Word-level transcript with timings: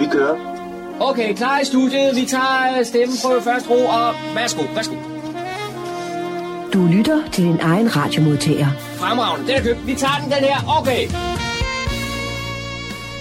Vi 0.00 0.06
kører. 0.06 0.36
Okay, 1.00 1.34
klar 1.34 1.60
i 1.60 1.64
studiet. 1.64 2.16
Vi 2.16 2.26
tager 2.26 2.78
øh, 2.78 2.84
stemmen 2.84 3.16
på 3.24 3.40
første 3.44 3.68
ro, 3.70 3.86
og 3.86 4.14
værsgo, 4.34 4.62
værsgo. 4.74 4.94
Du 6.72 6.86
lytter 6.86 7.22
til 7.32 7.44
din 7.44 7.60
egen 7.60 7.96
radiomodtager. 7.96 8.66
Fremragende, 8.96 9.46
den 9.48 9.56
er 9.56 9.62
købt. 9.62 9.86
Vi 9.86 9.94
tager 9.94 10.18
den, 10.22 10.30
den 10.30 10.44
her. 10.44 10.78
Okay. 10.80 11.08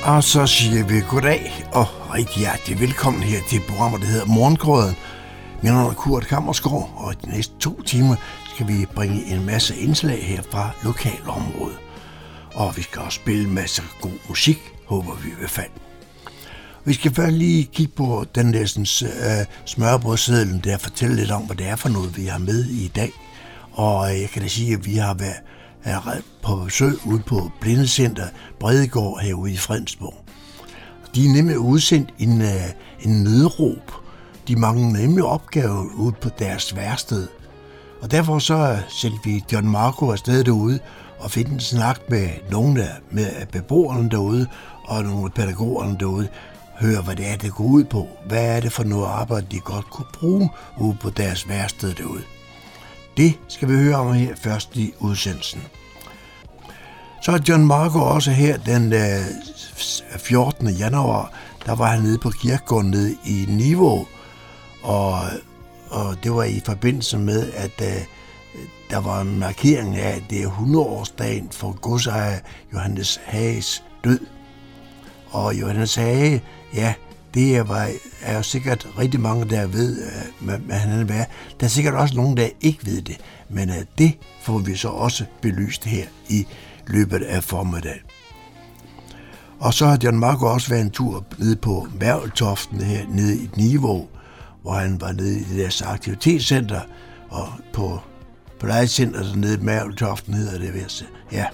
Og 0.05 0.23
så 0.23 0.47
siger 0.47 0.85
vi 0.85 1.01
goddag 1.09 1.65
og 1.71 1.85
rigtig 2.15 2.39
hjertelig 2.39 2.79
velkommen 2.79 3.23
her 3.23 3.39
til 3.49 3.61
programmet, 3.69 4.01
der 4.01 4.07
hedder 4.07 4.25
Morgengrøden. 4.25 4.95
Min 5.61 5.71
navn 5.71 5.89
er 5.89 5.93
Kurt 5.93 6.27
Kammerskov, 6.27 6.89
og 6.95 7.13
i 7.13 7.15
de 7.25 7.31
næste 7.31 7.53
to 7.59 7.81
timer 7.81 8.15
skal 8.53 8.67
vi 8.67 8.85
bringe 8.95 9.25
en 9.25 9.45
masse 9.45 9.75
indslag 9.75 10.23
her 10.25 10.41
fra 10.51 10.69
lokalområdet. 10.83 11.77
Og 12.55 12.77
vi 12.77 12.81
skal 12.81 13.01
også 13.01 13.15
spille 13.15 13.43
en 13.43 13.53
masse 13.55 13.83
god 14.01 14.19
musik, 14.29 14.59
håber 14.85 15.13
vi 15.23 15.29
i 15.29 15.35
hvert 15.39 15.49
fald. 15.49 15.71
Vi 16.85 16.93
skal 16.93 17.13
først 17.13 17.33
lige 17.33 17.63
kigge 17.63 17.93
på 17.95 18.25
den 18.35 18.45
næstens 18.45 19.01
øh, 19.01 19.45
smørbrødsedlen, 19.65 20.61
der 20.63 20.77
fortæller 20.77 21.15
lidt 21.15 21.31
om, 21.31 21.41
hvad 21.41 21.55
det 21.55 21.67
er 21.67 21.75
for 21.75 21.89
noget, 21.89 22.17
vi 22.17 22.25
har 22.25 22.39
med 22.39 22.65
i 22.65 22.87
dag. 22.95 23.11
Og 23.71 24.13
øh, 24.13 24.21
jeg 24.21 24.29
kan 24.29 24.41
da 24.41 24.47
sige, 24.47 24.73
at 24.73 24.85
vi 24.85 24.95
har 24.95 25.13
været 25.13 25.41
er 25.83 26.21
på 26.43 26.55
besøg 26.55 26.93
ude 27.05 27.19
på 27.19 27.51
Blindecenter 27.61 28.27
Bredegård 28.59 29.21
herude 29.21 29.51
i 29.51 29.57
Fredensborg. 29.57 30.25
De 31.15 31.25
er 31.25 31.33
nemlig 31.33 31.59
udsendt 31.59 32.13
en, 32.19 32.41
øh, 32.41 32.69
en 32.99 33.23
nødråb. 33.23 33.91
De 34.47 34.55
mangler 34.55 34.99
nemlig 34.99 35.23
opgaver 35.23 35.85
ude 35.95 36.15
på 36.21 36.29
deres 36.39 36.75
værsted. 36.75 37.27
Og 38.01 38.11
derfor 38.11 38.39
så 38.39 38.55
øh, 38.55 38.77
sendte 38.89 39.19
vi 39.23 39.43
John 39.51 39.69
Marco 39.69 40.11
afsted 40.11 40.43
derude 40.43 40.79
og 41.19 41.31
fik 41.31 41.47
en 41.47 41.59
snak 41.59 41.99
med 42.09 42.29
nogle 42.51 42.83
af 42.83 42.99
med 43.11 43.45
beboerne 43.51 44.09
derude 44.09 44.47
og 44.83 45.03
nogle 45.03 45.25
af 45.25 45.33
pædagogerne 45.33 45.97
derude. 45.99 46.27
Høre, 46.79 47.01
hvad 47.01 47.15
det 47.15 47.27
er, 47.27 47.37
det 47.37 47.53
går 47.53 47.63
ud 47.63 47.83
på. 47.83 48.07
Hvad 48.27 48.55
er 48.55 48.59
det 48.59 48.71
for 48.71 48.83
noget 48.83 49.05
arbejde, 49.05 49.47
de 49.51 49.59
godt 49.59 49.89
kunne 49.89 50.07
bruge 50.13 50.49
ude 50.79 50.97
på 51.01 51.09
deres 51.09 51.49
værsted 51.49 51.93
derude. 51.93 52.23
Det 53.17 53.39
skal 53.47 53.69
vi 53.69 53.73
høre 53.73 53.95
om 53.95 54.13
her 54.13 54.35
først 54.35 54.75
i 54.75 54.93
udsendelsen. 54.99 55.61
Så 57.21 57.31
er 57.31 57.39
John 57.49 57.65
Marco 57.65 57.99
også 57.99 58.31
her 58.31 58.57
den 58.57 58.93
øh, 58.93 59.25
14. 60.17 60.69
januar, 60.69 61.33
der 61.65 61.75
var 61.75 61.87
han 61.87 62.01
nede 62.01 62.17
på 62.17 62.29
kirkegården 62.29 62.91
nede 62.91 63.15
i 63.25 63.45
Niveau, 63.49 64.07
og, 64.83 65.19
og 65.89 66.23
det 66.23 66.33
var 66.33 66.43
i 66.43 66.61
forbindelse 66.65 67.17
med, 67.17 67.51
at 67.53 67.81
øh, 67.81 68.01
der 68.89 68.97
var 68.97 69.21
en 69.21 69.39
markering 69.39 69.95
af, 69.95 70.15
at 70.15 70.23
det 70.29 70.43
er 70.43 70.49
100-årsdagen 70.49 71.47
for 71.51 71.79
godsejer 71.81 72.39
Johannes 72.73 73.19
Hages 73.25 73.83
død. 74.03 74.19
Og 75.31 75.55
Johannes 75.55 75.95
Hage, 75.95 76.41
ja, 76.75 76.93
det 77.33 77.57
er, 77.57 77.87
er 78.21 78.35
jo 78.35 78.43
sikkert 78.43 78.87
rigtig 78.99 79.19
mange, 79.19 79.49
der 79.49 79.67
ved, 79.67 80.01
øh, 80.01 80.45
hvad, 80.45 80.57
hvad 80.57 80.75
han 80.75 81.09
er. 81.09 81.25
Der 81.59 81.65
er 81.65 81.67
sikkert 81.67 81.93
også 81.93 82.15
nogen, 82.15 82.37
der 82.37 82.49
ikke 82.61 82.85
ved 82.85 83.01
det, 83.01 83.17
men 83.49 83.69
øh, 83.69 83.75
det 83.97 84.17
får 84.41 84.57
vi 84.57 84.75
så 84.75 84.87
også 84.87 85.25
belyst 85.41 85.83
her 85.83 86.05
i 86.29 86.47
løbet 86.87 87.23
af 87.23 87.43
formiddagen. 87.43 88.01
Og 89.59 89.73
så 89.73 89.85
har 89.85 89.99
John 90.03 90.19
Marco 90.19 90.45
også 90.45 90.69
været 90.69 90.81
en 90.81 90.91
tur 90.91 91.25
nede 91.37 91.55
på 91.55 91.87
Mærveltoften 91.99 92.81
her 92.81 93.05
nede 93.09 93.35
i 93.35 93.49
Niveau, 93.55 94.07
hvor 94.61 94.73
han 94.73 95.01
var 95.01 95.11
nede 95.11 95.39
i 95.39 95.43
det 95.43 95.57
deres 95.57 95.81
aktivitetscenter, 95.81 96.81
og 97.29 97.47
på, 97.73 97.99
plejecenteret 98.59 99.35
nede 99.35 99.53
i 99.53 99.63
Mærveltoften 99.63 100.33
hedder 100.33 100.59
det 100.59 100.73
vist. 100.73 101.05
Ja. 101.31 101.45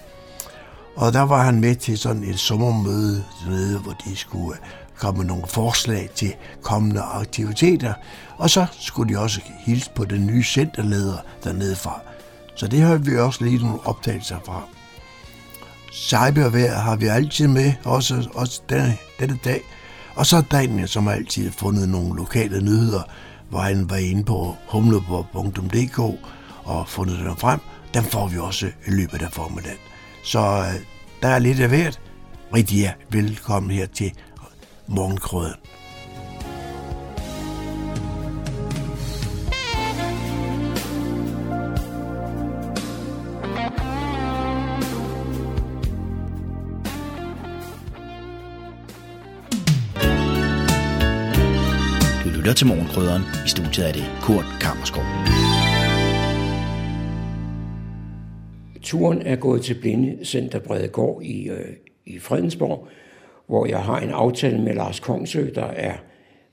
Og 0.95 1.13
der 1.13 1.21
var 1.21 1.43
han 1.43 1.61
med 1.61 1.75
til 1.75 1.97
sådan 1.97 2.23
et 2.23 2.39
sommermøde 2.39 3.23
dernede, 3.45 3.79
hvor 3.79 3.95
de 4.05 4.15
skulle 4.15 4.57
øh, 4.57 4.88
komme 4.99 5.17
med 5.17 5.25
nogle 5.25 5.47
forslag 5.47 6.09
til 6.15 6.35
kommende 6.61 7.01
aktiviteter, 7.01 7.93
og 8.37 8.49
så 8.49 8.65
skulle 8.79 9.13
de 9.13 9.19
også 9.19 9.41
hilse 9.59 9.91
på 9.95 10.05
den 10.05 10.25
nye 10.25 10.43
centerleder 10.43 11.17
dernede 11.43 11.75
fra. 11.75 11.99
Så 12.55 12.67
det 12.67 12.81
har 12.81 12.95
vi 12.95 13.17
også 13.17 13.43
lige 13.43 13.57
nogle 13.57 13.79
optagelser 13.85 14.37
fra. 14.45 14.63
Cybervejr 15.93 16.79
har 16.79 16.95
vi 16.95 17.07
altid 17.07 17.47
med, 17.47 17.73
også, 17.85 18.29
også 18.33 18.61
denne, 18.69 18.97
denne 19.19 19.39
dag. 19.43 19.61
Og 20.15 20.25
så 20.25 20.41
Daniel, 20.51 20.87
som 20.87 21.07
har 21.07 21.13
altid 21.13 21.51
fundet 21.51 21.89
nogle 21.89 22.15
lokale 22.15 22.61
nyheder, 22.61 23.01
hvor 23.49 23.59
han 23.59 23.89
var 23.89 23.95
inde 23.95 24.23
på 24.23 24.55
humleborg.dk 24.67 25.99
og 26.63 26.87
fundet 26.87 27.19
dem 27.19 27.35
frem. 27.35 27.59
Dem 27.93 28.03
får 28.03 28.27
vi 28.27 28.37
også 28.37 28.65
i 28.87 28.91
løbet 28.91 29.21
af 29.21 29.31
formiddagen. 29.31 29.77
Så 30.23 30.39
øh, 30.39 30.79
der 31.21 31.27
er 31.27 31.39
lidt 31.39 31.59
af 31.59 31.69
hvert. 31.69 32.01
Rigtig 32.53 32.95
velkommen 33.09 33.71
her 33.71 33.85
til 33.85 34.11
Morgenkrøden. 34.89 35.55
lytter 52.49 52.57
til 52.57 52.67
Morgenkrydderen. 52.67 53.21
I 53.45 53.49
studiet 53.49 53.87
er 53.87 53.91
det 53.91 54.03
Kurt 54.21 54.45
Kammerskov. 54.61 55.03
Turen 58.81 59.21
er 59.21 59.35
gået 59.35 59.61
til 59.61 59.73
Blindecenter 59.81 60.59
Bredegård 60.59 61.23
i, 61.23 61.49
øh, 61.49 61.75
i 62.05 62.19
Fredensborg, 62.19 62.87
hvor 63.49 63.65
jeg 63.65 63.83
har 63.83 63.99
en 63.99 64.09
aftale 64.09 64.61
med 64.61 64.73
Lars 64.73 64.99
Kongsø, 64.99 65.49
der 65.55 65.65
er 65.65 65.93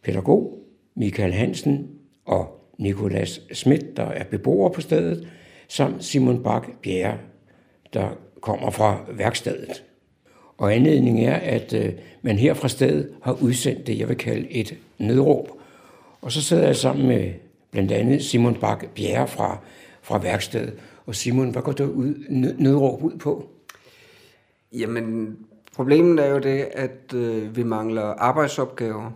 pædagog, 0.02 0.58
Michael 0.94 1.32
Hansen 1.32 1.88
og 2.24 2.70
Nikolas 2.78 3.40
Schmidt, 3.52 3.96
der 3.96 4.04
er 4.04 4.24
beboer 4.24 4.68
på 4.68 4.80
stedet, 4.80 5.28
samt 5.68 6.04
Simon 6.04 6.42
Bak 6.42 6.66
Bjerre, 6.82 7.18
der 7.92 8.08
kommer 8.40 8.70
fra 8.70 9.00
værkstedet. 9.12 9.84
Og 10.58 10.74
anledningen 10.74 11.24
er, 11.24 11.34
at 11.34 11.72
øh, 11.72 11.92
man 12.22 12.38
her 12.38 12.54
fra 12.54 12.68
stedet 12.68 13.10
har 13.22 13.32
udsendt 13.42 13.86
det, 13.86 13.98
jeg 13.98 14.08
vil 14.08 14.16
kalde 14.16 14.50
et 14.50 14.76
nødråb. 14.98 15.48
Og 16.20 16.32
så 16.32 16.42
sidder 16.42 16.66
jeg 16.66 16.76
sammen 16.76 17.08
med 17.08 17.32
blandt 17.70 17.92
andet 17.92 18.24
Simon 18.24 18.54
Bak 18.54 18.86
Bjerre 18.94 19.28
fra, 19.28 19.58
fra 20.02 20.18
værkstedet. 20.18 20.74
Og 21.06 21.14
Simon, 21.14 21.50
hvad 21.50 21.62
går 21.62 21.72
der 21.72 21.84
ud, 21.84 22.14
nødråb 22.58 23.02
ud 23.02 23.18
på? 23.18 23.48
Jamen, 24.72 25.36
problemet 25.76 26.24
er 26.24 26.30
jo 26.30 26.38
det, 26.38 26.68
at 26.72 27.14
øh, 27.14 27.56
vi 27.56 27.62
mangler 27.62 28.02
arbejdsopgaver 28.02 29.10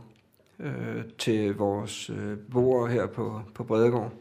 øh, 0.59 1.05
til 1.19 1.57
vores 1.57 2.11
øh, 2.11 2.37
beboere 2.37 2.89
her 2.89 3.07
på, 3.07 3.41
på 3.55 3.65
Bredegård. 3.65 4.13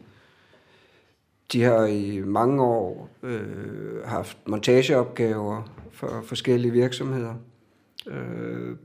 De 1.52 1.62
har 1.62 1.84
i 1.86 2.20
mange 2.20 2.62
år 2.62 3.08
øh, 3.22 4.04
haft 4.04 4.38
montageopgaver 4.46 5.62
for 5.92 6.22
forskellige 6.24 6.72
virksomheder. 6.72 7.34
Øh, 8.06 8.76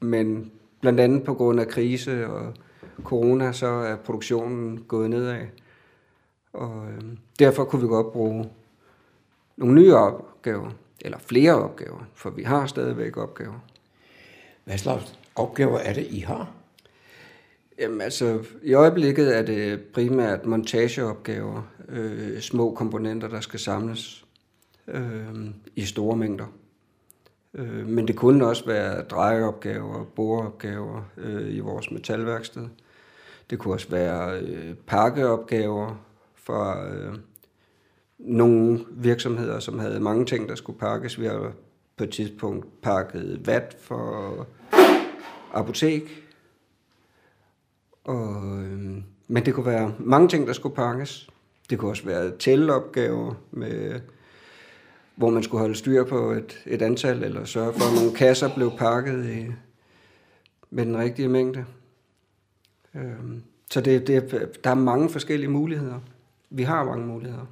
men 0.00 0.52
blandt 0.80 1.00
andet 1.00 1.24
på 1.24 1.34
grund 1.34 1.60
af 1.60 1.68
krise 1.68 2.26
og 2.26 2.54
corona, 3.04 3.52
så 3.52 3.66
er 3.66 3.96
produktionen 3.96 4.84
gået 4.88 5.10
nedad. 5.10 5.46
Og 6.52 6.86
øh, 6.86 7.02
derfor 7.38 7.64
kunne 7.64 7.82
vi 7.82 7.88
godt 7.88 8.12
bruge 8.12 8.50
nogle 9.56 9.74
nye 9.74 9.94
opgaver, 9.94 10.70
eller 11.04 11.18
flere 11.18 11.54
opgaver, 11.54 12.06
for 12.14 12.30
vi 12.30 12.42
har 12.42 12.66
stadigvæk 12.66 13.16
opgaver. 13.16 13.64
Hvad 14.64 14.78
slags 14.78 15.18
opgaver 15.34 15.78
er 15.78 15.92
det, 15.92 16.06
I 16.10 16.18
har? 16.18 16.52
Jamen 17.78 18.00
altså, 18.00 18.44
i 18.62 18.74
øjeblikket 18.74 19.38
er 19.38 19.42
det 19.42 19.80
primært 19.80 20.46
montageopgaver, 20.46 21.62
øh, 21.88 22.40
små 22.40 22.74
komponenter, 22.74 23.28
der 23.28 23.40
skal 23.40 23.60
samles 23.60 24.24
øh, 24.88 25.50
i 25.76 25.84
store 25.84 26.16
mængder. 26.16 26.46
Øh, 27.54 27.86
men 27.86 28.08
det 28.08 28.16
kunne 28.16 28.46
også 28.46 28.66
være 28.66 29.02
drejeopgaver, 29.02 30.04
boreopgaver 30.04 31.02
øh, 31.16 31.54
i 31.54 31.60
vores 31.60 31.90
metalværksted. 31.90 32.68
Det 33.50 33.58
kunne 33.58 33.74
også 33.74 33.88
være 33.88 34.40
øh, 34.40 34.74
pakkeopgaver 34.74 36.04
for 36.34 36.86
øh, 36.90 37.18
nogle 38.24 38.84
virksomheder, 38.90 39.60
som 39.60 39.78
havde 39.78 40.00
mange 40.00 40.24
ting, 40.24 40.48
der 40.48 40.54
skulle 40.54 40.78
pakkes. 40.78 41.20
Vi 41.20 41.26
har 41.26 41.52
på 41.96 42.04
et 42.04 42.10
tidspunkt 42.10 42.82
pakket 42.82 43.46
vat 43.46 43.76
for 43.80 44.46
apotek. 45.52 46.02
Og, 48.04 48.62
øh, 48.62 49.02
men 49.28 49.46
det 49.46 49.54
kunne 49.54 49.66
være 49.66 49.94
mange 49.98 50.28
ting, 50.28 50.46
der 50.46 50.52
skulle 50.52 50.74
pakkes. 50.74 51.30
Det 51.70 51.78
kunne 51.78 51.90
også 51.90 52.04
være 52.04 52.36
tælleopgaver, 52.38 53.34
med, 53.50 54.00
hvor 55.14 55.30
man 55.30 55.42
skulle 55.42 55.60
holde 55.60 55.74
styr 55.74 56.04
på 56.04 56.30
et, 56.30 56.62
et 56.66 56.82
antal, 56.82 57.24
eller 57.24 57.44
sørge 57.44 57.72
for, 57.72 57.84
at 57.84 58.02
nogle 58.02 58.16
kasser 58.16 58.54
blev 58.54 58.72
pakket 58.78 59.26
i, 59.26 59.46
med 60.70 60.86
den 60.86 60.98
rigtige 60.98 61.28
mængde. 61.28 61.64
Øhm, 62.94 63.42
så 63.70 63.80
det, 63.80 64.06
det, 64.06 64.50
der 64.64 64.70
er 64.70 64.74
mange 64.74 65.10
forskellige 65.10 65.50
muligheder. 65.50 66.00
Vi 66.50 66.62
har 66.62 66.84
mange 66.84 67.06
muligheder. 67.06 67.46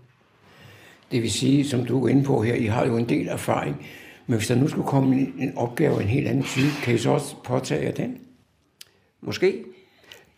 Det 1.11 1.23
vil 1.23 1.31
sige, 1.31 1.69
som 1.69 1.85
du 1.85 2.05
er 2.05 2.09
inde 2.09 2.25
på 2.25 2.43
her, 2.43 2.55
I 2.55 2.65
har 2.65 2.87
jo 2.87 2.97
en 2.97 3.09
del 3.09 3.29
erfaring, 3.29 3.87
men 4.27 4.37
hvis 4.39 4.49
der 4.49 4.55
nu 4.55 4.69
skulle 4.69 4.89
komme 4.89 5.17
en 5.39 5.53
opgave 5.57 5.97
af 5.97 6.03
en 6.03 6.09
helt 6.09 6.29
anden 6.29 6.45
type, 6.45 6.73
kan 6.83 6.95
I 6.95 6.99
så 6.99 7.11
også 7.11 7.35
påtage 7.45 7.85
jer 7.85 7.93
den? 7.93 8.19
Måske. 9.21 9.65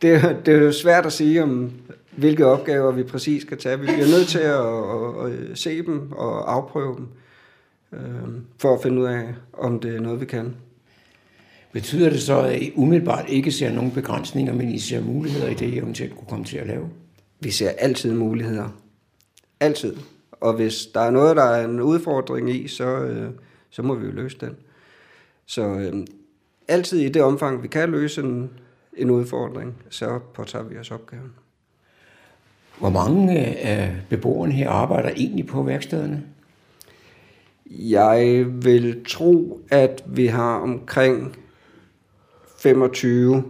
Det, 0.03 0.37
det 0.47 0.55
er 0.55 0.59
jo 0.59 0.73
svært 0.73 1.07
at 1.07 1.13
sige, 1.13 1.43
om 1.43 1.73
hvilke 2.17 2.47
opgaver 2.47 2.93
vi 2.93 3.03
præcis 3.03 3.43
skal 3.43 3.59
tage. 3.59 3.81
Vi 3.81 3.87
bliver 3.87 4.07
nødt 4.07 4.29
til 4.29 4.39
at, 4.39 4.67
at, 5.27 5.51
at 5.51 5.59
se 5.59 5.83
dem 5.83 6.13
og 6.13 6.55
afprøve 6.55 6.97
dem, 6.97 7.09
øh, 7.93 8.43
for 8.59 8.75
at 8.75 8.83
finde 8.83 9.01
ud 9.01 9.07
af, 9.07 9.25
om 9.53 9.81
det 9.81 9.97
er 9.97 10.01
noget, 10.01 10.21
vi 10.21 10.27
kan. 10.27 10.55
Betyder 11.73 12.11
det 12.11 12.23
så, 12.23 12.41
at 12.41 12.63
I 12.63 12.73
umiddelbart 12.77 13.25
ikke 13.29 13.53
ser 13.53 13.73
nogen 13.73 13.91
begrænsninger, 13.91 14.55
men 14.55 14.69
I 14.69 14.79
ser 14.79 15.01
muligheder 15.01 15.49
i 15.49 15.55
det, 15.55 15.67
I 15.67 15.79
eventuelt 15.79 16.17
kunne 16.17 16.29
komme 16.29 16.45
til 16.45 16.57
at 16.57 16.67
lave? 16.67 16.89
Vi 17.41 17.51
ser 17.51 17.71
altid 17.71 18.15
muligheder. 18.15 18.69
Altid. 19.61 19.97
Og 20.43 20.53
hvis 20.53 20.87
der 20.87 21.00
er 21.00 21.11
noget, 21.11 21.37
der 21.37 21.43
er 21.43 21.65
en 21.65 21.81
udfordring 21.81 22.50
i, 22.50 22.69
så, 22.69 22.85
øh, 22.85 23.31
så 23.71 23.83
må 23.83 23.94
vi 23.94 24.06
jo 24.06 24.12
løse 24.12 24.39
den. 24.41 24.56
Så 25.47 25.62
øh, 25.62 26.06
altid 26.69 26.99
i 27.00 27.09
det 27.09 27.23
omfang, 27.23 27.62
vi 27.62 27.69
kan 27.69 27.91
løse 27.91 28.21
en, 28.21 28.50
en 28.97 29.11
udfordring, 29.11 29.75
så 29.91 30.19
påtager 30.35 30.65
vi 30.65 30.79
os 30.79 30.91
opgaven. 30.91 31.33
Hvor 32.79 32.91
mange 32.91 33.39
af 33.56 33.97
beboerne 34.11 34.53
her 34.53 34.71
arbejder 34.71 35.11
egentlig 35.17 35.47
på 35.47 35.62
værkstederne? 35.62 36.23
Jeg 37.71 38.44
vil 38.47 39.05
tro, 39.09 39.61
at 39.71 40.05
vi 40.06 40.27
har 40.27 40.59
omkring 40.59 41.37
25 42.59 43.44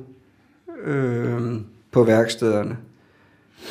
øh, 0.85 1.43
på 1.91 2.05
værkstederne. 2.05 2.77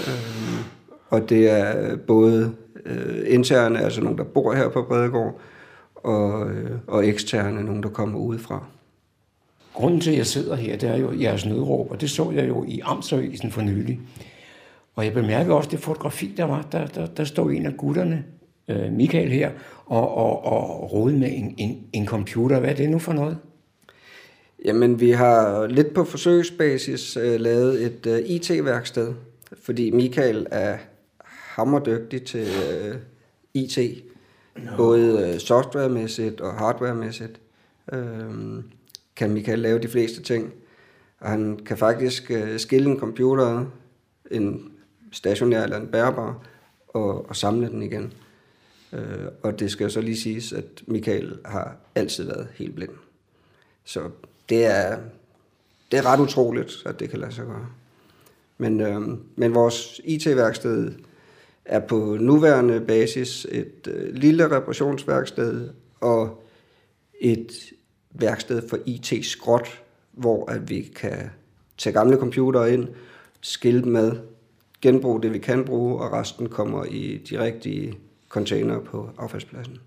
Øh, 0.08 0.66
og 1.10 1.30
det 1.30 1.50
er 1.50 1.96
både 1.96 2.56
øh, 2.86 3.24
interne, 3.28 3.80
altså 3.80 4.02
nogen, 4.02 4.18
der 4.18 4.24
bor 4.24 4.54
her 4.54 4.70
på 4.70 4.82
Bredegård, 4.84 5.40
og, 5.96 6.52
øh, 6.52 6.72
og 6.88 7.08
eksterne, 7.08 7.64
nogen, 7.64 7.84
der 7.84 7.90
kommer 7.90 8.20
udefra. 8.20 8.66
Grunden 9.74 10.02
til, 10.02 10.12
at 10.12 10.18
jeg 10.18 10.26
sidder 10.26 10.56
her, 10.56 10.78
det 10.78 10.90
er 10.90 10.98
jo 10.98 11.12
jeres 11.20 11.46
nødråb, 11.46 11.92
og 11.92 12.02
det 12.02 12.10
så 12.10 12.32
jeg 12.32 12.48
jo 12.48 12.66
i 12.68 12.80
Amtsavisen 12.84 13.52
for 13.52 13.62
nylig. 13.62 14.00
Og 14.96 15.06
jeg 15.06 15.14
bemærker 15.14 15.54
også 15.54 15.70
det 15.70 15.80
fotografi, 15.80 16.34
der 16.38 16.44
var. 16.44 16.68
Der, 16.72 16.88
der, 16.88 17.06
der 17.06 17.24
stod 17.24 17.52
en 17.52 17.66
af 17.66 17.78
gutterne, 17.78 18.24
øh, 18.68 18.92
Michael 18.92 19.30
her, 19.30 19.52
og, 19.86 20.18
og, 20.18 20.46
og 20.46 20.94
rode 20.94 21.18
med 21.18 21.30
en, 21.32 21.56
en, 21.58 21.84
en 21.94 22.06
computer. 22.06 22.60
Hvad 22.60 22.70
er 22.70 22.76
det 22.76 22.90
nu 22.90 23.00
for 23.00 23.14
noget? 23.14 23.38
Jamen, 24.66 25.00
vi 25.00 25.12
har 25.12 25.68
lidt 25.68 25.94
på 25.94 26.04
forsøgsbasis 26.04 27.18
uh, 27.18 27.24
lavet 27.24 27.86
et 27.86 28.06
uh, 28.06 28.30
IT-værksted, 28.30 29.14
fordi 29.64 29.92
Michael 29.92 30.48
er 30.52 30.78
hammerdygtig 31.56 32.24
til 32.24 32.48
uh, 32.48 32.96
IT, 33.54 33.78
no. 34.56 34.78
både 34.78 35.34
uh, 35.34 35.40
softwaremæssigt 35.40 36.42
og 36.42 36.54
hardwaremæssigt. 36.54 37.40
Uh, 37.94 38.64
kan 39.16 39.32
Michael 39.32 39.60
lave 39.60 39.80
de 39.80 39.88
fleste 39.88 40.22
ting. 40.22 40.54
Og 41.20 41.30
han 41.30 41.60
kan 41.66 41.78
faktisk 41.78 42.32
uh, 42.32 42.58
skille 42.58 42.90
en 42.90 43.00
computer, 43.00 43.66
en 44.32 44.72
stationær 45.12 45.64
eller 45.64 45.78
en 45.78 45.88
bærbar, 45.88 46.48
og, 46.88 47.30
og 47.30 47.36
samle 47.36 47.68
den 47.68 47.82
igen. 47.82 48.14
Uh, 48.92 49.00
og 49.42 49.60
det 49.60 49.72
skal 49.72 49.92
så 49.92 50.02
lige 50.02 50.18
siges, 50.18 50.54
at 50.54 50.84
Michael 50.88 51.38
har 51.46 51.76
altid 51.96 52.24
været 52.24 52.48
helt 52.56 52.76
blind. 52.76 52.92
Så 53.84 54.10
det 54.50 54.66
er, 54.66 55.00
det 55.92 56.00
er 56.00 56.06
ret 56.06 56.20
utroligt, 56.20 56.84
at 56.86 57.00
det 57.00 57.10
kan 57.10 57.20
lade 57.20 57.32
sig 57.32 57.46
gøre. 57.46 57.68
Men, 58.58 58.82
øh, 58.82 59.02
men 59.36 59.54
vores 59.54 60.02
IT-værksted 60.04 60.92
er 61.66 61.80
på 61.80 62.18
nuværende 62.20 62.82
basis 62.82 63.48
et 63.52 63.88
øh, 63.88 64.16
lille 64.16 64.46
reparationsværksted 64.46 65.70
og 66.00 66.44
et 67.22 67.52
værksted 68.12 68.70
for 68.70 68.78
IT-skrot, 68.86 69.84
hvor 70.12 70.52
at 70.52 70.70
vi 70.70 70.82
kan 70.96 71.30
tage 71.78 71.94
gamle 71.94 72.18
computere 72.18 72.74
ind, 72.74 72.88
skille 73.42 73.82
dem 73.82 73.92
med, 73.92 74.12
genbruge 74.82 75.22
det, 75.22 75.34
vi 75.34 75.40
kan 75.40 75.66
bruge, 75.66 76.02
og 76.02 76.14
resten 76.14 76.50
kommer 76.50 76.86
i 76.86 77.18
de 77.30 77.44
rigtige 77.44 77.98
container 78.30 78.80
på 78.80 79.10
affaldspladsen. 79.18 79.78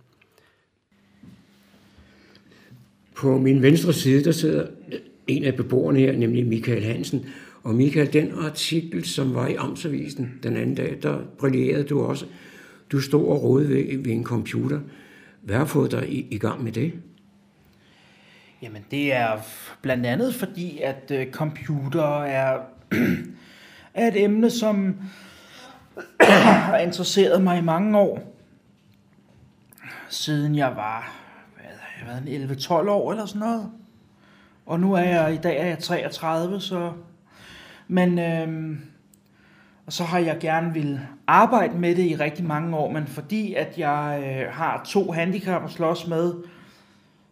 På 3.15 3.39
min 3.39 3.63
venstre 3.63 3.93
side, 3.93 4.25
der 4.25 4.33
sidder 4.33 4.67
en 5.27 5.45
af 5.45 5.57
beboerne 5.57 5.99
her, 5.99 6.13
nemlig 6.13 6.47
Michael 6.47 6.85
Hansen. 6.85 7.27
Og 7.65 7.75
Michael, 7.75 8.13
den 8.13 8.39
artikel, 8.39 9.05
som 9.05 9.35
var 9.35 9.47
i 9.47 9.55
Amtsavisen 9.55 10.39
den 10.43 10.57
anden 10.57 10.75
dag, 10.75 10.99
der 11.03 11.19
brillerede 11.39 11.85
du 11.85 12.03
også. 12.03 12.27
Du 12.93 13.01
stod 13.01 13.29
og 13.29 13.43
rode 13.43 13.69
ved, 13.69 14.03
ved 14.03 14.13
en 14.13 14.25
computer. 14.25 14.81
Hvad 15.43 15.57
har 15.57 15.65
fået 15.65 15.91
dig 15.91 16.09
i, 16.09 16.27
i 16.31 16.39
gang 16.39 16.65
med 16.65 16.73
det? 16.73 16.93
Jamen, 18.63 18.85
det 18.91 19.13
er 19.13 19.39
blandt 19.83 20.07
andet 20.07 20.35
fordi, 20.35 20.81
at 20.81 21.13
uh, 21.15 21.33
computer 21.33 22.23
er, 22.23 22.61
er 23.95 24.09
et 24.09 24.23
emne, 24.25 24.51
som 24.51 24.97
har 26.21 26.79
interesseret 26.79 27.43
mig 27.43 27.59
i 27.59 27.63
mange 27.63 27.99
år. 27.99 28.37
Siden 30.09 30.57
jeg 30.57 30.73
var 30.77 31.25
jeg 31.61 32.15
har 32.15 32.21
været 32.21 32.57
11-12 32.65 32.73
år 32.91 33.11
eller 33.11 33.27
sådan 33.27 33.41
noget. 33.41 33.71
Og 34.67 34.81
nu 34.81 34.93
er 34.93 35.01
jeg, 35.01 35.35
i 35.35 35.37
dag 35.37 35.61
er 35.61 35.67
jeg 35.67 35.79
33, 35.79 36.61
så... 36.61 36.93
Men, 37.89 38.19
øh, 38.19 38.77
og 39.87 39.93
så 39.93 40.05
har 40.05 40.19
jeg 40.19 40.37
gerne 40.41 40.75
vil 40.75 41.01
arbejde 41.27 41.79
med 41.79 41.95
det 41.95 42.05
i 42.05 42.17
rigtig 42.17 42.45
mange 42.45 42.77
år, 42.77 42.91
men 42.91 43.07
fordi 43.07 43.55
at 43.55 43.79
jeg 43.79 44.23
øh, 44.27 44.53
har 44.53 44.85
to 44.87 45.13
handicap 45.13 45.65
at 45.65 45.71
slås 45.71 46.07
med, 46.07 46.35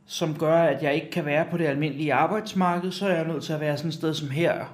som 0.06 0.38
gør, 0.38 0.56
at 0.56 0.82
jeg 0.82 0.94
ikke 0.94 1.10
kan 1.10 1.24
være 1.24 1.46
på 1.50 1.58
det 1.58 1.66
almindelige 1.66 2.14
arbejdsmarked, 2.14 2.92
så 2.92 3.06
er 3.08 3.14
jeg 3.14 3.26
nødt 3.26 3.44
til 3.44 3.52
at 3.52 3.60
være 3.60 3.76
sådan 3.76 3.88
et 3.88 3.94
sted 3.94 4.14
som 4.14 4.30
her. 4.30 4.64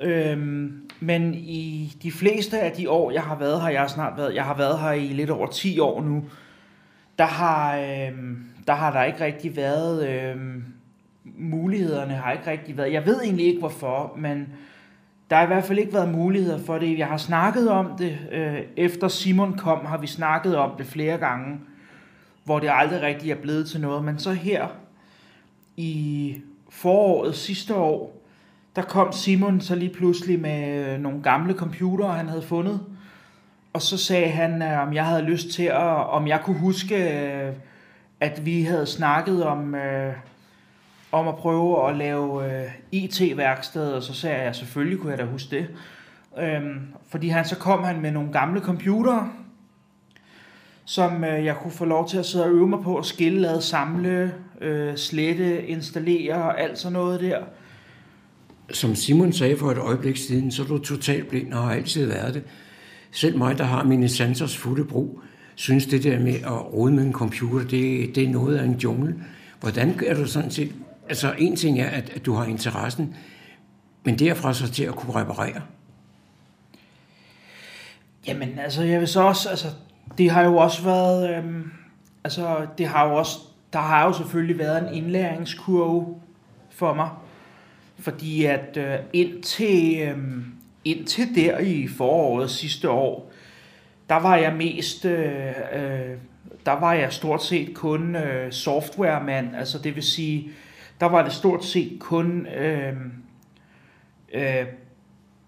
Øhm, 0.00 0.90
men 1.00 1.34
i 1.34 1.92
de 2.02 2.12
fleste 2.12 2.60
af 2.60 2.72
de 2.72 2.90
år, 2.90 3.10
jeg 3.10 3.22
har 3.22 3.36
været 3.36 3.62
her, 3.62 3.68
jeg 3.68 3.80
har 3.80 3.88
snart 3.88 4.16
været, 4.16 4.34
jeg 4.34 4.44
har 4.44 4.54
været 4.54 4.78
her 4.78 4.90
i 4.90 5.06
lidt 5.06 5.30
over 5.30 5.46
10 5.46 5.78
år 5.78 6.02
nu, 6.02 6.24
der 7.18 7.26
har, 7.26 7.76
øhm, 7.76 8.44
der 8.66 8.72
har 8.72 8.92
der 8.92 9.04
ikke 9.04 9.24
rigtig 9.24 9.56
været, 9.56 10.08
øhm, 10.08 10.64
mulighederne 11.38 12.14
har 12.14 12.32
ikke 12.32 12.50
rigtig 12.50 12.76
været, 12.76 12.92
jeg 12.92 13.06
ved 13.06 13.22
egentlig 13.22 13.46
ikke 13.46 13.58
hvorfor, 13.58 14.14
men 14.18 14.48
der 15.30 15.36
har 15.36 15.42
i 15.42 15.46
hvert 15.46 15.64
fald 15.64 15.78
ikke 15.78 15.92
været 15.92 16.12
muligheder 16.12 16.58
for 16.58 16.78
det. 16.78 16.98
Jeg 16.98 17.06
har 17.06 17.16
snakket 17.16 17.70
om 17.70 17.86
det, 17.98 18.18
øh, 18.32 18.58
efter 18.76 19.08
Simon 19.08 19.58
kom, 19.58 19.84
har 19.86 19.98
vi 19.98 20.06
snakket 20.06 20.56
om 20.56 20.70
det 20.78 20.86
flere 20.86 21.18
gange, 21.18 21.60
hvor 22.44 22.58
det 22.58 22.70
aldrig 22.72 23.02
rigtig 23.02 23.30
er 23.30 23.36
blevet 23.42 23.68
til 23.68 23.80
noget, 23.80 24.04
men 24.04 24.18
så 24.18 24.32
her 24.32 24.68
i 25.76 26.36
foråret 26.70 27.34
sidste 27.34 27.74
år, 27.74 28.22
der 28.76 28.82
kom 28.82 29.12
Simon 29.12 29.60
så 29.60 29.74
lige 29.74 29.94
pludselig 29.94 30.40
med 30.40 30.98
nogle 30.98 31.22
gamle 31.22 31.54
computere, 31.54 32.12
han 32.12 32.28
havde 32.28 32.42
fundet, 32.42 32.80
og 33.72 33.82
så 33.82 33.96
sagde 33.96 34.28
han, 34.28 34.62
øh, 34.62 34.80
om 34.80 34.94
jeg 34.94 35.06
havde 35.06 35.22
lyst 35.22 35.48
til 35.48 35.62
at, 35.62 36.06
om 36.10 36.26
jeg 36.26 36.40
kunne 36.44 36.58
huske, 36.58 37.22
øh, 37.22 37.52
at 38.20 38.46
vi 38.46 38.62
havde 38.62 38.86
snakket 38.86 39.44
om, 39.44 39.74
øh, 39.74 40.14
om 41.12 41.28
at 41.28 41.36
prøve 41.36 41.88
at 41.88 41.96
lave 41.96 42.44
øh, 42.44 42.70
IT-værksted, 42.92 43.92
og 43.92 44.02
så 44.02 44.14
sagde 44.14 44.36
jeg, 44.36 44.46
at 44.46 44.56
selvfølgelig 44.56 44.98
kunne 44.98 45.10
jeg 45.10 45.18
da 45.18 45.24
huske 45.24 45.56
det. 45.56 45.66
Øhm, 46.38 46.80
fordi 47.08 47.28
han 47.28 47.44
så 47.44 47.56
kom 47.56 47.84
han 47.84 48.00
med 48.00 48.10
nogle 48.10 48.32
gamle 48.32 48.60
computere, 48.60 49.28
som 50.84 51.24
øh, 51.24 51.44
jeg 51.44 51.56
kunne 51.56 51.72
få 51.72 51.84
lov 51.84 52.08
til 52.08 52.18
at 52.18 52.26
sidde 52.26 52.44
og 52.44 52.50
øve 52.50 52.68
mig 52.68 52.80
på 52.82 52.96
at 52.96 53.06
skille, 53.06 53.40
lade, 53.40 53.62
samle, 53.62 54.34
øh, 54.60 54.96
slette, 54.96 55.66
installere 55.66 56.34
og 56.34 56.60
alt 56.60 56.78
sådan 56.78 56.92
noget 56.92 57.20
der. 57.20 57.38
Som 58.72 58.94
Simon 58.94 59.32
sagde 59.32 59.56
for 59.56 59.70
et 59.70 59.78
øjeblik 59.78 60.16
siden, 60.16 60.50
så 60.50 60.62
er 60.62 60.66
du 60.66 60.78
totalt 60.78 61.28
blind 61.28 61.52
og 61.52 61.62
har 61.62 61.72
altid 61.72 62.06
været 62.06 62.34
det. 62.34 62.42
Selv 63.10 63.38
mig, 63.38 63.58
der 63.58 63.64
har 63.64 63.84
mine 63.84 64.08
sensors 64.08 64.56
fulde 64.56 64.84
brug, 64.84 65.20
synes 65.54 65.86
det 65.86 66.02
der 66.02 66.20
med 66.20 66.34
at 66.34 66.72
rode 66.72 66.92
med 66.92 67.04
en 67.04 67.12
computer, 67.12 67.68
det, 67.68 68.14
det 68.14 68.24
er 68.24 68.28
noget 68.28 68.56
af 68.56 68.64
en 68.64 68.74
jungle. 68.74 69.14
Hvordan 69.60 70.00
er 70.06 70.14
du 70.14 70.26
sådan 70.26 70.50
set... 70.50 70.72
Altså, 71.10 71.34
en 71.38 71.56
ting 71.56 71.80
er, 71.80 71.88
at, 71.88 72.10
at 72.10 72.26
du 72.26 72.34
har 72.34 72.44
interessen, 72.44 73.16
men 74.04 74.18
derfra 74.18 74.54
så 74.54 74.72
til 74.72 74.84
at 74.84 74.94
kunne 74.94 75.14
reparere? 75.14 75.62
Jamen, 78.26 78.58
altså, 78.58 78.82
jeg 78.82 79.00
vil 79.00 79.08
så 79.08 79.22
også... 79.22 79.48
Altså, 79.48 79.66
det 80.18 80.30
har 80.30 80.42
jo 80.42 80.56
også 80.56 80.82
været... 80.82 81.36
Øhm, 81.36 81.72
altså, 82.24 82.66
det 82.78 82.86
har 82.86 83.08
jo 83.08 83.14
også... 83.14 83.38
Der 83.72 83.78
har 83.78 84.06
jo 84.06 84.12
selvfølgelig 84.12 84.58
været 84.58 84.88
en 84.88 84.94
indlæringskurve 84.94 86.20
for 86.70 86.94
mig. 86.94 87.08
Fordi 87.98 88.44
at 88.44 88.76
øh, 88.76 88.98
indtil... 89.12 90.00
Øh, 90.00 90.18
indtil 90.84 91.34
der 91.34 91.58
i 91.58 91.88
foråret 91.88 92.50
sidste 92.50 92.90
år, 92.90 93.32
der 94.08 94.16
var 94.16 94.36
jeg 94.36 94.52
mest, 94.52 95.04
øh, 95.04 95.46
øh, 95.72 96.16
der 96.66 96.72
var 96.72 96.92
jeg 96.92 97.12
stort 97.12 97.42
set 97.42 97.74
kun 97.74 98.16
øh, 98.16 98.52
softwaremand, 98.52 99.56
altså 99.56 99.78
det 99.78 99.94
vil 99.94 100.02
sige, 100.02 100.50
der 101.00 101.06
var 101.06 101.22
det 101.22 101.32
stort 101.32 101.64
set 101.64 101.96
kun 102.00 102.46
øh, 102.46 102.96
øh, 104.34 104.66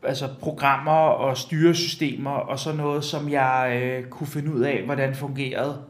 altså 0.02 0.28
programmer 0.40 0.92
og 0.92 1.36
styresystemer 1.36 2.30
og 2.30 2.58
sådan 2.58 2.76
noget, 2.76 3.04
som 3.04 3.28
jeg 3.28 3.80
øh, 3.82 4.08
kunne 4.08 4.26
finde 4.26 4.54
ud 4.54 4.60
af, 4.60 4.82
hvordan 4.84 5.14
fungerede. 5.14 5.82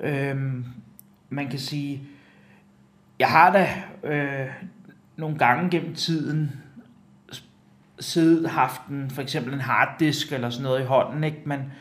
Øh, 0.00 0.36
man 1.28 1.48
kan 1.50 1.58
sige, 1.58 2.02
jeg 3.18 3.28
har 3.28 3.52
da 3.52 3.68
øh, 4.02 4.48
nogle 5.16 5.38
gange 5.38 5.70
gennem 5.70 5.94
tiden 5.94 6.52
siddet 8.00 8.50
haft 8.50 8.86
en, 8.90 9.10
for 9.10 9.22
eksempel 9.22 9.54
en 9.54 9.60
harddisk 9.60 10.32
eller 10.32 10.50
sådan 10.50 10.62
noget 10.62 10.80
i 10.82 10.84
hånden, 10.84 11.24
ikke? 11.24 11.42
men 11.44 11.72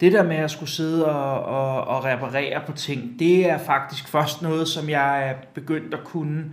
det 0.00 0.12
der 0.12 0.22
med 0.22 0.36
at 0.36 0.50
skulle 0.50 0.70
sidde 0.70 1.06
og, 1.06 1.42
og, 1.42 1.96
og 1.96 2.04
reparere 2.04 2.60
på 2.66 2.72
ting, 2.72 3.18
det 3.18 3.50
er 3.50 3.58
faktisk 3.58 4.08
først 4.08 4.42
noget, 4.42 4.68
som 4.68 4.88
jeg 4.88 5.28
er 5.28 5.34
begyndt 5.54 5.94
at 5.94 6.04
kunne 6.04 6.44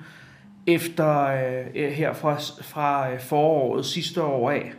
efter 0.67 1.27
øh, 1.75 1.91
her 1.91 2.13
fra, 2.13 2.35
fra 2.61 3.11
øh, 3.11 3.19
foråret 3.19 3.85
sidste 3.85 4.23
år 4.23 4.51
af. 4.51 4.73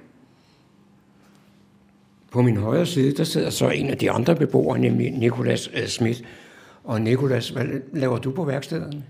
På 2.32 2.42
min 2.42 2.56
højre 2.56 2.86
side, 2.86 3.16
der 3.16 3.24
sidder 3.24 3.50
så 3.50 3.68
en 3.68 3.90
af 3.90 3.98
de 3.98 4.10
andre 4.10 4.36
beboere, 4.36 4.78
nemlig 4.78 5.10
Nikolas 5.10 5.70
øh, 5.74 5.86
Schmidt. 5.86 6.22
Og 6.84 7.00
Nikolas, 7.00 7.48
hvad 7.48 7.64
laver 7.92 8.18
du 8.18 8.30
på 8.30 8.44
værkstedet? 8.44 9.02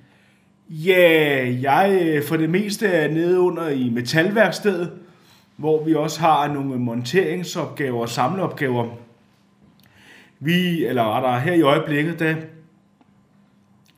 Ja, 0.68 1.54
jeg 1.62 1.98
øh, 2.02 2.24
for 2.24 2.36
det 2.36 2.50
meste 2.50 2.86
er 2.86 3.10
nede 3.10 3.40
under 3.40 3.68
i 3.68 3.88
metalværkstedet, 3.88 4.90
hvor 5.56 5.84
vi 5.84 5.94
også 5.94 6.20
har 6.20 6.52
nogle 6.52 6.78
monteringsopgaver 6.78 8.00
og 8.00 8.08
samleopgaver. 8.08 9.05
Vi, 10.40 10.84
eller 10.84 11.14
rettere 11.16 11.40
her 11.40 11.52
i 11.52 11.62
øjeblikket, 11.62 12.18
der 12.18 12.34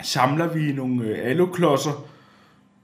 samler 0.02 0.49
vi 0.49 0.73
nogle 0.73 1.04
øh, 1.04 1.18
aluklodser 1.23 2.07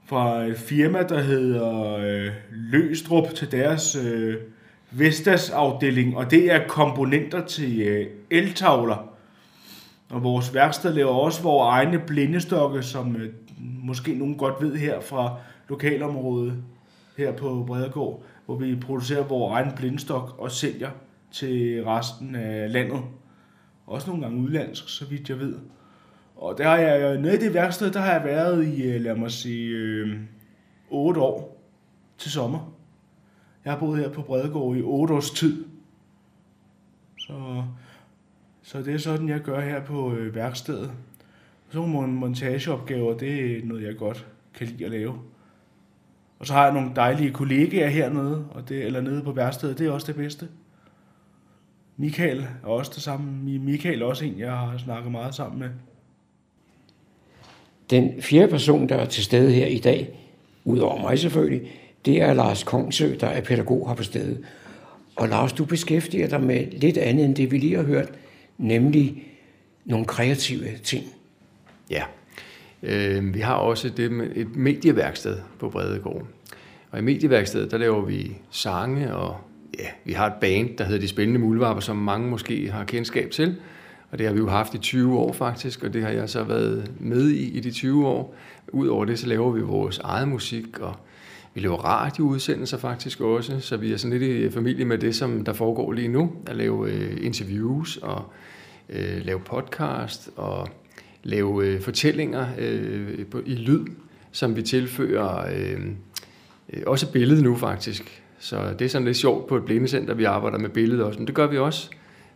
fra 0.05 0.43
et 0.43 0.57
firma, 0.57 1.03
der 1.03 1.21
hedder 1.21 1.95
øh, 1.95 2.31
Løstrup 2.51 3.29
til 3.35 3.51
deres 3.51 3.95
øh, 3.95 4.35
Vestas 4.91 5.49
afdeling, 5.49 6.17
og 6.17 6.31
det 6.31 6.51
er 6.51 6.67
komponenter 6.67 7.45
til 7.45 7.81
øh, 7.81 8.07
eltavler. 8.29 9.09
Og 10.09 10.23
vores 10.23 10.53
værksted 10.53 10.93
laver 10.93 11.11
også 11.11 11.41
vores 11.41 11.67
egne 11.71 11.99
blindestokke, 11.99 12.83
som 12.83 13.15
øh, 13.15 13.29
måske 13.59 14.13
nogen 14.13 14.37
godt 14.37 14.55
ved 14.61 14.75
her 14.75 15.01
fra 15.01 15.35
lokalområdet 15.69 16.53
her 17.17 17.31
på 17.31 17.63
Bredegård, 17.67 18.23
hvor 18.45 18.55
vi 18.55 18.75
producerer 18.75 19.23
vores 19.23 19.53
egen 19.53 19.71
blindestok 19.75 20.35
og 20.39 20.51
sælger 20.51 20.89
til 21.31 21.83
resten 21.83 22.35
af 22.35 22.71
landet. 22.71 23.01
Også 23.87 24.07
nogle 24.07 24.23
gange 24.23 24.41
udlandsk, 24.41 24.89
så 24.89 25.05
vidt 25.05 25.29
jeg 25.29 25.39
ved. 25.39 25.55
Og 26.35 26.57
der 26.57 26.63
har 26.63 26.77
jeg, 26.77 27.17
nede 27.17 27.35
i 27.35 27.39
det 27.39 27.53
værksted, 27.53 27.91
der 27.91 27.99
har 27.99 28.11
jeg 28.11 28.23
været 28.23 28.67
i, 28.67 28.83
øh, 28.83 29.01
lad 29.01 29.15
mig 29.15 29.31
sige, 29.31 29.69
øh, 29.69 30.19
8 30.89 31.21
år 31.21 31.61
til 32.17 32.31
sommer. 32.31 32.73
Jeg 33.65 33.73
har 33.73 33.79
boet 33.79 33.99
her 33.99 34.09
på 34.09 34.21
Bredegård 34.21 34.77
i 34.77 34.81
8 34.81 35.13
års 35.13 35.31
tid. 35.31 35.65
Så, 37.19 37.63
så 38.63 38.81
det 38.81 38.93
er 38.93 38.97
sådan, 38.97 39.29
jeg 39.29 39.39
gør 39.39 39.59
her 39.59 39.83
på 39.83 40.13
øh, 40.13 40.35
værkstedet. 40.35 40.91
Så 41.69 41.85
nogle 41.85 42.13
montageopgaver, 42.13 43.17
det 43.17 43.57
er 43.57 43.65
noget, 43.65 43.83
jeg 43.83 43.97
godt 43.97 44.27
kan 44.53 44.67
lide 44.67 44.85
at 44.85 44.91
lave. 44.91 45.19
Og 46.39 46.47
så 46.47 46.53
har 46.53 46.63
jeg 46.63 46.73
nogle 46.73 46.91
dejlige 46.95 47.31
kollegaer 47.31 47.89
hernede, 47.89 48.45
og 48.51 48.69
det, 48.69 48.85
eller 48.85 49.01
nede 49.01 49.23
på 49.23 49.31
værkstedet, 49.31 49.77
det 49.77 49.87
er 49.87 49.91
også 49.91 50.07
det 50.07 50.15
bedste. 50.15 50.47
Michael 51.97 52.47
er 52.63 52.67
også 52.67 52.91
det 52.95 53.03
samme. 53.03 53.59
Michael 53.59 54.01
er 54.01 54.05
også 54.05 54.25
en, 54.25 54.39
jeg 54.39 54.51
har 54.51 54.77
snakket 54.77 55.11
meget 55.11 55.35
sammen 55.35 55.59
med. 55.59 55.69
Den 57.89 58.21
fjerde 58.21 58.47
person, 58.47 58.89
der 58.89 58.95
er 58.95 59.05
til 59.05 59.23
stede 59.23 59.51
her 59.51 59.65
i 59.65 59.77
dag, 59.77 60.19
udover 60.63 61.01
mig 61.01 61.19
selvfølgelig, 61.19 61.71
det 62.05 62.21
er 62.21 62.33
Lars 62.33 62.63
Kongsø, 62.63 63.15
der 63.19 63.27
er 63.27 63.41
pædagog 63.41 63.87
her 63.89 63.95
på 63.95 64.03
stedet. 64.03 64.45
Og 65.15 65.29
Lars, 65.29 65.53
du 65.53 65.65
beskæftiger 65.65 66.27
dig 66.27 66.43
med 66.43 66.71
lidt 66.71 66.97
andet 66.97 67.25
end 67.25 67.35
det, 67.35 67.51
vi 67.51 67.57
lige 67.57 67.75
har 67.75 67.83
hørt, 67.83 68.09
nemlig 68.57 69.23
nogle 69.85 70.05
kreative 70.05 70.77
ting. 70.83 71.03
Ja, 71.89 72.03
øh, 72.83 73.33
vi 73.33 73.39
har 73.39 73.55
også 73.55 73.89
det 73.89 74.11
med 74.11 74.31
et 74.35 74.55
medieværksted 74.55 75.37
på 75.59 75.69
Bredegård. 75.69 76.27
Og 76.91 76.99
i 76.99 77.01
medieværkstedet, 77.01 77.71
der 77.71 77.77
laver 77.77 78.01
vi 78.01 78.37
sange, 78.51 79.15
og 79.15 79.37
ja, 79.79 79.87
vi 80.05 80.13
har 80.13 80.27
et 80.27 80.33
band, 80.41 80.77
der 80.77 80.83
hedder 80.83 81.01
De 81.01 81.07
Spændende 81.07 81.39
Muldvarper, 81.39 81.81
som 81.81 81.97
mange 81.97 82.29
måske 82.29 82.71
har 82.71 82.83
kendskab 82.83 83.31
til. 83.31 83.55
Og 84.11 84.19
det 84.19 84.27
har 84.27 84.33
vi 84.33 84.39
jo 84.39 84.49
haft 84.49 84.73
i 84.73 84.77
20 84.77 85.17
år 85.17 85.33
faktisk, 85.33 85.83
og 85.83 85.93
det 85.93 86.03
har 86.03 86.09
jeg 86.09 86.29
så 86.29 86.43
været 86.43 86.91
med 86.99 87.29
i 87.29 87.57
i 87.57 87.59
de 87.59 87.71
20 87.71 88.07
år. 88.07 88.35
Udover 88.67 89.05
det, 89.05 89.19
så 89.19 89.27
laver 89.27 89.51
vi 89.51 89.61
vores 89.61 89.99
eget 89.99 90.27
musik, 90.27 90.79
og 90.79 90.95
vi 91.53 91.61
laver 91.61 91.77
radioudsendelser 91.77 92.77
faktisk 92.77 93.21
også, 93.21 93.59
så 93.59 93.77
vi 93.77 93.93
er 93.93 93.97
sådan 93.97 94.19
lidt 94.19 94.31
i 94.31 94.49
familie 94.49 94.85
med 94.85 94.97
det, 94.97 95.15
som 95.15 95.43
der 95.43 95.53
foregår 95.53 95.91
lige 95.91 96.07
nu. 96.07 96.31
At 96.47 96.55
lave 96.55 96.91
øh, 96.91 97.25
interviews 97.25 97.97
og 97.97 98.25
øh, 98.89 99.25
lave 99.25 99.39
podcast 99.39 100.29
og 100.35 100.67
lave 101.23 101.65
øh, 101.65 101.81
fortællinger 101.81 102.47
øh, 102.57 103.25
på, 103.25 103.41
i 103.45 103.55
lyd, 103.55 103.85
som 104.31 104.55
vi 104.55 104.61
tilfører 104.61 105.53
øh, 105.55 105.81
øh 106.73 106.83
også 106.87 107.11
billedet 107.11 107.43
nu 107.43 107.55
faktisk. 107.55 108.24
Så 108.45 108.73
det 108.79 108.85
er 108.85 108.89
sådan 108.89 109.05
lidt 109.05 109.17
sjovt 109.17 109.47
på 109.47 109.57
et 109.57 109.65
blindecenter, 109.65 110.13
vi 110.13 110.23
arbejder 110.23 110.57
med 110.57 110.69
billedet 110.69 111.03
også, 111.03 111.19
men 111.19 111.27
det 111.27 111.35
gør 111.35 111.47
vi 111.47 111.57
også 111.57 111.89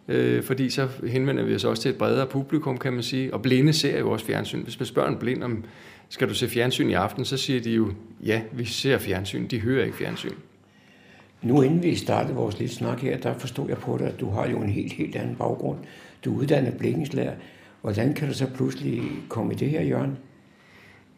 øh, 0.09 0.43
fordi 0.43 0.69
så 0.69 0.87
henvender 1.07 1.43
vi 1.43 1.55
os 1.55 1.63
også 1.63 1.81
til 1.81 1.91
et 1.91 1.97
bredere 1.97 2.27
publikum, 2.27 2.77
kan 2.77 2.93
man 2.93 3.03
sige. 3.03 3.33
Og 3.33 3.41
blinde 3.41 3.73
ser 3.73 3.99
jo 3.99 4.11
også 4.11 4.25
fjernsyn. 4.25 4.63
Hvis 4.63 4.79
man 4.79 4.85
spørger 4.85 5.09
en 5.09 5.17
blind 5.17 5.43
om, 5.43 5.63
skal 6.09 6.29
du 6.29 6.33
se 6.33 6.47
fjernsyn 6.47 6.89
i 6.89 6.93
aften, 6.93 7.25
så 7.25 7.37
siger 7.37 7.61
de 7.61 7.71
jo, 7.71 7.91
ja, 8.25 8.41
vi 8.51 8.65
ser 8.65 8.97
fjernsyn, 8.97 9.47
de 9.47 9.59
hører 9.59 9.85
ikke 9.85 9.97
fjernsyn. 9.97 10.35
Nu 11.41 11.61
inden 11.61 11.83
vi 11.83 11.95
startede 11.95 12.35
vores 12.35 12.59
lille 12.59 12.73
snak 12.73 12.99
her, 12.99 13.17
der 13.17 13.33
forstod 13.33 13.69
jeg 13.69 13.77
på 13.77 13.97
dig, 13.97 14.07
at 14.07 14.19
du 14.19 14.29
har 14.29 14.49
jo 14.49 14.59
en 14.61 14.69
helt, 14.69 14.93
helt 14.93 15.15
anden 15.15 15.35
baggrund. 15.35 15.77
Du 16.25 16.35
er 16.35 16.39
uddannet 16.39 16.77
blikkenslager. 16.77 17.33
Hvordan 17.81 18.13
kan 18.13 18.27
du 18.27 18.33
så 18.33 18.47
pludselig 18.55 19.03
komme 19.29 19.53
i 19.53 19.55
det 19.55 19.69
her 19.69 19.81
hjørne? 19.81 20.17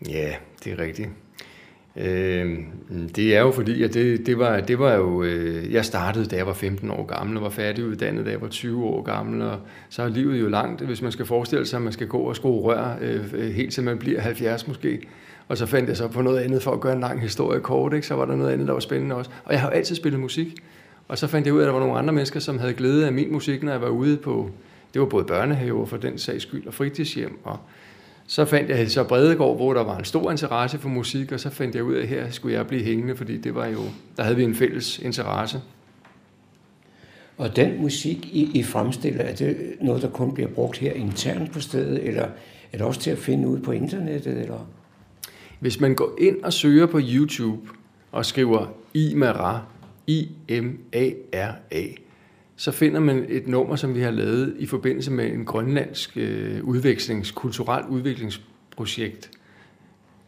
Ja, 0.10 0.33
det 0.63 0.71
er 0.71 0.79
rigtigt. 0.79 1.10
Øh, 1.95 2.57
det 3.15 3.36
er 3.36 3.41
jo 3.41 3.51
fordi, 3.51 3.83
at 3.83 3.93
det, 3.93 4.25
det, 4.25 4.39
var, 4.39 4.60
det 4.60 4.79
var 4.79 4.93
jo, 4.93 5.24
øh, 5.24 5.74
jeg 5.74 5.86
startede, 5.86 6.25
da 6.25 6.36
jeg 6.36 6.48
var 6.48 6.53
15 6.53 6.91
år 6.91 7.05
gammel, 7.05 7.38
og 7.38 7.43
var 7.43 7.50
færdiguddannet, 7.50 8.25
da 8.25 8.31
jeg 8.31 8.41
var 8.41 8.48
20 8.48 8.86
år 8.86 9.01
gammel, 9.01 9.41
og 9.41 9.60
så 9.89 10.03
er 10.03 10.07
livet 10.07 10.41
jo 10.41 10.48
langt, 10.48 10.81
hvis 10.81 11.01
man 11.01 11.12
skal 11.12 11.25
forestille 11.25 11.65
sig, 11.65 11.77
at 11.77 11.83
man 11.83 11.93
skal 11.93 12.07
gå 12.07 12.17
og 12.17 12.36
skrue 12.36 12.62
rør, 12.62 12.98
øh, 13.01 13.33
øh 13.33 13.51
helt 13.51 13.74
til 13.74 13.83
man 13.83 13.98
bliver 13.98 14.21
70 14.21 14.67
måske. 14.67 15.01
Og 15.48 15.57
så 15.57 15.65
fandt 15.65 15.89
jeg 15.89 15.98
så 15.98 16.07
på 16.07 16.21
noget 16.21 16.39
andet 16.39 16.63
for 16.63 16.71
at 16.71 16.81
gøre 16.81 16.93
en 16.93 17.00
lang 17.00 17.21
historie 17.21 17.60
kort, 17.60 17.93
ikke? 17.93 18.07
så 18.07 18.15
var 18.15 18.25
der 18.25 18.36
noget 18.36 18.51
andet, 18.51 18.67
der 18.67 18.74
var 18.74 18.79
spændende 18.79 19.15
også. 19.15 19.31
Og 19.45 19.53
jeg 19.53 19.62
har 19.62 19.67
jo 19.69 19.74
altid 19.74 19.95
spillet 19.95 20.19
musik, 20.19 20.55
og 21.07 21.17
så 21.17 21.27
fandt 21.27 21.48
jeg 21.48 21.53
ud 21.53 21.60
af, 21.60 21.63
at 21.63 21.67
der 21.67 21.74
var 21.74 21.79
nogle 21.79 22.00
andre 22.00 22.13
mennesker, 22.13 22.39
som 22.39 22.60
havde 22.60 22.74
glæde 22.74 23.05
af 23.05 23.13
min 23.13 23.31
musik, 23.31 23.63
når 23.63 23.71
jeg 23.71 23.81
var 23.81 23.89
ude 23.89 24.17
på, 24.17 24.50
det 24.93 25.01
var 25.01 25.07
både 25.07 25.25
børnehaver 25.25 25.86
for 25.86 25.98
den 25.98 26.17
sags 26.17 26.43
skyld, 26.43 26.67
og 26.67 26.74
fritidshjem, 26.74 27.39
og 27.43 27.57
så 28.32 28.46
fandt 28.46 28.70
jeg 28.70 28.92
så 28.92 29.04
Bredegård, 29.04 29.56
hvor 29.56 29.74
der 29.74 29.84
var 29.84 29.98
en 29.98 30.06
stor 30.06 30.32
interesse 30.32 30.80
for 30.80 30.90
musik, 30.90 31.32
og 31.32 31.40
så 31.40 31.50
fandt 31.50 31.76
jeg 31.76 31.84
ud 31.84 31.94
af, 31.94 32.02
at 32.02 32.08
her 32.08 32.30
skulle 32.30 32.58
jeg 32.58 32.68
blive 32.68 32.84
hængende, 32.84 33.16
fordi 33.16 33.38
det 33.38 33.56
var 33.56 33.68
jo, 33.68 33.80
der 34.18 34.24
havde 34.24 34.36
vi 34.36 34.44
en 34.44 34.56
fælles 34.56 35.00
interesse. 35.00 35.62
Og 37.38 37.56
den 37.56 37.82
musik, 37.82 38.28
I, 38.28 38.52
I 38.54 38.64
fremstiller, 38.64 39.24
er 39.24 39.36
det 39.36 39.58
noget, 39.82 40.02
der 40.02 40.10
kun 40.10 40.34
bliver 40.34 40.50
brugt 40.50 40.78
her 40.78 40.94
internt 40.94 41.52
på 41.52 41.60
stedet, 41.60 42.08
eller 42.08 42.24
er 42.72 42.78
det 42.78 42.82
også 42.82 43.00
til 43.00 43.12
at 43.12 43.18
finde 43.18 43.48
ud 43.48 43.60
på 43.60 43.72
internettet? 43.72 44.38
Eller? 44.38 44.68
Hvis 45.60 45.80
man 45.80 45.96
går 45.96 46.16
ind 46.20 46.44
og 46.44 46.54
søger 46.54 46.86
på 46.86 47.00
YouTube 47.04 47.70
og 48.12 48.26
skriver 48.26 48.66
Imara, 48.94 49.62
I-M-A-R-A, 50.08 51.84
så 52.62 52.72
finder 52.72 53.00
man 53.00 53.25
et 53.30 53.48
nummer, 53.48 53.75
som 53.75 53.96
vi 53.96 54.01
har 54.01 54.12
lavet 54.12 54.56
i 54.60 54.65
forbindelse 54.65 55.12
med 55.12 55.25
en 55.25 55.46
grønlandsk 55.46 56.18
øh, 56.18 56.63
udvekslings, 56.63 57.32
kulturel 57.32 57.84
udviklingsprojekt. 57.89 59.30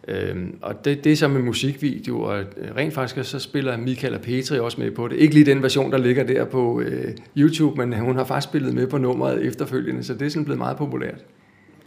Øhm, 0.08 0.58
og 0.62 0.86
det, 0.86 1.04
det 1.04 1.12
er 1.12 1.16
så 1.16 1.28
med 1.28 1.42
musikvideo, 1.42 2.22
og 2.22 2.40
øh, 2.40 2.76
rent 2.76 2.94
faktisk 2.94 3.30
så 3.30 3.40
spiller 3.40 3.78
Michael 3.78 4.16
og 4.16 4.22
Petri 4.22 4.60
også 4.60 4.82
med 4.82 4.92
på 4.92 5.08
det. 5.08 5.16
Ikke 5.16 5.34
lige 5.34 5.46
den 5.46 5.64
version, 5.64 5.92
der 5.92 5.98
ligger 5.98 6.24
der 6.24 6.46
på 6.46 6.82
øh, 6.82 7.12
YouTube, 7.38 7.86
men 7.86 8.00
hun 8.00 8.16
har 8.16 8.24
faktisk 8.24 8.50
spillet 8.50 8.74
med 8.74 8.88
på 8.88 8.98
nummeret 8.98 9.46
efterfølgende, 9.46 10.04
så 10.04 10.14
det 10.14 10.22
er 10.26 10.30
sådan 10.30 10.46
blevet 10.46 10.58
meget 10.58 10.78
populært. 10.78 11.26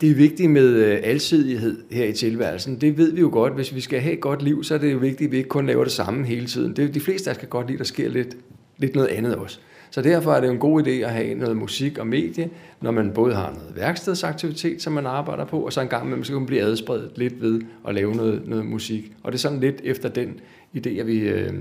Det 0.00 0.11
er 0.11 0.15
vigtigt 0.15 0.50
med 0.50 0.69
øh, 0.69 0.99
alsidighed 1.03 1.83
her 1.91 2.05
i 2.05 2.12
tilværelsen. 2.12 2.81
Det 2.81 2.99
ved 2.99 3.12
vi 3.12 3.21
jo 3.21 3.29
godt. 3.33 3.55
Hvis 3.55 3.75
vi 3.75 3.81
skal 3.81 4.00
have 4.00 4.15
et 4.15 4.21
godt 4.21 4.43
liv, 4.43 4.65
så 4.65 4.75
er 4.75 4.79
det 4.79 4.93
jo 4.93 4.99
vigtigt, 4.99 5.29
at 5.29 5.33
vi 5.33 5.37
ikke 5.37 5.49
kun 5.49 5.67
laver 5.67 5.85
det 5.85 5.93
samme 5.93 6.26
hele 6.26 6.47
tiden. 6.47 6.76
Det 6.76 6.85
er 6.85 6.88
de 6.88 7.00
fleste, 7.00 7.31
der 7.31 7.35
skal 7.35 7.49
godt 7.49 7.67
lide, 7.67 7.75
at 7.75 7.79
der 7.79 7.85
sker 7.85 8.09
lidt, 8.09 8.37
lidt 8.79 8.95
noget 8.95 9.09
andet 9.09 9.35
også. 9.35 9.61
Så 9.97 10.03
derfor 10.03 10.33
er 10.33 10.41
det 10.41 10.50
en 10.50 10.59
god 10.59 10.87
idé 10.87 10.91
at 10.91 11.11
have 11.11 11.35
noget 11.35 11.57
musik 11.57 11.99
og 11.99 12.07
medie, 12.07 12.50
når 12.81 12.91
man 12.91 13.12
både 13.15 13.35
har 13.35 13.53
noget 13.53 13.76
værkstedsaktivitet, 13.76 14.83
som 14.83 14.93
man 14.93 15.07
arbejder 15.07 15.45
på, 15.45 15.61
og 15.61 15.73
så 15.73 15.81
en 15.81 15.88
gang 15.88 16.09
med, 16.09 16.17
man 16.31 16.47
blive 16.47 16.62
adspredt 16.62 17.19
lidt 17.19 17.43
ved 17.43 17.61
at 17.88 17.95
lave 17.95 18.15
noget, 18.15 18.43
noget 18.47 18.67
musik. 18.67 19.12
Og 19.23 19.33
det 19.33 19.38
er 19.38 19.41
sådan 19.41 19.61
lidt 19.61 19.81
efter 19.85 20.09
den 20.09 20.41
idé, 20.76 21.00
at, 21.00 21.07
vi, 21.07 21.19
øh, 21.19 21.53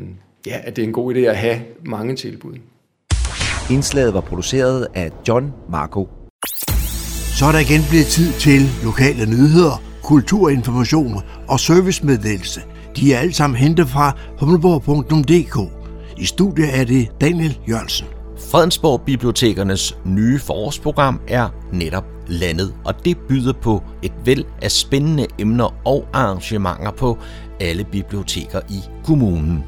ja, 0.48 0.60
at 0.64 0.76
det 0.76 0.82
er 0.82 0.88
en 0.88 0.94
god 0.94 1.16
idé 1.16 1.20
at 1.20 1.38
have 1.38 1.60
mange 1.86 2.16
tilbud. 2.16 2.54
Indslaget 3.72 4.14
var 4.14 4.22
produceret 4.22 4.88
af 4.94 5.12
John 5.28 5.54
Marco. 5.70 6.10
Så 7.40 7.46
er 7.46 7.52
der 7.52 7.60
igen 7.60 7.82
blevet 7.90 8.06
tid 8.06 8.32
til 8.34 8.62
lokale 8.84 9.26
nyheder, 9.26 9.84
kulturinformation 10.04 11.14
og 11.48 11.60
servicemeddelelse. 11.60 12.62
De 12.98 13.14
er 13.14 13.20
alle 13.20 13.34
sammen 13.34 13.58
hentet 13.58 13.88
fra 13.88 14.18
humleborg.dk. 14.40 15.72
I 16.18 16.26
studiet 16.26 16.80
er 16.80 16.84
det 16.84 17.08
Daniel 17.22 17.60
Jørgensen. 17.70 18.15
Fredensborg 18.38 19.02
Bibliotekernes 19.02 19.98
nye 20.06 20.40
forårsprogram 20.40 21.22
er 21.28 21.50
netop 21.72 22.06
landet, 22.28 22.74
og 22.86 23.06
det 23.06 23.18
byder 23.18 23.54
på 23.54 23.84
et 24.02 24.12
væld 24.26 24.46
af 24.62 24.72
spændende 24.72 25.28
emner 25.40 25.88
og 25.88 26.08
arrangementer 26.14 26.92
på 26.92 27.18
alle 27.60 27.84
biblioteker 27.84 28.62
i 28.70 28.80
kommunen. 29.04 29.64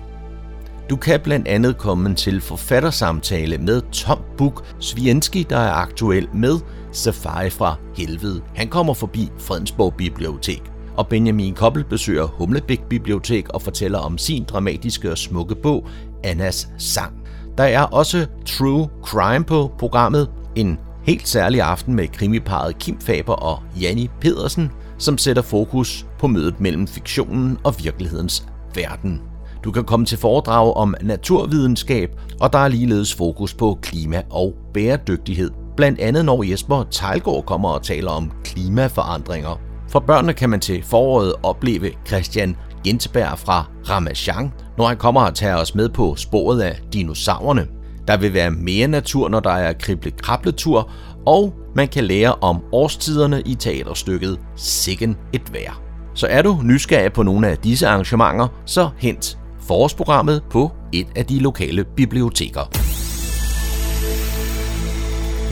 Du 0.89 0.95
kan 0.95 1.19
blandt 1.19 1.47
andet 1.47 1.77
komme 1.77 2.15
til 2.15 2.41
forfattersamtale 2.41 3.57
med 3.57 3.81
Tom 3.91 4.19
Buk 4.38 4.65
Svienski, 4.79 5.43
der 5.50 5.57
er 5.57 5.71
aktuel 5.71 6.27
med 6.33 6.59
Safari 6.91 7.50
fra 7.50 7.75
Helvede. 7.97 8.41
Han 8.55 8.67
kommer 8.67 8.93
forbi 8.93 9.29
Fredensborg 9.38 9.93
Bibliotek. 9.97 10.62
Og 10.97 11.07
Benjamin 11.07 11.53
Koppel 11.53 11.83
besøger 11.83 12.25
Humlebæk 12.25 12.81
Bibliotek 12.89 13.50
og 13.50 13.62
fortæller 13.62 14.00
om 14.00 14.17
sin 14.17 14.43
dramatiske 14.43 15.12
og 15.12 15.17
smukke 15.17 15.55
bog, 15.55 15.88
Annas 16.24 16.67
Sang. 16.77 17.16
Der 17.57 17.63
er 17.63 17.81
også 17.81 18.27
True 18.45 18.89
Crime 19.03 19.43
på 19.45 19.71
programmet, 19.79 20.29
en 20.55 20.79
helt 21.03 21.27
særlig 21.27 21.61
aften 21.61 21.95
med 21.95 22.07
krimiparet 22.07 22.77
Kim 22.79 22.99
Faber 22.99 23.33
og 23.33 23.59
Janni 23.81 24.09
Pedersen, 24.21 24.71
som 24.97 25.17
sætter 25.17 25.41
fokus 25.41 26.05
på 26.19 26.27
mødet 26.27 26.59
mellem 26.59 26.87
fiktionen 26.87 27.57
og 27.63 27.75
virkelighedens 27.83 28.47
verden. 28.75 29.21
Du 29.63 29.71
kan 29.71 29.83
komme 29.83 30.05
til 30.05 30.17
foredrag 30.17 30.73
om 30.73 30.95
naturvidenskab, 31.01 32.09
og 32.41 32.53
der 32.53 32.59
er 32.59 32.67
ligeledes 32.67 33.15
fokus 33.15 33.53
på 33.53 33.79
klima 33.81 34.21
og 34.29 34.53
bæredygtighed. 34.73 35.51
Blandt 35.77 35.99
andet 35.99 36.25
når 36.25 36.43
Jesper 36.43 36.83
Tejlgaard 36.91 37.45
kommer 37.45 37.69
og 37.69 37.83
taler 37.83 38.11
om 38.11 38.31
klimaforandringer. 38.43 39.59
For 39.89 39.99
børnene 39.99 40.33
kan 40.33 40.49
man 40.49 40.59
til 40.59 40.83
foråret 40.83 41.33
opleve 41.43 41.91
Christian 42.07 42.55
Gentberg 42.83 43.39
fra 43.39 43.65
Ramachan, 43.89 44.51
når 44.77 44.88
han 44.88 44.98
kommer 44.98 45.22
og 45.22 45.36
tager 45.36 45.55
os 45.55 45.75
med 45.75 45.89
på 45.89 46.15
sporet 46.15 46.62
af 46.62 46.79
dinosaurerne. 46.93 47.67
Der 48.07 48.17
vil 48.17 48.34
være 48.34 48.51
mere 48.51 48.88
natur, 48.88 49.29
når 49.29 49.39
der 49.39 49.51
er 49.51 49.74
krible-krabletur, 49.74 50.89
og 51.25 51.53
man 51.75 51.88
kan 51.88 52.03
lære 52.03 52.36
om 52.36 52.63
årstiderne 52.72 53.41
i 53.46 53.55
teaterstykket 53.55 54.39
Sikken 54.55 55.17
et 55.34 55.53
vejr. 55.53 55.81
Så 56.13 56.27
er 56.27 56.41
du 56.41 56.60
nysgerrig 56.63 57.13
på 57.13 57.24
nogle 57.24 57.48
af 57.48 57.57
disse 57.57 57.88
arrangementer, 57.88 58.48
så 58.65 58.89
hent 58.98 59.38
forårsprogrammet 59.62 60.43
på 60.50 60.72
et 60.93 61.07
af 61.15 61.25
de 61.25 61.39
lokale 61.39 61.86
biblioteker. 61.96 62.69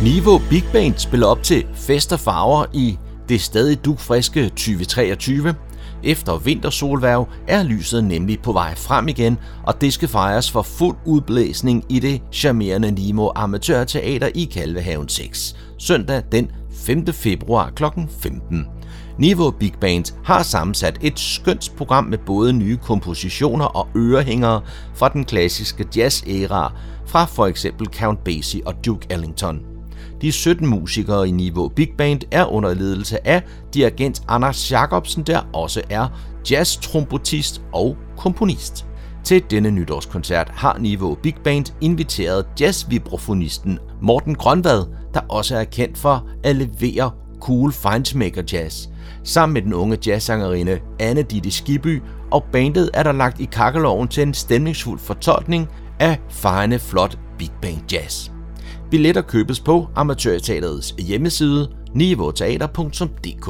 Niveau 0.03 0.41
Big 0.50 0.63
Band 0.74 0.94
spiller 0.98 1.27
op 1.27 1.44
til 1.44 1.65
fest 1.74 2.13
og 2.13 2.20
farver 2.20 2.65
i 2.74 2.98
det 3.29 3.41
stadig 3.41 3.86
dugfriske 3.86 4.50
2023. 4.50 5.55
Efter 6.05 6.38
vintersolværv 6.38 7.27
er 7.47 7.63
lyset 7.63 8.03
nemlig 8.03 8.39
på 8.41 8.51
vej 8.51 8.75
frem 8.75 9.07
igen, 9.07 9.38
og 9.63 9.81
det 9.81 9.93
skal 9.93 10.07
fejres 10.07 10.51
for 10.51 10.62
fuld 10.62 10.97
udblæsning 11.05 11.83
i 11.89 12.00
det 12.00 12.21
charmerende 12.31 12.91
Nimo 12.91 13.29
Amatørteater 13.35 14.29
i 14.35 14.43
Kalvehaven 14.43 15.09
6, 15.09 15.55
søndag 15.77 16.24
den 16.31 16.51
5. 16.71 17.07
februar 17.13 17.69
kl. 17.69 17.83
15. 18.19 18.65
Niveau 19.19 19.51
Big 19.51 19.74
Band 19.81 20.05
har 20.24 20.43
sammensat 20.43 20.97
et 21.01 21.19
skønt 21.19 21.71
program 21.77 22.03
med 22.03 22.17
både 22.17 22.53
nye 22.53 22.77
kompositioner 22.77 23.65
og 23.65 23.88
ørehængere 23.95 24.62
fra 24.93 25.09
den 25.09 25.25
klassiske 25.25 25.85
jazz-æra 25.95 26.74
fra 27.05 27.25
for 27.25 27.45
eksempel 27.47 27.88
Count 27.88 28.24
Basie 28.24 28.62
og 28.67 28.85
Duke 28.85 29.07
Ellington. 29.09 29.75
De 30.22 30.31
17 30.31 30.67
musikere 30.67 31.27
i 31.27 31.31
Niveau 31.31 31.67
Big 31.67 31.89
Band 31.98 32.22
er 32.31 32.45
under 32.45 32.74
ledelse 32.74 33.27
af 33.27 33.43
dirigent 33.74 34.22
Anders 34.27 34.72
Jacobsen, 34.72 35.24
der 35.24 35.41
også 35.53 35.81
er 35.89 36.07
jazz-trompetist 36.51 37.62
og 37.74 37.98
komponist. 38.17 38.86
Til 39.24 39.43
denne 39.50 39.72
nytårskoncert 39.72 40.50
har 40.50 40.77
Niveau 40.77 41.15
Big 41.24 41.36
Band 41.43 41.65
inviteret 41.81 42.45
jazz-vibrafonisten 42.62 43.79
Morten 44.01 44.36
Grønvad, 44.36 44.86
der 45.13 45.19
også 45.29 45.55
er 45.55 45.63
kendt 45.63 45.98
for 45.98 46.27
at 46.43 46.55
levere 46.55 47.12
cool 47.41 47.72
findmaker 47.74 48.43
jazz. 48.53 48.88
Sammen 49.24 49.53
med 49.53 49.62
den 49.62 49.74
unge 49.74 49.98
jazzsangerinde 50.07 50.79
Anne 51.00 51.21
Ditte 51.21 51.51
Skiby 51.51 52.01
og 52.32 52.43
bandet 52.51 52.89
er 52.93 53.04
der 53.04 53.12
lagt 53.12 53.39
i 53.39 53.45
kakkeloven 53.45 54.08
til 54.08 54.23
en 54.23 54.34
stemningsfuld 54.34 54.99
fortolkning 54.99 55.67
af 55.99 56.19
fejende 56.30 56.80
flot 56.80 57.19
big 57.38 57.51
band 57.62 57.91
jazz. 57.91 58.35
Billetter 58.91 59.21
købes 59.21 59.60
på 59.60 59.88
Amatørteaterets 59.95 60.91
hjemmeside 60.91 61.69
niveauteater.dk. 61.93 63.45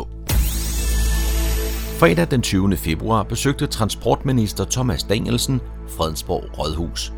Fredag 1.99 2.31
den 2.31 2.41
20. 2.41 2.77
februar 2.77 3.23
besøgte 3.23 3.67
transportminister 3.67 4.65
Thomas 4.65 5.03
Danielsen 5.03 5.61
Fredensborg 5.87 6.59
Rådhus. 6.59 7.13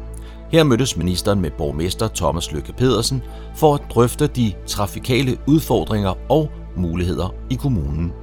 Her 0.52 0.64
mødtes 0.64 0.98
ministeren 0.98 1.42
med 1.42 1.52
borgmester 1.58 2.08
Thomas 2.16 2.52
Lykke 2.52 2.74
Pedersen 2.74 3.24
for 3.56 3.76
at 3.76 3.82
drøfte 3.90 4.28
de 4.28 4.54
trafikale 4.68 5.38
udfordringer 5.48 6.14
og 6.30 6.52
muligheder 6.78 7.34
i 7.50 7.56
kommunen. 7.56 8.14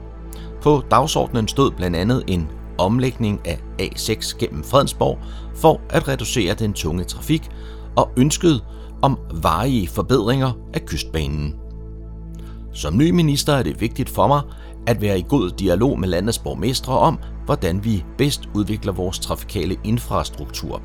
På 0.62 0.82
dagsordenen 0.90 1.48
stod 1.48 1.70
blandt 1.70 1.96
andet 1.96 2.24
en 2.26 2.48
omlægning 2.78 3.40
af 3.44 3.58
A6 3.80 4.38
gennem 4.38 4.64
Fredensborg 4.64 5.18
for 5.54 5.80
at 5.90 6.08
reducere 6.08 6.54
den 6.54 6.72
tunge 6.72 7.04
trafik 7.04 7.48
og 7.96 8.10
ønsket 8.16 8.62
om 9.04 9.18
varige 9.42 9.88
forbedringer 9.88 10.52
af 10.74 10.86
kystbanen. 10.86 11.54
Som 12.72 12.96
ny 12.96 13.10
minister 13.10 13.52
er 13.52 13.62
det 13.62 13.80
vigtigt 13.80 14.10
for 14.10 14.26
mig 14.26 14.40
at 14.86 15.00
være 15.00 15.18
i 15.18 15.24
god 15.28 15.50
dialog 15.50 16.00
med 16.00 16.08
landets 16.08 16.38
borgmestre 16.38 16.98
om, 16.98 17.18
hvordan 17.44 17.84
vi 17.84 18.04
bedst 18.18 18.48
udvikler 18.54 18.92
vores 18.92 19.18
trafikale 19.18 19.76
infrastruktur. 19.84 20.82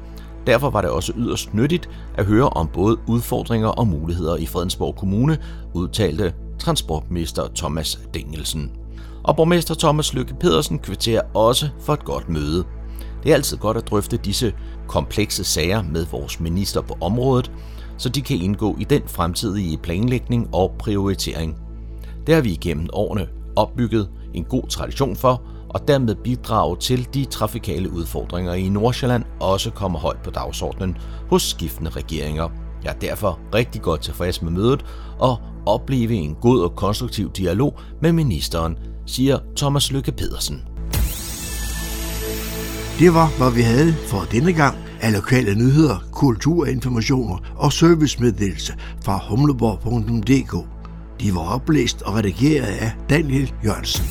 Derfor 0.47 0.69
var 0.69 0.81
det 0.81 0.89
også 0.89 1.13
yderst 1.17 1.53
nyttigt 1.53 1.89
at 2.17 2.25
høre 2.25 2.49
om 2.49 2.67
både 2.67 2.97
udfordringer 3.07 3.67
og 3.67 3.87
muligheder 3.87 4.35
i 4.35 4.45
Fredensborg 4.45 4.95
Kommune, 4.95 5.37
udtalte 5.73 6.33
transportminister 6.59 7.47
Thomas 7.55 7.99
Dengelsen. 8.13 8.71
Og 9.23 9.35
borgmester 9.35 9.75
Thomas 9.75 10.13
Lykke 10.13 10.35
Pedersen 10.39 10.79
kvitterer 10.79 11.21
også 11.33 11.69
for 11.79 11.93
et 11.93 12.05
godt 12.05 12.29
møde. 12.29 12.63
Det 13.23 13.31
er 13.31 13.35
altid 13.35 13.57
godt 13.57 13.77
at 13.77 13.87
drøfte 13.87 14.17
disse 14.17 14.53
komplekse 14.87 15.43
sager 15.43 15.81
med 15.83 16.05
vores 16.05 16.39
minister 16.39 16.81
på 16.81 16.97
området, 17.01 17.51
så 17.99 18.09
de 18.09 18.21
kan 18.21 18.37
indgå 18.37 18.77
i 18.79 18.83
den 18.83 19.01
fremtidige 19.05 19.77
planlægning 19.77 20.49
og 20.53 20.75
prioritering. 20.79 21.57
Det 22.27 22.35
har 22.35 22.41
vi 22.41 22.51
igennem 22.51 22.89
årene 22.93 23.27
opbygget 23.55 24.09
en 24.33 24.43
god 24.43 24.67
tradition 24.67 25.15
for, 25.15 25.41
og 25.69 25.87
dermed 25.87 26.15
bidrage 26.15 26.77
til 26.77 27.07
de 27.13 27.25
trafikale 27.25 27.91
udfordringer 27.91 28.53
i 28.53 28.69
Nordsjælland 28.69 29.23
også 29.39 29.71
kommer 29.71 29.99
højt 29.99 30.21
på 30.23 30.31
dagsordenen 30.31 30.97
hos 31.29 31.41
skiftende 31.41 31.91
regeringer. 31.91 32.49
Jeg 32.83 32.89
er 32.89 32.99
derfor 32.99 33.39
rigtig 33.53 33.81
godt 33.81 34.01
tilfreds 34.01 34.41
med 34.41 34.51
mødet 34.51 34.85
og 35.19 35.37
opleve 35.65 36.13
en 36.13 36.35
god 36.41 36.61
og 36.61 36.75
konstruktiv 36.75 37.31
dialog 37.31 37.79
med 38.01 38.11
ministeren, 38.11 38.77
siger 39.05 39.39
Thomas 39.57 39.91
Lykke 39.91 40.11
Pedersen. 40.11 40.63
Det 42.99 43.13
var, 43.13 43.37
hvad 43.37 43.51
vi 43.51 43.61
havde 43.61 43.93
for 43.93 44.19
denne 44.31 44.53
gang 44.53 44.88
af 45.01 45.13
lokale 45.13 45.55
nyheder, 45.55 45.97
kulturinformationer 46.11 47.37
og 47.55 47.73
servicemeddelelse 47.73 48.73
fra 49.03 49.19
humleborg.dk. 49.29 50.67
De 51.21 51.35
var 51.35 51.53
oplæst 51.55 52.01
og 52.01 52.15
redigeret 52.15 52.65
af 52.65 52.91
Daniel 53.09 53.53
Jørgensen. 53.65 54.05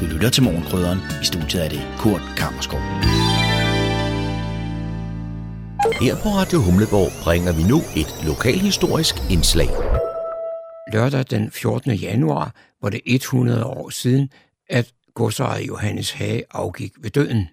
Du 0.00 0.04
lytter 0.14 0.30
til 0.30 0.42
Morgenkrydderen. 0.42 0.98
I 1.22 1.24
studiet 1.24 1.64
er 1.64 1.68
det 1.68 1.82
Kurt 1.98 2.22
Kammerskov. 2.36 2.80
Her 6.00 6.16
på 6.22 6.28
Radio 6.28 6.58
Humleborg 6.58 7.12
bringer 7.24 7.52
vi 7.52 7.62
nu 7.62 7.82
et 7.96 8.26
lokalhistorisk 8.26 9.14
indslag. 9.30 9.68
Lørdag 10.94 11.24
den 11.30 11.50
14. 11.50 11.94
januar 11.94 12.54
var 12.82 12.90
det 12.90 13.00
100 13.04 13.64
år 13.64 13.90
siden, 13.90 14.30
at 14.68 14.92
godsejer 15.14 15.62
Johannes 15.62 16.10
Hage 16.10 16.44
afgik 16.50 16.92
ved 16.98 17.10
døden. 17.10 17.48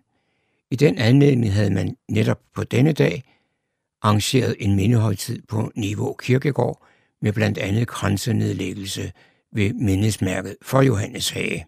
I 0.72 0.76
den 0.76 0.98
anledning 0.98 1.54
havde 1.54 1.70
man 1.70 1.96
netop 2.10 2.40
på 2.56 2.64
denne 2.64 2.94
dag 2.94 3.24
arrangeret 4.02 4.56
en 4.60 4.76
mindehøjtid 4.76 5.42
på 5.48 5.72
Niveau 5.76 6.14
Kirkegård 6.14 6.86
med 7.22 7.34
blandt 7.34 7.58
andet 7.58 7.88
kransenedlæggelse 7.88 9.12
ved 9.54 9.74
mindesmærket 9.74 10.56
for 10.62 10.82
Johannes 10.82 11.30
Hage. 11.30 11.66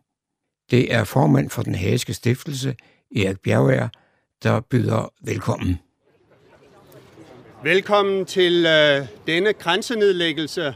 Det 0.72 0.94
er 0.94 1.04
formand 1.04 1.50
for 1.50 1.62
den 1.62 1.76
Hageske 1.76 2.14
Stiftelse, 2.14 2.76
Erik 3.16 3.40
Bjergær, 3.40 3.88
der 4.44 4.60
byder 4.60 5.14
velkommen. 5.22 5.80
Velkommen 7.64 8.26
til 8.26 8.66
øh, 8.66 9.08
denne 9.28 9.54
grænsenedlæggelse 9.54 10.74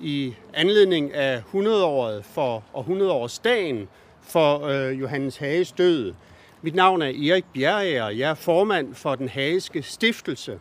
i 0.00 0.34
anledning 0.54 1.14
af 1.14 1.42
100-året 1.54 2.24
for, 2.24 2.64
og 2.72 2.86
100-årsdagen 2.88 3.88
for 4.22 4.66
øh, 4.66 5.00
Johannes 5.00 5.36
Hages 5.36 5.72
død. 5.72 6.14
Mit 6.62 6.74
navn 6.74 7.02
er 7.02 7.06
Erik 7.06 7.44
Bjergager, 7.54 8.08
jeg 8.08 8.30
er 8.30 8.34
formand 8.34 8.94
for 8.94 9.14
den 9.14 9.28
Hageske 9.28 9.82
Stiftelse. 9.82 10.58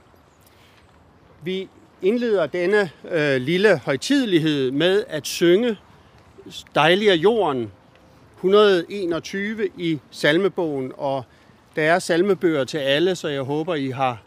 Vi 1.44 1.70
indleder 2.02 2.46
denne 2.46 2.92
øh, 3.12 3.42
lille 3.42 3.78
højtidelighed 3.78 4.72
med 4.72 5.04
at 5.08 5.28
synge 5.28 5.78
Dejlig 6.76 7.08
er 7.08 7.14
jorden 7.14 7.72
121 8.36 9.70
i 9.78 10.00
salmebogen, 10.12 10.92
og 10.98 11.24
der 11.76 11.84
er 11.84 12.00
salmebøger 12.00 12.64
til 12.64 12.78
alle, 12.78 13.16
så 13.16 13.28
jeg 13.28 13.42
håber, 13.42 13.76
I 13.76 13.90
har 13.90 14.22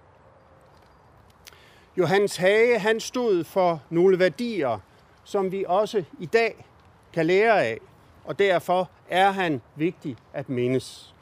Johannes 1.98 2.38
Hage 2.38 2.80
han 2.80 3.00
stod 3.00 3.44
for 3.44 3.82
nogle 3.90 4.20
værdier, 4.20 4.80
som 5.26 5.52
vi 5.52 5.66
også 5.68 6.04
i 6.20 6.26
dag 6.26 6.66
kan 7.14 7.26
lære 7.26 7.64
af, 7.64 7.80
og 8.26 8.40
derfor 8.40 8.90
er 9.10 9.32
han 9.32 9.62
vigtig 9.76 10.18
at 10.34 10.50
mindes. 10.50 11.14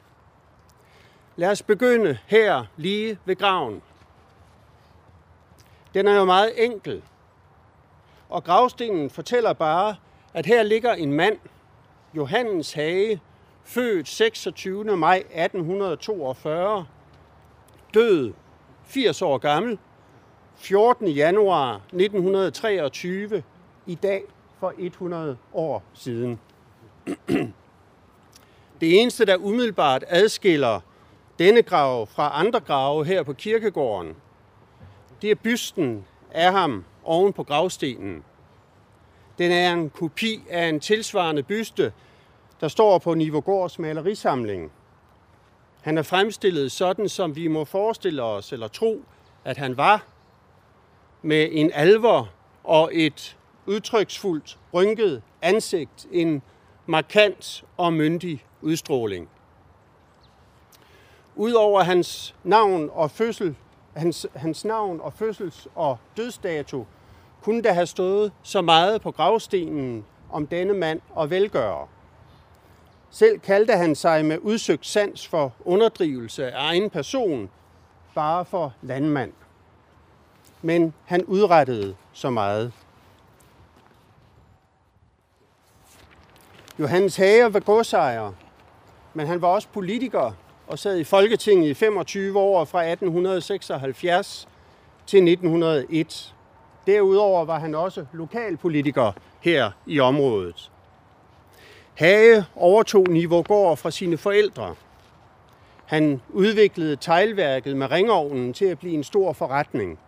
Lad 1.36 1.50
os 1.50 1.62
begynde 1.62 2.18
her 2.26 2.64
lige 2.76 3.18
ved 3.24 3.36
graven. 3.36 3.82
Den 5.94 6.08
er 6.08 6.14
jo 6.14 6.24
meget 6.24 6.64
enkel. 6.64 7.02
Og 8.28 8.44
gravstenen 8.44 9.10
fortæller 9.10 9.52
bare, 9.52 9.96
at 10.34 10.46
her 10.46 10.62
ligger 10.62 10.92
en 10.92 11.12
mand, 11.12 11.38
Johannes 12.16 12.72
Hage, 12.72 13.20
født 13.64 14.08
26. 14.08 14.96
maj 14.96 15.16
1842, 15.16 16.86
død 17.94 18.32
80 18.84 19.22
år 19.22 19.38
gammel, 19.38 19.78
14. 20.56 21.08
januar 21.08 21.74
1923, 21.74 23.42
i 23.86 23.94
dag 23.94 24.22
for 24.60 24.74
100 24.78 25.36
år 25.52 25.82
siden. 25.94 26.40
Det 28.80 29.00
eneste, 29.00 29.24
der 29.24 29.36
umiddelbart 29.36 30.04
adskiller 30.08 30.80
denne 31.38 31.62
grav 31.62 32.06
fra 32.06 32.40
andre 32.40 32.60
grave 32.60 33.04
her 33.04 33.22
på 33.22 33.32
kirkegården, 33.32 34.16
det 35.22 35.30
er 35.30 35.34
bysten 35.34 36.04
af 36.30 36.52
ham 36.52 36.84
oven 37.04 37.32
på 37.32 37.42
gravstenen. 37.42 38.24
Den 39.38 39.52
er 39.52 39.72
en 39.72 39.90
kopi 39.90 40.42
af 40.50 40.68
en 40.68 40.80
tilsvarende 40.80 41.42
byste, 41.42 41.92
der 42.60 42.68
står 42.68 42.98
på 42.98 43.14
Nivogårds 43.14 43.78
malerisamling. 43.78 44.72
Han 45.82 45.98
er 45.98 46.02
fremstillet 46.02 46.72
sådan, 46.72 47.08
som 47.08 47.36
vi 47.36 47.48
må 47.48 47.64
forestille 47.64 48.22
os 48.22 48.52
eller 48.52 48.68
tro, 48.68 49.04
at 49.44 49.56
han 49.56 49.76
var, 49.76 50.04
med 51.22 51.48
en 51.52 51.70
alvor 51.74 52.30
og 52.64 52.90
et 52.92 53.36
udtryksfuldt, 53.66 54.58
rynket 54.74 55.22
ansigt, 55.42 56.06
en 56.12 56.42
markant 56.86 57.64
og 57.76 57.92
myndig 57.92 58.44
udstråling. 58.60 59.28
Udover 61.36 61.82
hans 61.82 62.34
navn 62.44 62.90
og 62.92 63.10
fødsel, 63.10 63.56
hans, 63.96 64.26
hans 64.34 64.64
navn 64.64 65.00
og 65.00 65.12
fødsels- 65.12 65.66
og 65.74 65.98
dødsdato, 66.16 66.86
kunne 67.42 67.62
der 67.62 67.72
have 67.72 67.86
stået 67.86 68.32
så 68.42 68.60
meget 68.60 69.02
på 69.02 69.10
gravstenen 69.10 70.04
om 70.30 70.46
denne 70.46 70.74
mand 70.74 71.00
og 71.14 71.30
velgører. 71.30 71.88
Selv 73.10 73.38
kaldte 73.38 73.72
han 73.72 73.94
sig 73.94 74.24
med 74.24 74.38
udsøgt 74.38 74.86
sans 74.86 75.28
for 75.28 75.52
underdrivelse 75.64 76.52
af 76.52 76.66
egen 76.68 76.90
person, 76.90 77.50
bare 78.14 78.44
for 78.44 78.74
landmand. 78.82 79.32
Men 80.62 80.94
han 81.04 81.24
udrettede 81.24 81.96
så 82.12 82.30
meget. 82.30 82.72
Johannes 86.78 87.16
Hager 87.16 87.48
var 87.48 87.60
godsejer, 87.60 88.32
men 89.14 89.26
han 89.26 89.42
var 89.42 89.48
også 89.48 89.68
politiker 89.72 90.32
og 90.66 90.78
sad 90.78 90.98
i 90.98 91.04
Folketinget 91.04 91.68
i 91.68 91.74
25 91.74 92.38
år 92.38 92.64
fra 92.64 92.82
1876 92.82 94.48
til 95.06 95.28
1901. 95.28 96.34
Derudover 96.86 97.44
var 97.44 97.58
han 97.58 97.74
også 97.74 98.06
lokalpolitiker 98.12 99.12
her 99.40 99.70
i 99.86 100.00
området. 100.00 100.70
Hage 101.94 102.44
overtog 102.56 103.08
Nivågård 103.08 103.76
fra 103.76 103.90
sine 103.90 104.16
forældre. 104.16 104.74
Han 105.84 106.20
udviklede 106.28 106.96
teglværket 106.96 107.76
med 107.76 107.90
ringovnen 107.90 108.52
til 108.52 108.64
at 108.64 108.78
blive 108.78 108.94
en 108.94 109.04
stor 109.04 109.32
forretning. 109.32 109.98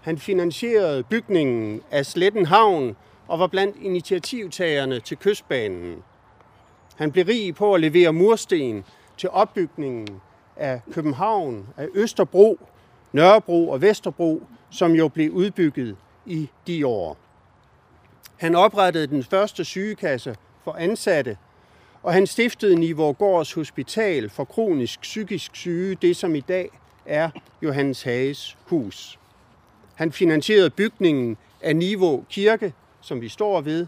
Han 0.00 0.18
finansierede 0.18 1.02
bygningen 1.02 1.80
af 1.90 2.06
Slettenhavn 2.06 2.96
og 3.28 3.38
var 3.38 3.46
blandt 3.46 3.76
initiativtagerne 3.80 5.00
til 5.00 5.16
kystbanen. 5.16 6.02
Han 6.96 7.12
blev 7.12 7.26
rig 7.26 7.54
på 7.54 7.74
at 7.74 7.80
levere 7.80 8.12
mursten 8.12 8.84
til 9.16 9.28
opbygningen 9.30 10.20
af 10.56 10.80
København, 10.92 11.66
af 11.76 11.88
Østerbro, 11.94 12.58
Nørrebro 13.12 13.68
og 13.68 13.82
Vesterbro, 13.82 14.42
som 14.70 14.92
jo 14.92 15.08
blev 15.08 15.30
udbygget 15.30 15.96
i 16.26 16.50
de 16.66 16.86
år. 16.86 17.16
Han 18.36 18.54
oprettede 18.54 19.06
den 19.06 19.24
første 19.24 19.64
sygekasse 19.64 20.36
for 20.64 20.72
ansatte, 20.72 21.36
og 22.02 22.12
han 22.12 22.26
stiftede 22.26 22.76
Nivågårds 22.76 23.52
Hospital 23.52 24.30
for 24.30 24.44
kronisk 24.44 25.00
psykisk 25.00 25.56
syge, 25.56 25.94
det 25.94 26.16
som 26.16 26.34
i 26.34 26.40
dag 26.40 26.70
er 27.06 27.30
Johannes 27.62 28.02
Hages 28.02 28.56
hus. 28.66 29.18
Han 29.94 30.12
finansierede 30.12 30.70
bygningen 30.70 31.36
af 31.60 31.76
Niveau 31.76 32.24
Kirke, 32.30 32.72
som 33.04 33.20
vi 33.20 33.28
står 33.28 33.60
ved, 33.60 33.86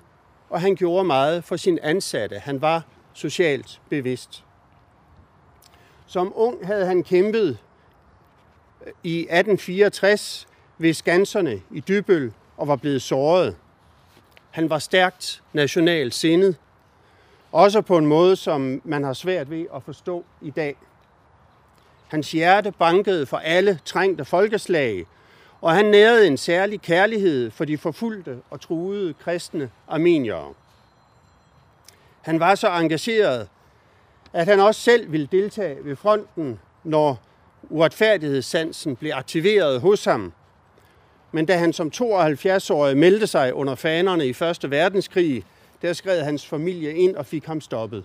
og 0.51 0.61
han 0.61 0.77
gjorde 0.77 1.05
meget 1.05 1.45
for 1.45 1.57
sin 1.57 1.79
ansatte. 1.83 2.39
Han 2.39 2.61
var 2.61 2.83
socialt 3.13 3.81
bevidst. 3.89 4.45
Som 6.07 6.33
ung 6.35 6.67
havde 6.67 6.87
han 6.87 7.03
kæmpet 7.03 7.59
øh, 8.87 8.93
i 9.03 9.19
1864 9.19 10.47
ved 10.79 10.95
skanserne 10.95 11.61
i 11.71 11.81
Dybøl 11.81 12.33
og 12.57 12.69
var 12.69 12.77
blevet 12.77 13.03
såret. 13.03 13.57
Han 14.51 14.71
var 14.71 14.79
stærkt 14.79 15.43
nationalt 15.53 16.15
sindet, 16.15 16.57
også 17.53 17.81
på 17.81 17.99
en 17.99 18.07
måde, 18.07 18.37
som 18.37 18.81
man 18.85 19.05
har 19.05 19.13
svært 19.13 19.51
ved 19.51 19.67
at 19.75 19.83
forstå 19.83 20.25
i 20.41 20.51
dag. 20.51 20.77
Hans 22.09 22.33
hjerte 22.33 22.73
bankede 22.73 23.27
for 23.27 23.37
alle 23.37 23.79
trængte 23.85 24.25
folkeslag, 24.25 25.07
og 25.67 25.75
han 25.75 25.85
nærede 25.85 26.27
en 26.27 26.37
særlig 26.37 26.83
kærlighed 26.83 27.51
for 27.51 27.65
de 27.65 27.79
forfulgte 27.79 28.39
og 28.51 28.61
truede 28.61 29.15
kristne 29.15 29.71
armeniere. 29.89 30.55
Han 32.23 32.41
var 32.41 32.55
så 32.55 32.69
engageret, 32.69 33.49
at 34.33 34.47
han 34.47 34.61
også 34.61 34.81
selv 34.81 35.13
ville 35.13 35.29
deltage 35.33 35.85
ved 35.85 35.97
fronten, 35.97 36.61
når 36.85 37.23
uretfærdighedssansen 37.63 38.97
blev 38.97 39.13
aktiveret 39.15 39.81
hos 39.81 40.05
ham. 40.05 40.33
Men 41.33 41.47
da 41.47 41.57
han 41.57 41.73
som 41.73 41.93
72-årig 41.95 42.97
meldte 42.97 43.27
sig 43.27 43.55
under 43.55 43.75
fanerne 43.75 44.27
i 44.27 44.31
1. 44.31 44.71
verdenskrig, 44.71 45.45
der 45.83 45.93
skred 45.93 46.23
hans 46.23 46.47
familie 46.47 46.95
ind 46.95 47.17
og 47.17 47.27
fik 47.27 47.45
ham 47.45 47.61
stoppet. 47.61 48.05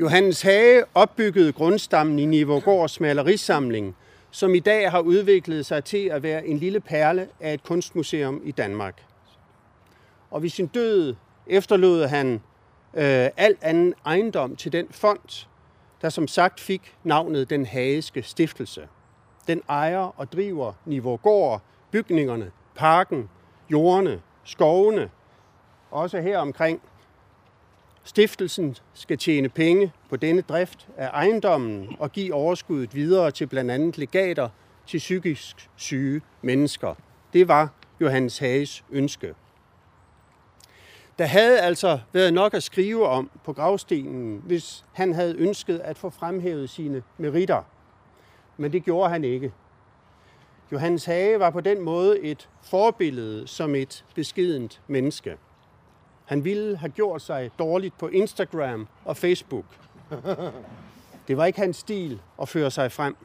Johannes 0.00 0.42
Hage 0.42 0.84
opbyggede 0.94 1.52
grundstammen 1.52 2.18
i 2.18 2.24
Nivågårds 2.24 3.00
malerisamling, 3.00 3.96
som 4.30 4.54
i 4.54 4.58
dag 4.58 4.90
har 4.90 5.00
udviklet 5.00 5.66
sig 5.66 5.84
til 5.84 6.06
at 6.06 6.22
være 6.22 6.46
en 6.46 6.58
lille 6.58 6.80
perle 6.80 7.28
af 7.40 7.54
et 7.54 7.62
kunstmuseum 7.62 8.40
i 8.44 8.52
Danmark. 8.52 9.04
Og 10.30 10.42
ved 10.42 10.48
sin 10.48 10.66
død 10.66 11.14
efterlod 11.46 12.06
han 12.06 12.34
øh, 12.94 13.28
alt 13.36 13.58
anden 13.62 13.94
ejendom 14.06 14.56
til 14.56 14.72
den 14.72 14.86
fond, 14.90 15.46
der 16.02 16.08
som 16.08 16.28
sagt 16.28 16.60
fik 16.60 16.96
navnet 17.04 17.50
Den 17.50 17.66
Hageske 17.66 18.22
Stiftelse. 18.22 18.88
Den 19.46 19.62
ejer 19.68 20.20
og 20.20 20.32
driver 20.32 20.72
Nivågård, 20.84 21.62
bygningerne, 21.90 22.50
parken, 22.74 23.28
jordene, 23.70 24.20
skovene, 24.44 25.10
også 25.90 26.20
her 26.20 26.38
omkring. 26.38 26.80
Stiftelsen 28.10 28.76
skal 28.94 29.18
tjene 29.18 29.48
penge 29.48 29.92
på 30.08 30.16
denne 30.16 30.40
drift 30.40 30.88
af 30.96 31.08
ejendommen 31.08 31.96
og 31.98 32.12
give 32.12 32.34
overskuddet 32.34 32.94
videre 32.94 33.30
til 33.30 33.46
blandt 33.46 33.70
andet 33.70 33.98
legater 33.98 34.48
til 34.86 34.98
psykisk 34.98 35.70
syge 35.76 36.20
mennesker. 36.42 36.94
Det 37.32 37.48
var 37.48 37.68
Johannes 38.00 38.38
Hages 38.38 38.84
ønske. 38.90 39.34
Der 41.18 41.24
havde 41.24 41.60
altså 41.60 41.98
været 42.12 42.34
nok 42.34 42.54
at 42.54 42.62
skrive 42.62 43.06
om 43.06 43.30
på 43.44 43.52
gravstenen, 43.52 44.42
hvis 44.46 44.84
han 44.92 45.14
havde 45.14 45.36
ønsket 45.36 45.78
at 45.78 45.98
få 45.98 46.10
fremhævet 46.10 46.70
sine 46.70 47.02
meritter. 47.18 47.62
Men 48.56 48.72
det 48.72 48.84
gjorde 48.84 49.10
han 49.10 49.24
ikke. 49.24 49.52
Johannes 50.72 51.04
Hage 51.04 51.40
var 51.40 51.50
på 51.50 51.60
den 51.60 51.80
måde 51.80 52.20
et 52.20 52.48
forbillede 52.62 53.46
som 53.46 53.74
et 53.74 54.04
beskedent 54.14 54.80
menneske. 54.86 55.36
Han 56.30 56.44
ville 56.44 56.76
have 56.76 56.90
gjort 56.90 57.22
sig 57.22 57.50
dårligt 57.58 57.98
på 57.98 58.08
Instagram 58.08 58.88
og 59.04 59.16
Facebook. 59.16 59.64
Det 61.28 61.36
var 61.36 61.46
ikke 61.46 61.58
hans 61.58 61.76
stil 61.76 62.20
at 62.42 62.48
føre 62.48 62.70
sig 62.70 62.92
frem. 62.92 63.16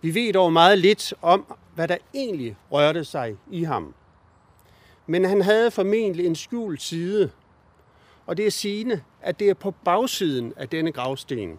Vi 0.00 0.14
ved 0.14 0.32
dog 0.32 0.52
meget 0.52 0.78
lidt 0.78 1.14
om, 1.22 1.56
hvad 1.74 1.88
der 1.88 1.96
egentlig 2.14 2.56
rørte 2.72 3.04
sig 3.04 3.36
i 3.50 3.64
ham. 3.64 3.94
Men 5.06 5.24
han 5.24 5.40
havde 5.42 5.70
formentlig 5.70 6.26
en 6.26 6.36
skjult 6.36 6.82
side, 6.82 7.30
og 8.26 8.36
det 8.36 8.46
er 8.46 8.50
sigende, 8.50 9.02
at 9.20 9.38
det 9.38 9.50
er 9.50 9.54
på 9.54 9.70
bagsiden 9.70 10.52
af 10.56 10.68
denne 10.68 10.92
gravsten, 10.92 11.58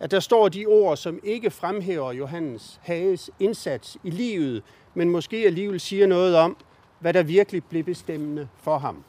at 0.00 0.10
der 0.10 0.20
står 0.20 0.48
de 0.48 0.66
ord, 0.66 0.96
som 0.96 1.20
ikke 1.22 1.50
fremhæver 1.50 2.12
Johannes 2.12 2.80
Hages 2.82 3.30
indsats 3.40 3.98
i 4.04 4.10
livet, 4.10 4.62
men 4.94 5.10
måske 5.10 5.36
alligevel 5.36 5.80
siger 5.80 6.06
noget 6.06 6.36
om, 6.36 6.56
hvad 7.04 7.12
der 7.12 7.22
virkelig 7.22 7.64
blev 7.64 7.84
bestemmende 7.84 8.48
for 8.62 8.78
ham. 8.78 9.04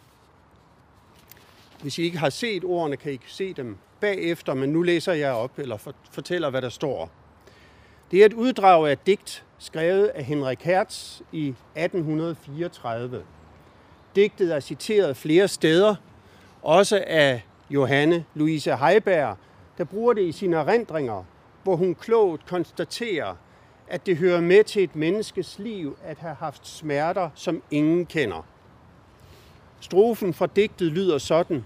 Hvis 1.82 1.98
I 2.00 2.04
ikke 2.04 2.18
har 2.18 2.30
set 2.30 2.64
ordene, 2.64 2.98
kan 2.98 3.14
I 3.14 3.20
se 3.28 3.54
dem 3.54 3.78
bagefter, 4.00 4.54
men 4.54 4.70
nu 4.70 4.82
læser 4.82 5.14
jeg 5.14 5.34
op 5.34 5.60
eller 5.60 5.94
fortæller, 6.12 6.50
hvad 6.50 6.62
der 6.62 6.70
står. 6.70 7.10
Det 8.12 8.22
er 8.22 8.26
et 8.26 8.34
uddrag 8.34 8.88
af 8.88 8.92
et 8.92 9.08
digt, 9.08 9.46
skrevet 9.58 10.08
af 10.08 10.24
Henrik 10.24 10.62
Hertz 10.62 11.22
i 11.32 11.48
1834. 11.76 13.24
Digtet 14.16 14.56
er 14.56 14.60
citeret 14.60 15.18
flere 15.18 15.48
steder, 15.48 15.96
også 16.62 17.04
af 17.08 17.46
Johanne 17.70 18.26
Louise 18.34 18.76
Heiberg, 18.76 19.38
der 19.78 19.84
bruger 19.84 20.14
det 20.14 20.22
i 20.22 20.32
sine 20.32 20.56
erindringer, 20.56 21.24
hvor 21.64 21.76
hun 21.76 21.96
klogt 21.96 22.46
konstaterer, 22.46 23.36
at 23.88 24.06
det 24.06 24.18
hører 24.18 24.42
med 24.42 24.64
til 24.64 24.84
et 24.84 24.96
menneskes 24.96 25.60
liv 25.60 25.98
at 26.04 26.18
have 26.18 26.36
haft 26.36 26.68
smerter, 26.68 27.30
som 27.36 27.62
ingen 27.72 28.06
kender. 28.06 28.46
Strofen 29.80 30.34
fra 30.34 30.46
digtet 30.46 30.92
lyder 30.92 31.18
sådan. 31.18 31.66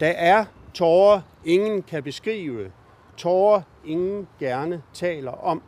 Der 0.00 0.06
er 0.06 0.44
tårer, 0.74 1.20
ingen 1.44 1.82
kan 1.82 2.02
beskrive, 2.02 2.72
tårer, 3.16 3.62
ingen 3.84 4.28
gerne 4.38 4.82
taler 4.92 5.32
om. 5.32 5.62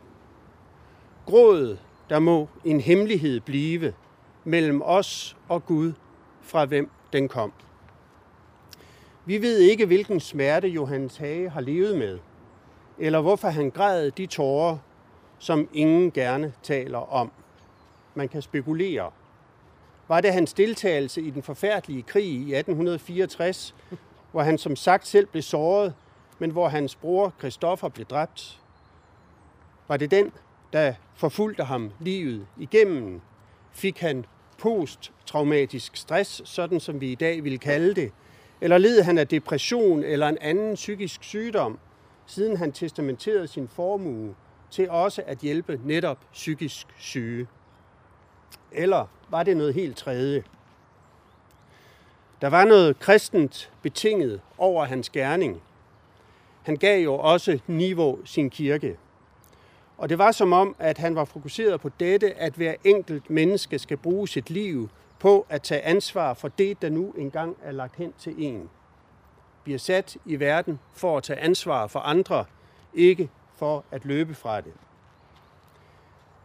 Gråd, 1.25 1.77
der 2.09 2.19
må 2.19 2.49
en 2.63 2.79
hemmelighed 2.79 3.39
blive 3.39 3.93
mellem 4.43 4.81
os 4.85 5.37
og 5.47 5.65
Gud, 5.65 5.93
fra 6.41 6.65
hvem 6.65 6.89
den 7.13 7.27
kom. 7.27 7.53
Vi 9.25 9.41
ved 9.41 9.57
ikke, 9.57 9.85
hvilken 9.85 10.19
smerte 10.19 10.67
Johannes 10.67 11.17
Hage 11.17 11.49
har 11.49 11.61
levet 11.61 11.97
med, 11.97 12.19
eller 12.97 13.21
hvorfor 13.21 13.47
han 13.47 13.69
græd 13.69 14.11
de 14.11 14.25
tårer, 14.25 14.77
som 15.41 15.69
ingen 15.73 16.11
gerne 16.11 16.53
taler 16.63 17.13
om. 17.13 17.31
Man 18.15 18.29
kan 18.29 18.41
spekulere. 18.41 19.11
Var 20.07 20.21
det 20.21 20.33
hans 20.33 20.53
deltagelse 20.53 21.21
i 21.21 21.29
den 21.29 21.43
forfærdelige 21.43 22.01
krig 22.01 22.25
i 22.25 22.53
1864, 22.55 23.75
hvor 24.31 24.41
han 24.41 24.57
som 24.57 24.75
sagt 24.75 25.07
selv 25.07 25.25
blev 25.25 25.43
såret, 25.43 25.93
men 26.39 26.51
hvor 26.51 26.67
hans 26.67 26.95
bror 26.95 27.33
Christoffer 27.39 27.89
blev 27.89 28.05
dræbt? 28.05 28.59
Var 29.87 29.97
det 29.97 30.11
den, 30.11 30.31
der 30.73 30.93
forfulgte 31.15 31.63
ham 31.63 31.91
livet 31.99 32.47
igennem? 32.57 33.21
Fik 33.71 33.99
han 33.99 34.25
posttraumatisk 34.57 35.95
stress, 35.95 36.41
sådan 36.45 36.79
som 36.79 37.01
vi 37.01 37.11
i 37.11 37.15
dag 37.15 37.43
vil 37.43 37.59
kalde 37.59 37.93
det? 37.93 38.11
Eller 38.61 38.77
led 38.77 39.01
han 39.03 39.17
af 39.17 39.27
depression 39.27 40.03
eller 40.03 40.27
en 40.27 40.37
anden 40.41 40.75
psykisk 40.75 41.23
sygdom, 41.23 41.79
siden 42.25 42.57
han 42.57 42.71
testamenterede 42.71 43.47
sin 43.47 43.67
formue 43.67 44.35
til 44.71 44.89
også 44.89 45.23
at 45.27 45.37
hjælpe 45.37 45.79
netop 45.83 46.17
psykisk 46.33 46.87
syge? 46.97 47.47
Eller 48.71 49.05
var 49.29 49.43
det 49.43 49.57
noget 49.57 49.73
helt 49.73 49.97
tredje? 49.97 50.43
Der 52.41 52.47
var 52.47 52.65
noget 52.65 52.99
kristent 52.99 53.71
betinget 53.81 54.41
over 54.57 54.85
hans 54.85 55.09
gerning. 55.09 55.61
Han 56.63 56.75
gav 56.75 57.03
jo 57.03 57.13
også 57.13 57.59
Niveau 57.67 58.19
sin 58.25 58.49
kirke. 58.49 58.97
Og 59.97 60.09
det 60.09 60.17
var 60.17 60.31
som 60.31 60.53
om, 60.53 60.75
at 60.79 60.97
han 60.97 61.15
var 61.15 61.25
fokuseret 61.25 61.81
på 61.81 61.89
dette, 61.99 62.33
at 62.33 62.53
hver 62.53 62.73
enkelt 62.83 63.29
menneske 63.29 63.79
skal 63.79 63.97
bruge 63.97 64.27
sit 64.27 64.49
liv 64.49 64.89
på 65.19 65.45
at 65.49 65.61
tage 65.61 65.81
ansvar 65.81 66.33
for 66.33 66.47
det, 66.47 66.81
der 66.81 66.89
nu 66.89 67.11
engang 67.11 67.57
er 67.63 67.71
lagt 67.71 67.95
hen 67.95 68.13
til 68.17 68.35
en. 68.37 68.69
Vi 69.65 69.73
er 69.73 69.77
sat 69.77 70.17
i 70.25 70.39
verden 70.39 70.79
for 70.93 71.17
at 71.17 71.23
tage 71.23 71.39
ansvar 71.39 71.87
for 71.87 71.99
andre, 71.99 72.45
ikke 72.93 73.29
for 73.61 73.83
at 73.91 74.05
løbe 74.05 74.35
fra 74.35 74.61
det. 74.61 74.73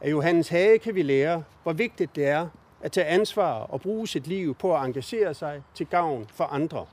Af 0.01 0.11
Johannes 0.11 0.49
Hage 0.49 0.79
kan 0.79 0.95
vi 0.95 1.03
lære, 1.03 1.45
hvor 1.63 1.73
vigtigt 1.73 2.17
det 2.17 2.27
er 2.27 2.49
at 2.81 2.93
tage 2.93 3.07
ansvar 3.07 3.53
og 3.53 3.81
bruge 3.81 4.09
sit 4.09 4.27
liv 4.27 4.55
på 4.55 4.77
at 4.77 4.85
engagere 4.85 5.35
sig 5.35 5.63
til 5.75 5.87
gavn 5.87 6.27
for 6.29 6.45
andre. 6.45 6.87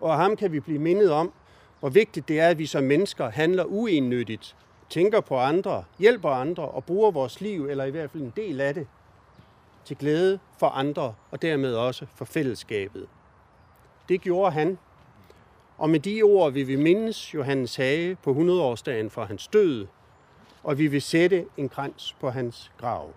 Og 0.00 0.12
af 0.12 0.18
ham 0.18 0.36
kan 0.36 0.52
vi 0.52 0.60
blive 0.60 0.78
mindet 0.78 1.12
om, 1.12 1.32
hvor 1.80 1.88
vigtigt 1.88 2.28
det 2.28 2.40
er, 2.40 2.48
at 2.48 2.58
vi 2.58 2.66
som 2.66 2.84
mennesker 2.84 3.30
handler 3.30 3.64
uennyttigt, 3.64 4.56
tænker 4.90 5.20
på 5.20 5.38
andre, 5.38 5.84
hjælper 5.98 6.30
andre 6.30 6.68
og 6.68 6.84
bruger 6.84 7.10
vores 7.10 7.40
liv, 7.40 7.66
eller 7.66 7.84
i 7.84 7.90
hvert 7.90 8.10
fald 8.10 8.22
en 8.22 8.32
del 8.36 8.60
af 8.60 8.74
det, 8.74 8.86
til 9.84 9.96
glæde 9.96 10.38
for 10.58 10.66
andre 10.66 11.14
og 11.30 11.42
dermed 11.42 11.74
også 11.74 12.06
for 12.14 12.24
fællesskabet. 12.24 13.08
Det 14.08 14.20
gjorde 14.20 14.52
han, 14.52 14.78
og 15.78 15.90
med 15.90 16.00
de 16.00 16.22
ord 16.22 16.52
vil 16.52 16.68
vi 16.68 16.76
mindes 16.76 17.34
Johannes 17.34 17.76
Hage 17.76 18.16
på 18.22 18.30
100-årsdagen 18.30 19.10
for 19.10 19.24
hans 19.24 19.48
død, 19.48 19.86
og 20.62 20.78
vi 20.78 20.86
vil 20.86 21.02
sætte 21.02 21.44
en 21.56 21.68
krans 21.68 22.16
på 22.20 22.30
hans 22.30 22.72
grav. 22.78 23.14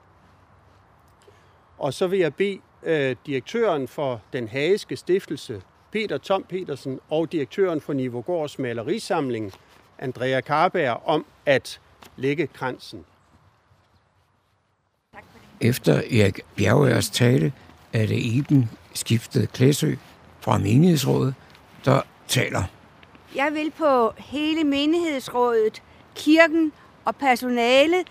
Og 1.77 1.93
så 1.93 2.07
vil 2.07 2.19
jeg 2.19 2.35
bede 2.35 2.59
øh, 2.83 3.15
direktøren 3.25 3.87
for 3.87 4.21
den 4.33 4.47
hageske 4.47 4.95
stiftelse, 4.95 5.61
Peter 5.91 6.17
Tom 6.17 6.43
Petersen, 6.43 6.99
og 7.09 7.31
direktøren 7.31 7.81
for 7.81 7.93
Nivogårds 7.93 8.59
malerisamling, 8.59 9.51
Andrea 9.99 10.41
Karberg, 10.41 11.01
om 11.05 11.25
at 11.45 11.79
lægge 12.17 12.47
kransen. 12.47 13.05
Efter 15.61 15.93
Erik 15.93 16.41
Bjergørs 16.55 17.09
tale 17.09 17.53
er 17.93 18.05
det 18.05 18.19
Iben 18.19 18.69
skiftet 18.93 19.51
Klæsø 19.51 19.95
fra 20.39 20.57
menighedsrådet, 20.57 21.35
der 21.85 22.01
taler. 22.29 22.63
Jeg 23.35 23.53
vil 23.53 23.71
på 23.71 24.13
hele 24.17 24.63
menighedsrådet, 24.63 25.83
kirken 26.15 26.71
og 27.05 27.15
personale 27.15 28.05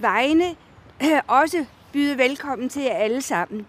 vegne 0.00 0.56
også 1.40 1.64
byde 1.92 2.18
velkommen 2.18 2.68
til 2.68 2.82
jer 2.82 2.94
alle 2.94 3.22
sammen. 3.22 3.66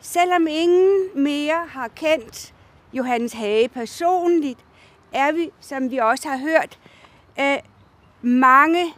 Selvom 0.00 0.46
ingen 0.46 1.08
mere 1.14 1.66
har 1.68 1.88
kendt 1.88 2.54
Johannes 2.92 3.32
Hage 3.32 3.68
personligt, 3.68 4.58
er 5.12 5.32
vi, 5.32 5.50
som 5.60 5.90
vi 5.90 5.98
også 5.98 6.28
har 6.28 6.36
hørt, 6.38 6.78
øh, 7.40 7.58
mange, 8.22 8.94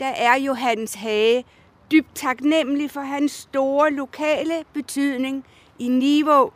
der 0.00 0.06
er 0.06 0.36
Johannes 0.36 0.94
Hage 0.94 1.44
dybt 1.92 2.14
taknemmelig 2.14 2.90
for 2.90 3.00
hans 3.00 3.32
store 3.32 3.90
lokale 3.90 4.64
betydning 4.72 5.44
i 5.78 5.88
Niveau 5.88 6.50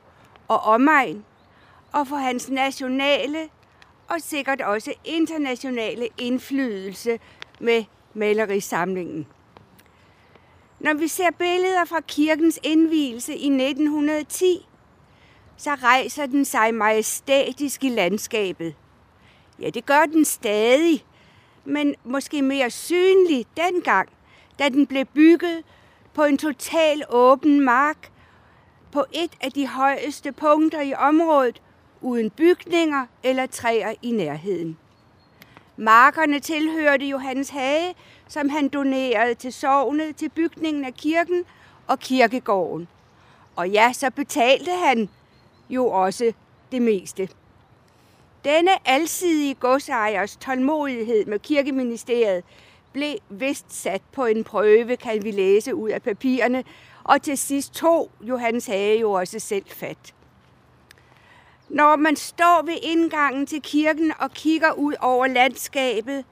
og 0.48 0.60
omegn, 0.60 1.24
og 1.92 2.06
for 2.06 2.16
hans 2.16 2.50
nationale 2.50 3.48
og 4.08 4.20
sikkert 4.20 4.60
også 4.60 4.94
internationale 5.04 6.08
indflydelse 6.18 7.18
med 7.60 7.84
malerisamlingen. 8.14 9.26
Når 10.80 10.94
vi 10.94 11.08
ser 11.08 11.30
billeder 11.30 11.84
fra 11.84 12.00
kirkens 12.00 12.60
indvielse 12.62 13.32
i 13.34 13.46
1910, 13.46 14.66
så 15.56 15.74
rejser 15.74 16.26
den 16.26 16.44
sig 16.44 16.74
majestætisk 16.74 17.84
i 17.84 17.88
landskabet. 17.88 18.74
Ja, 19.60 19.70
det 19.70 19.86
gør 19.86 20.06
den 20.06 20.24
stadig, 20.24 21.04
men 21.64 21.94
måske 22.04 22.42
mere 22.42 22.70
synlig 22.70 23.46
dengang, 23.56 24.08
da 24.58 24.68
den 24.68 24.86
blev 24.86 25.04
bygget 25.04 25.64
på 26.14 26.24
en 26.24 26.38
total 26.38 27.04
åben 27.08 27.60
mark 27.60 28.10
på 28.92 29.04
et 29.12 29.32
af 29.40 29.52
de 29.52 29.66
højeste 29.66 30.32
punkter 30.32 30.80
i 30.80 30.94
området, 30.94 31.62
uden 32.00 32.30
bygninger 32.30 33.06
eller 33.22 33.46
træer 33.46 33.94
i 34.02 34.10
nærheden. 34.10 34.78
Markerne 35.76 36.40
tilhørte 36.40 37.06
Johannes 37.06 37.48
Hage, 37.48 37.94
som 38.28 38.48
han 38.48 38.68
donerede 38.68 39.34
til 39.34 39.52
sovnet 39.52 40.16
til 40.16 40.28
bygningen 40.28 40.84
af 40.84 40.94
kirken 40.94 41.44
og 41.86 41.98
kirkegården. 41.98 42.88
Og 43.56 43.70
ja, 43.70 43.92
så 43.92 44.10
betalte 44.10 44.70
han 44.70 45.08
jo 45.70 45.86
også 45.86 46.32
det 46.72 46.82
meste. 46.82 47.28
Denne 48.44 48.70
alsidige 48.88 49.54
godsejers 49.54 50.36
tålmodighed 50.36 51.26
med 51.26 51.38
kirkeministeriet 51.38 52.44
blev 52.92 53.14
vist 53.28 53.72
sat 53.72 54.02
på 54.12 54.24
en 54.24 54.44
prøve, 54.44 54.96
kan 54.96 55.24
vi 55.24 55.30
læse 55.30 55.74
ud 55.74 55.90
af 55.90 56.02
papirerne, 56.02 56.64
og 57.04 57.22
til 57.22 57.38
sidst 57.38 57.74
tog 57.74 58.10
Johannes 58.20 58.66
Hage 58.66 59.00
jo 59.00 59.12
også 59.12 59.38
selv 59.38 59.64
fat. 59.66 60.14
Når 61.68 61.96
man 61.96 62.16
står 62.16 62.62
ved 62.64 62.78
indgangen 62.82 63.46
til 63.46 63.62
kirken 63.62 64.12
og 64.18 64.30
kigger 64.30 64.72
ud 64.72 64.94
over 65.00 65.26
landskabet, 65.26 66.24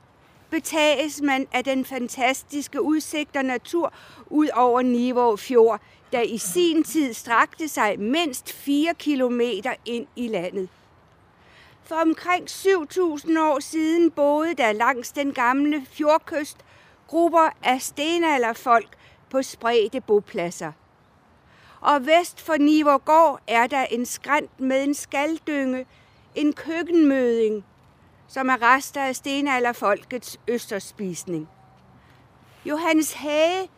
betages 0.51 1.21
man 1.23 1.47
af 1.53 1.65
den 1.65 1.85
fantastiske 1.85 2.83
udsigt 2.83 3.37
og 3.37 3.45
natur 3.45 3.93
ud 4.27 4.49
over 4.55 4.83
Nivå 4.83 5.37
Fjord, 5.37 5.81
der 6.13 6.21
i 6.21 6.39
sin 6.39 6.85
tid 6.85 7.13
strakte 7.13 7.69
sig 7.69 8.01
mindst 8.01 8.53
4 8.53 8.95
kilometer 8.99 9.75
ind 9.85 10.07
i 10.17 10.29
landet. 10.29 10.69
For 11.85 11.97
omkring 11.97 12.45
7.000 12.49 13.41
år 13.41 13.61
siden 13.61 14.11
boede 14.11 14.55
der 14.55 14.73
langs 14.73 15.13
den 15.13 15.33
gamle 15.33 15.87
fjordkyst 15.91 16.57
grupper 17.07 17.49
af 17.65 17.83
stenalderfolk 17.83 18.97
på 19.31 19.43
spredte 19.43 20.01
bopladser. 20.01 20.73
Og 21.81 22.07
vest 22.07 22.41
for 22.41 22.57
Nivergård 22.57 23.41
er 23.47 23.67
der 23.67 23.85
en 23.85 24.07
skrænt 24.07 24.61
med 24.61 24.85
en 24.85 24.95
skaldynge, 24.95 25.87
en 26.35 26.53
køkkenmøding, 26.53 27.65
som 28.29 28.49
er 28.49 28.63
rester 28.63 29.03
af 29.03 29.17
stenalderfolkets 29.17 30.41
østerspisning. 30.49 31.49
Johannes 32.65 33.13
Hage, 33.13 33.69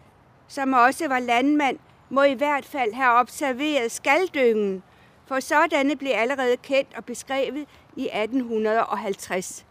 som 0.48 0.72
også 0.72 1.08
var 1.08 1.18
landmand, 1.18 1.78
må 2.10 2.22
i 2.22 2.34
hvert 2.34 2.64
fald 2.64 2.92
have 2.92 3.12
observeret 3.12 3.92
skaldyngen, 3.92 4.82
for 5.26 5.40
sådanne 5.40 5.96
blev 5.96 6.12
allerede 6.14 6.56
kendt 6.56 6.94
og 6.96 7.04
beskrevet 7.04 7.68
i 7.96 8.08
1850. 8.12 9.66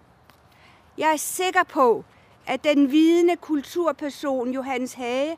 Jeg 0.98 1.12
er 1.12 1.18
sikker 1.18 1.64
på, 1.64 2.06
at 2.48 2.64
den 2.64 2.92
vidende 2.92 3.36
kulturperson 3.36 4.52
Johannes 4.54 4.94
Hage 4.94 5.38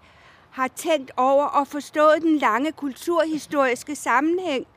har 0.52 0.68
tænkt 0.68 1.12
over 1.18 1.46
og 1.46 1.68
forstået 1.68 2.22
den 2.22 2.38
lange 2.38 2.72
kulturhistoriske 2.72 3.96
sammenhæng 3.96 4.68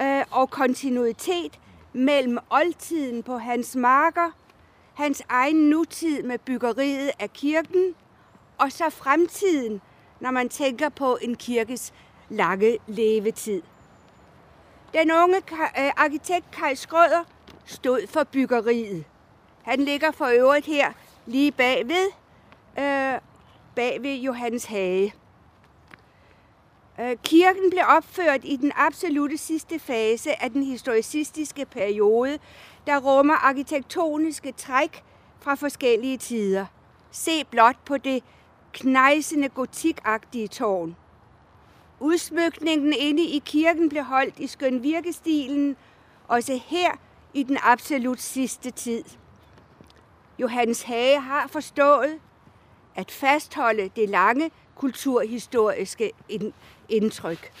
øh, 0.00 0.24
og 0.30 0.50
kontinuitet 0.50 1.60
mellem 1.92 2.38
oldtiden 2.50 3.22
på 3.22 3.38
hans 3.38 3.76
marker, 3.76 4.30
hans 4.94 5.22
egen 5.28 5.56
nutid 5.56 6.22
med 6.22 6.38
byggeriet 6.38 7.10
af 7.18 7.32
kirken, 7.32 7.94
og 8.58 8.72
så 8.72 8.90
fremtiden, 8.90 9.80
når 10.20 10.30
man 10.30 10.48
tænker 10.48 10.88
på 10.88 11.18
en 11.22 11.34
kirkes 11.34 11.92
lange 12.28 12.78
levetid. 12.86 13.62
Den 14.94 15.12
unge 15.12 15.36
øh, 15.36 15.90
arkitekt 15.96 16.50
Kai 16.50 16.74
Skrøder 16.74 17.24
stod 17.64 18.06
for 18.06 18.24
byggeriet. 18.24 19.04
Han 19.62 19.80
ligger 19.80 20.10
for 20.10 20.26
øvrigt 20.26 20.66
her 20.66 20.92
lige 21.26 21.52
bagved, 21.52 22.06
øh, 22.78 23.20
bag 23.74 24.02
ved 24.02 24.16
Johannes 24.16 24.64
Hage. 24.64 25.14
Øh, 27.00 27.16
kirken 27.24 27.70
blev 27.70 27.82
opført 27.88 28.40
i 28.44 28.56
den 28.56 28.72
absolute 28.76 29.38
sidste 29.38 29.78
fase 29.78 30.42
af 30.42 30.50
den 30.50 30.62
historicistiske 30.62 31.66
periode, 31.66 32.38
der 32.86 33.00
rummer 33.00 33.34
arkitektoniske 33.34 34.52
træk 34.52 35.04
fra 35.40 35.54
forskellige 35.54 36.18
tider. 36.18 36.66
Se 37.10 37.44
blot 37.44 37.76
på 37.84 37.98
det 37.98 38.24
knejsende 38.72 39.48
gotikagtige 39.48 40.48
tårn. 40.48 40.96
Udsmykningen 42.00 42.94
inde 42.98 43.22
i 43.22 43.42
kirken 43.44 43.88
blev 43.88 44.04
holdt 44.04 44.38
i 44.38 44.46
skøn 44.46 44.82
virkestilen, 44.82 45.76
også 46.28 46.60
her 46.66 46.90
i 47.34 47.42
den 47.42 47.58
absolut 47.62 48.20
sidste 48.20 48.70
tid. 48.70 49.04
Johannes 50.38 50.82
Hage 50.82 51.20
har 51.20 51.46
forstået 51.46 52.18
at 52.94 53.10
fastholde 53.10 53.90
det 53.96 54.08
lange 54.08 54.50
kulturhistoriske 54.76 56.10
indtryk. 56.88 57.52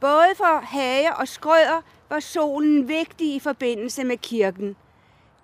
Både 0.00 0.34
for 0.36 0.60
Hage 0.60 1.16
og 1.16 1.28
Skrøder 1.28 1.82
var 2.10 2.20
solen 2.20 2.88
vigtig 2.88 3.34
i 3.34 3.38
forbindelse 3.38 4.04
med 4.04 4.16
kirken. 4.16 4.76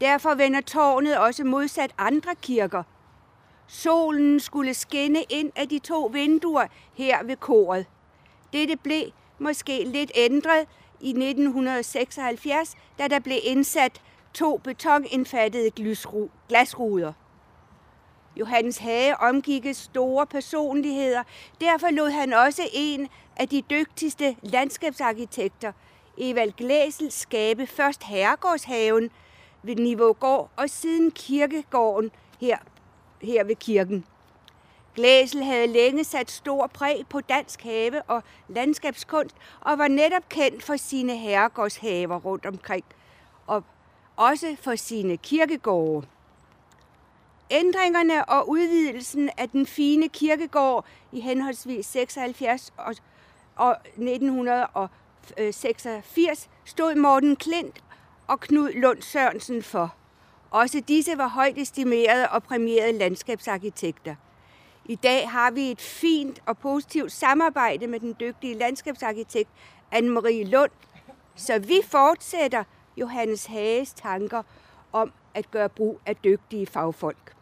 Derfor 0.01 0.35
vender 0.35 0.61
tårnet 0.61 1.19
også 1.19 1.45
modsat 1.45 1.95
andre 1.99 2.35
kirker. 2.35 2.83
Solen 3.67 4.41
skulle 4.41 4.75
skinne 4.75 5.23
ind 5.29 5.53
af 5.57 5.69
de 5.69 5.79
to 5.79 6.11
vinduer 6.13 6.67
her 6.95 7.25
ved 7.25 7.37
koret. 7.37 7.87
Dette 8.53 8.77
blev 8.77 9.05
måske 9.39 9.85
lidt 9.85 10.13
ændret 10.15 10.67
i 11.01 11.09
1976, 11.09 12.75
da 12.99 13.09
der 13.09 13.19
blev 13.19 13.39
indsat 13.43 14.03
to 14.35 14.57
betonindfattede 14.57 15.71
glasruder. 16.49 17.13
Johannes 18.39 18.79
Hage 18.79 19.17
omgikkes 19.21 19.77
store 19.77 20.27
personligheder. 20.27 21.23
Derfor 21.61 21.91
lod 21.91 22.11
han 22.11 22.33
også 22.33 22.63
en 22.73 23.09
af 23.37 23.49
de 23.49 23.63
dygtigste 23.71 24.37
landskabsarkitekter, 24.43 25.73
Evald 26.19 26.53
Glæsel, 26.53 27.13
skabe 27.13 27.67
først 27.67 28.05
Herregårdshaven 28.05 29.11
ved 29.63 29.77
Nivågård 29.77 30.51
og 30.57 30.71
siden 30.71 31.11
kirkegården 31.11 32.11
her, 32.41 32.59
her 33.23 33.45
ved 33.45 33.57
kirken. 33.57 34.05
Glæsel 34.95 35.43
havde 35.43 35.67
længe 35.67 36.05
sat 36.05 36.31
stor 36.31 36.67
præg 36.67 37.05
på 37.11 37.21
dansk 37.21 37.63
have 37.63 38.03
og 38.03 38.23
landskabskunst 38.49 39.37
og 39.61 39.79
var 39.79 39.89
netop 39.89 40.29
kendt 40.29 40.63
for 40.63 40.77
sine 40.77 41.17
herregårdshaver 41.17 42.19
rundt 42.19 42.47
omkring 42.47 42.85
og 43.47 43.65
også 44.17 44.57
for 44.61 44.75
sine 44.75 45.17
kirkegårde. 45.17 46.07
Ændringerne 47.51 48.29
og 48.29 48.49
udvidelsen 48.49 49.31
af 49.39 49.49
den 49.49 49.67
fine 49.67 50.09
kirkegård 50.09 50.87
i 51.13 51.21
henholdsvis 51.21 51.87
76 51.87 52.73
og, 52.77 52.95
og 53.57 53.77
1986 53.87 56.49
stod 56.65 56.95
Morten 56.95 57.37
Klint 57.37 57.85
og 58.27 58.41
Knud 58.41 58.73
Lund 58.73 59.03
Sørensen 59.03 59.63
for. 59.63 59.95
Også 60.51 60.81
disse 60.81 61.19
var 61.19 61.29
højt 61.29 61.59
estimerede 61.59 62.29
og 62.29 62.43
præmierede 62.43 62.99
landskabsarkitekter. 62.99 64.15
I 64.85 64.95
dag 64.95 65.31
har 65.31 65.51
vi 65.51 65.71
et 65.71 65.81
fint 65.81 66.43
og 66.47 66.59
positivt 66.59 67.13
samarbejde 67.13 67.87
med 67.87 68.01
den 68.01 68.17
dygtige 68.21 68.55
landskabsarkitekt 68.55 69.51
Anne-Marie 69.95 70.45
Lund, 70.45 70.71
så 71.37 71.59
vi 71.59 71.81
fortsætter 71.85 72.65
Johannes 72.97 73.47
Hages 73.47 73.95
tanker 73.95 74.43
om 74.93 75.13
at 75.35 75.51
gøre 75.51 75.69
brug 75.69 76.01
af 76.07 76.17
dygtige 76.17 76.67
fagfolk. 76.67 77.38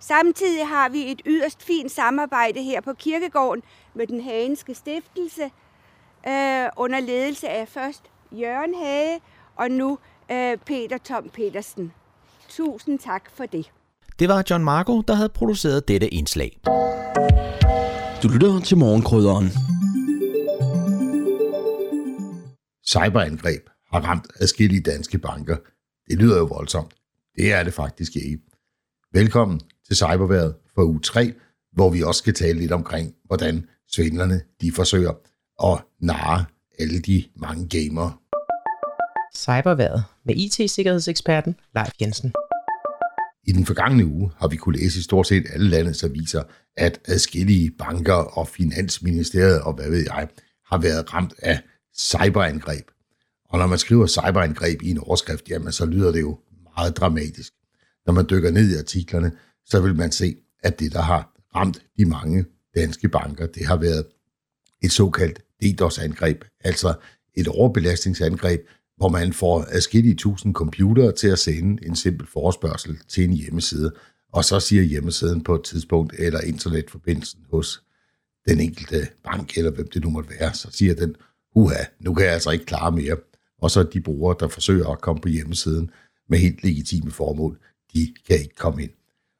Samtidig 0.00 0.68
har 0.68 0.88
vi 0.88 1.10
et 1.10 1.22
yderst 1.26 1.62
fint 1.62 1.92
samarbejde 1.92 2.62
her 2.62 2.80
på 2.80 2.92
Kirkegården 2.92 3.62
med 3.94 4.06
den 4.06 4.20
hagenske 4.20 4.74
stiftelse 4.74 5.44
øh, 6.28 6.66
under 6.76 7.00
ledelse 7.00 7.48
af 7.48 7.68
først 7.68 8.02
Jørgen 8.32 8.74
Hage 8.74 9.20
og 9.56 9.70
nu 9.70 9.98
øh, 10.30 10.56
Peter 10.66 10.98
Tom 10.98 11.28
Petersen. 11.28 11.92
Tusind 12.48 12.98
tak 12.98 13.30
for 13.30 13.46
det. 13.46 13.72
Det 14.18 14.28
var 14.28 14.44
John 14.50 14.64
Marco, 14.64 15.00
der 15.00 15.14
havde 15.14 15.28
produceret 15.28 15.88
dette 15.88 16.08
indslag. 16.08 16.60
Du 18.22 18.28
lytter 18.28 18.60
til 18.60 18.76
morgenkrydderen. 18.76 19.46
Cyberangreb 22.86 23.68
har 23.92 24.00
ramt 24.00 24.26
adskillige 24.40 24.82
danske 24.82 25.18
banker. 25.18 25.56
Det 26.10 26.18
lyder 26.18 26.38
jo 26.38 26.44
voldsomt. 26.44 26.94
Det 27.36 27.52
er 27.52 27.62
det 27.62 27.74
faktisk 27.74 28.16
ikke. 28.16 28.38
Velkommen 29.12 29.60
til 29.88 29.96
Cyberværet 29.96 30.54
for 30.74 30.84
uge 30.84 31.00
3, 31.00 31.32
hvor 31.72 31.90
vi 31.90 32.02
også 32.02 32.18
skal 32.18 32.34
tale 32.34 32.58
lidt 32.58 32.72
omkring, 32.72 33.14
hvordan 33.24 33.66
svindlerne 33.92 34.40
de 34.60 34.72
forsøger 34.72 35.12
at 35.64 35.84
narre 36.00 36.44
alle 36.78 37.00
de 37.00 37.24
mange 37.36 37.68
gamere. 37.68 38.12
Cyberværet 39.36 40.04
med 40.24 40.34
IT-sikkerhedseksperten 40.36 41.56
Leif 41.74 41.90
Jensen. 42.00 42.32
I 43.46 43.52
den 43.52 43.66
forgangne 43.66 44.06
uge 44.06 44.30
har 44.36 44.48
vi 44.48 44.56
kunne 44.56 44.78
læse 44.78 44.98
i 44.98 45.02
stort 45.02 45.26
set 45.26 45.46
alle 45.52 45.68
landets 45.68 46.04
aviser, 46.04 46.42
at 46.76 47.00
adskillige 47.04 47.70
banker 47.70 48.38
og 48.38 48.48
finansministeriet 48.48 49.60
og 49.60 49.72
hvad 49.72 49.90
ved 49.90 50.04
jeg, 50.04 50.28
har 50.66 50.78
været 50.78 51.14
ramt 51.14 51.34
af 51.42 51.60
cyberangreb. 51.98 52.90
Og 53.50 53.58
når 53.58 53.66
man 53.66 53.78
skriver 53.78 54.06
cyberangreb 54.06 54.82
i 54.82 54.90
en 54.90 54.98
overskrift, 54.98 55.48
jamen 55.48 55.72
så 55.72 55.86
lyder 55.86 56.12
det 56.12 56.20
jo 56.20 56.38
meget 56.76 56.96
dramatisk. 56.96 57.52
Når 58.06 58.12
man 58.12 58.26
dykker 58.30 58.50
ned 58.50 58.70
i 58.70 58.78
artiklerne, 58.78 59.32
så 59.68 59.80
vil 59.80 59.94
man 59.94 60.12
se, 60.12 60.36
at 60.62 60.80
det, 60.80 60.92
der 60.92 61.02
har 61.02 61.34
ramt 61.54 61.82
de 61.98 62.04
mange 62.04 62.44
danske 62.74 63.08
banker, 63.08 63.46
det 63.46 63.66
har 63.66 63.76
været 63.76 64.06
et 64.82 64.92
såkaldt 64.92 65.40
DDoS-angreb, 65.62 66.44
altså 66.60 66.94
et 67.34 67.48
overbelastningsangreb, 67.48 68.60
hvor 68.96 69.08
man 69.08 69.32
får 69.32 69.66
adskillige 69.68 70.14
tusind 70.14 70.54
computere 70.54 71.12
til 71.12 71.28
at 71.28 71.38
sende 71.38 71.86
en 71.86 71.96
simpel 71.96 72.26
forespørgsel 72.26 72.98
til 73.08 73.24
en 73.24 73.32
hjemmeside, 73.32 73.92
og 74.32 74.44
så 74.44 74.60
siger 74.60 74.82
hjemmesiden 74.82 75.44
på 75.44 75.54
et 75.54 75.64
tidspunkt, 75.64 76.14
eller 76.18 76.40
internetforbindelsen 76.40 77.40
hos 77.50 77.82
den 78.48 78.60
enkelte 78.60 79.08
bank, 79.24 79.58
eller 79.58 79.70
hvem 79.70 79.88
det 79.88 80.02
nu 80.02 80.10
måtte 80.10 80.30
være, 80.40 80.54
så 80.54 80.68
siger 80.70 80.94
den, 80.94 81.16
uha, 81.54 81.84
nu 82.00 82.14
kan 82.14 82.24
jeg 82.24 82.34
altså 82.34 82.50
ikke 82.50 82.64
klare 82.64 82.92
mere. 82.92 83.16
Og 83.58 83.70
så 83.70 83.82
de 83.82 84.00
brugere, 84.00 84.36
der 84.40 84.48
forsøger 84.48 84.88
at 84.88 85.00
komme 85.00 85.20
på 85.20 85.28
hjemmesiden 85.28 85.90
med 86.28 86.38
helt 86.38 86.64
legitime 86.64 87.10
formål, 87.10 87.58
de 87.94 88.14
kan 88.26 88.38
ikke 88.38 88.54
komme 88.54 88.82
ind. 88.82 88.90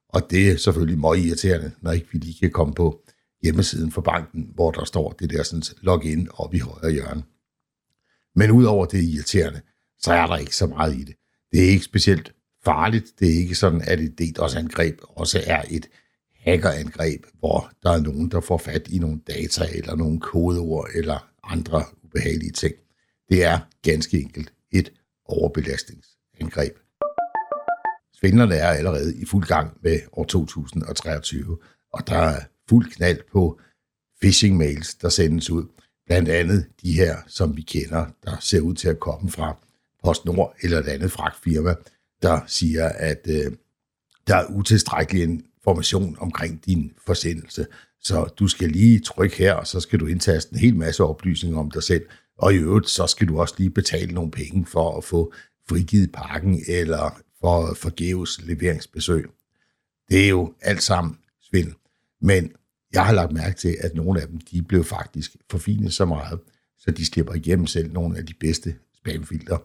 Og 0.08 0.30
det 0.30 0.50
er 0.50 0.56
selvfølgelig 0.56 0.98
meget 0.98 1.18
irriterende, 1.18 1.72
når 1.80 1.92
ikke 1.92 2.08
vi 2.12 2.18
lige 2.18 2.38
kan 2.40 2.50
komme 2.50 2.74
på 2.74 3.02
hjemmesiden 3.42 3.92
for 3.92 4.00
banken, 4.00 4.50
hvor 4.54 4.70
der 4.70 4.84
står 4.84 5.10
det 5.10 5.30
der 5.30 5.42
sådan 5.42 5.62
login 5.80 6.28
op 6.34 6.54
i 6.54 6.58
højre 6.58 6.92
hjørne. 6.92 7.22
Men 8.34 8.50
udover 8.50 8.86
det 8.86 9.02
irriterende, 9.02 9.60
så 9.98 10.12
er 10.12 10.26
der 10.26 10.36
ikke 10.36 10.56
så 10.56 10.66
meget 10.66 10.94
i 10.94 11.04
det. 11.04 11.14
Det 11.52 11.64
er 11.64 11.68
ikke 11.68 11.84
specielt 11.84 12.32
farligt. 12.64 13.20
Det 13.20 13.28
er 13.28 13.34
ikke 13.34 13.54
sådan, 13.54 13.82
at 13.84 14.00
et 14.00 14.18
DDoS-angreb 14.18 14.98
også 15.02 15.42
er 15.46 15.62
et 15.70 15.88
hackerangreb, 16.34 17.24
hvor 17.38 17.70
der 17.82 17.90
er 17.90 18.00
nogen, 18.00 18.30
der 18.30 18.40
får 18.40 18.58
fat 18.58 18.88
i 18.88 18.98
nogle 18.98 19.20
data 19.26 19.66
eller 19.74 19.96
nogle 19.96 20.20
kodeord 20.20 20.88
eller 20.94 21.30
andre 21.44 21.84
ubehagelige 22.04 22.52
ting. 22.52 22.74
Det 23.28 23.44
er 23.44 23.58
ganske 23.82 24.20
enkelt 24.20 24.52
et 24.72 24.92
overbelastningsangreb. 25.24 26.78
Svindlerne 28.20 28.54
er 28.54 28.68
allerede 28.68 29.16
i 29.16 29.24
fuld 29.24 29.46
gang 29.46 29.76
med 29.82 30.00
år 30.12 30.24
2023, 30.24 31.58
og 31.92 32.06
der 32.06 32.16
er 32.16 32.40
fuld 32.68 32.90
knald 32.90 33.20
på 33.32 33.60
phishing-mails, 34.24 34.98
der 35.02 35.08
sendes 35.08 35.50
ud. 35.50 35.66
Blandt 36.06 36.28
andet 36.28 36.66
de 36.82 36.92
her, 36.92 37.16
som 37.26 37.56
vi 37.56 37.62
kender, 37.62 38.06
der 38.24 38.36
ser 38.40 38.60
ud 38.60 38.74
til 38.74 38.88
at 38.88 39.00
komme 39.00 39.30
fra 39.30 39.56
PostNord 40.04 40.54
eller 40.62 40.78
et 40.78 40.88
andet 40.88 41.12
fragtfirma, 41.12 41.74
der 42.22 42.40
siger, 42.46 42.88
at 42.88 43.26
øh, 43.28 43.52
der 44.26 44.36
er 44.36 44.46
utilstrækkelig 44.50 45.22
information 45.22 46.16
omkring 46.20 46.66
din 46.66 46.92
forsendelse. 47.06 47.66
Så 48.00 48.24
du 48.24 48.48
skal 48.48 48.68
lige 48.68 49.00
trykke 49.00 49.36
her, 49.36 49.54
og 49.54 49.66
så 49.66 49.80
skal 49.80 50.00
du 50.00 50.06
indtaste 50.06 50.52
en 50.52 50.58
hel 50.58 50.76
masse 50.76 51.04
oplysninger 51.04 51.58
om 51.58 51.70
dig 51.70 51.82
selv. 51.82 52.06
Og 52.38 52.54
i 52.54 52.56
øvrigt, 52.56 52.88
så 52.88 53.06
skal 53.06 53.28
du 53.28 53.40
også 53.40 53.54
lige 53.58 53.70
betale 53.70 54.12
nogle 54.12 54.30
penge 54.30 54.66
for 54.66 54.96
at 54.96 55.04
få 55.04 55.32
frigivet 55.68 56.12
pakken, 56.12 56.62
eller 56.68 57.20
for 57.40 57.74
forgæves 57.74 58.40
leveringsbesøg. 58.42 59.30
Det 60.08 60.24
er 60.24 60.28
jo 60.28 60.54
alt 60.60 60.82
sammen 60.82 61.18
svindel. 61.40 61.74
Men 62.20 62.52
jeg 62.92 63.06
har 63.06 63.12
lagt 63.12 63.32
mærke 63.32 63.56
til, 63.56 63.76
at 63.80 63.94
nogle 63.94 64.22
af 64.22 64.28
dem, 64.28 64.40
de 64.40 64.62
blev 64.62 64.84
faktisk 64.84 65.36
forfinet 65.50 65.94
så 65.94 66.04
meget, 66.04 66.40
så 66.78 66.90
de 66.90 67.06
slipper 67.06 67.34
igennem 67.34 67.66
selv 67.66 67.92
nogle 67.92 68.18
af 68.18 68.26
de 68.26 68.34
bedste 68.34 68.74
spamfilter. 68.94 69.58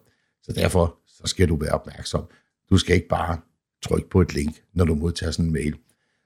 Så 0.43 0.53
derfor 0.53 0.99
så 1.07 1.23
skal 1.25 1.49
du 1.49 1.55
være 1.55 1.71
opmærksom. 1.71 2.25
Du 2.69 2.77
skal 2.77 2.95
ikke 2.95 3.07
bare 3.07 3.37
trykke 3.81 4.09
på 4.09 4.21
et 4.21 4.33
link, 4.33 4.63
når 4.73 4.85
du 4.85 4.95
modtager 4.95 5.31
sådan 5.31 5.45
en 5.45 5.53
mail. 5.53 5.75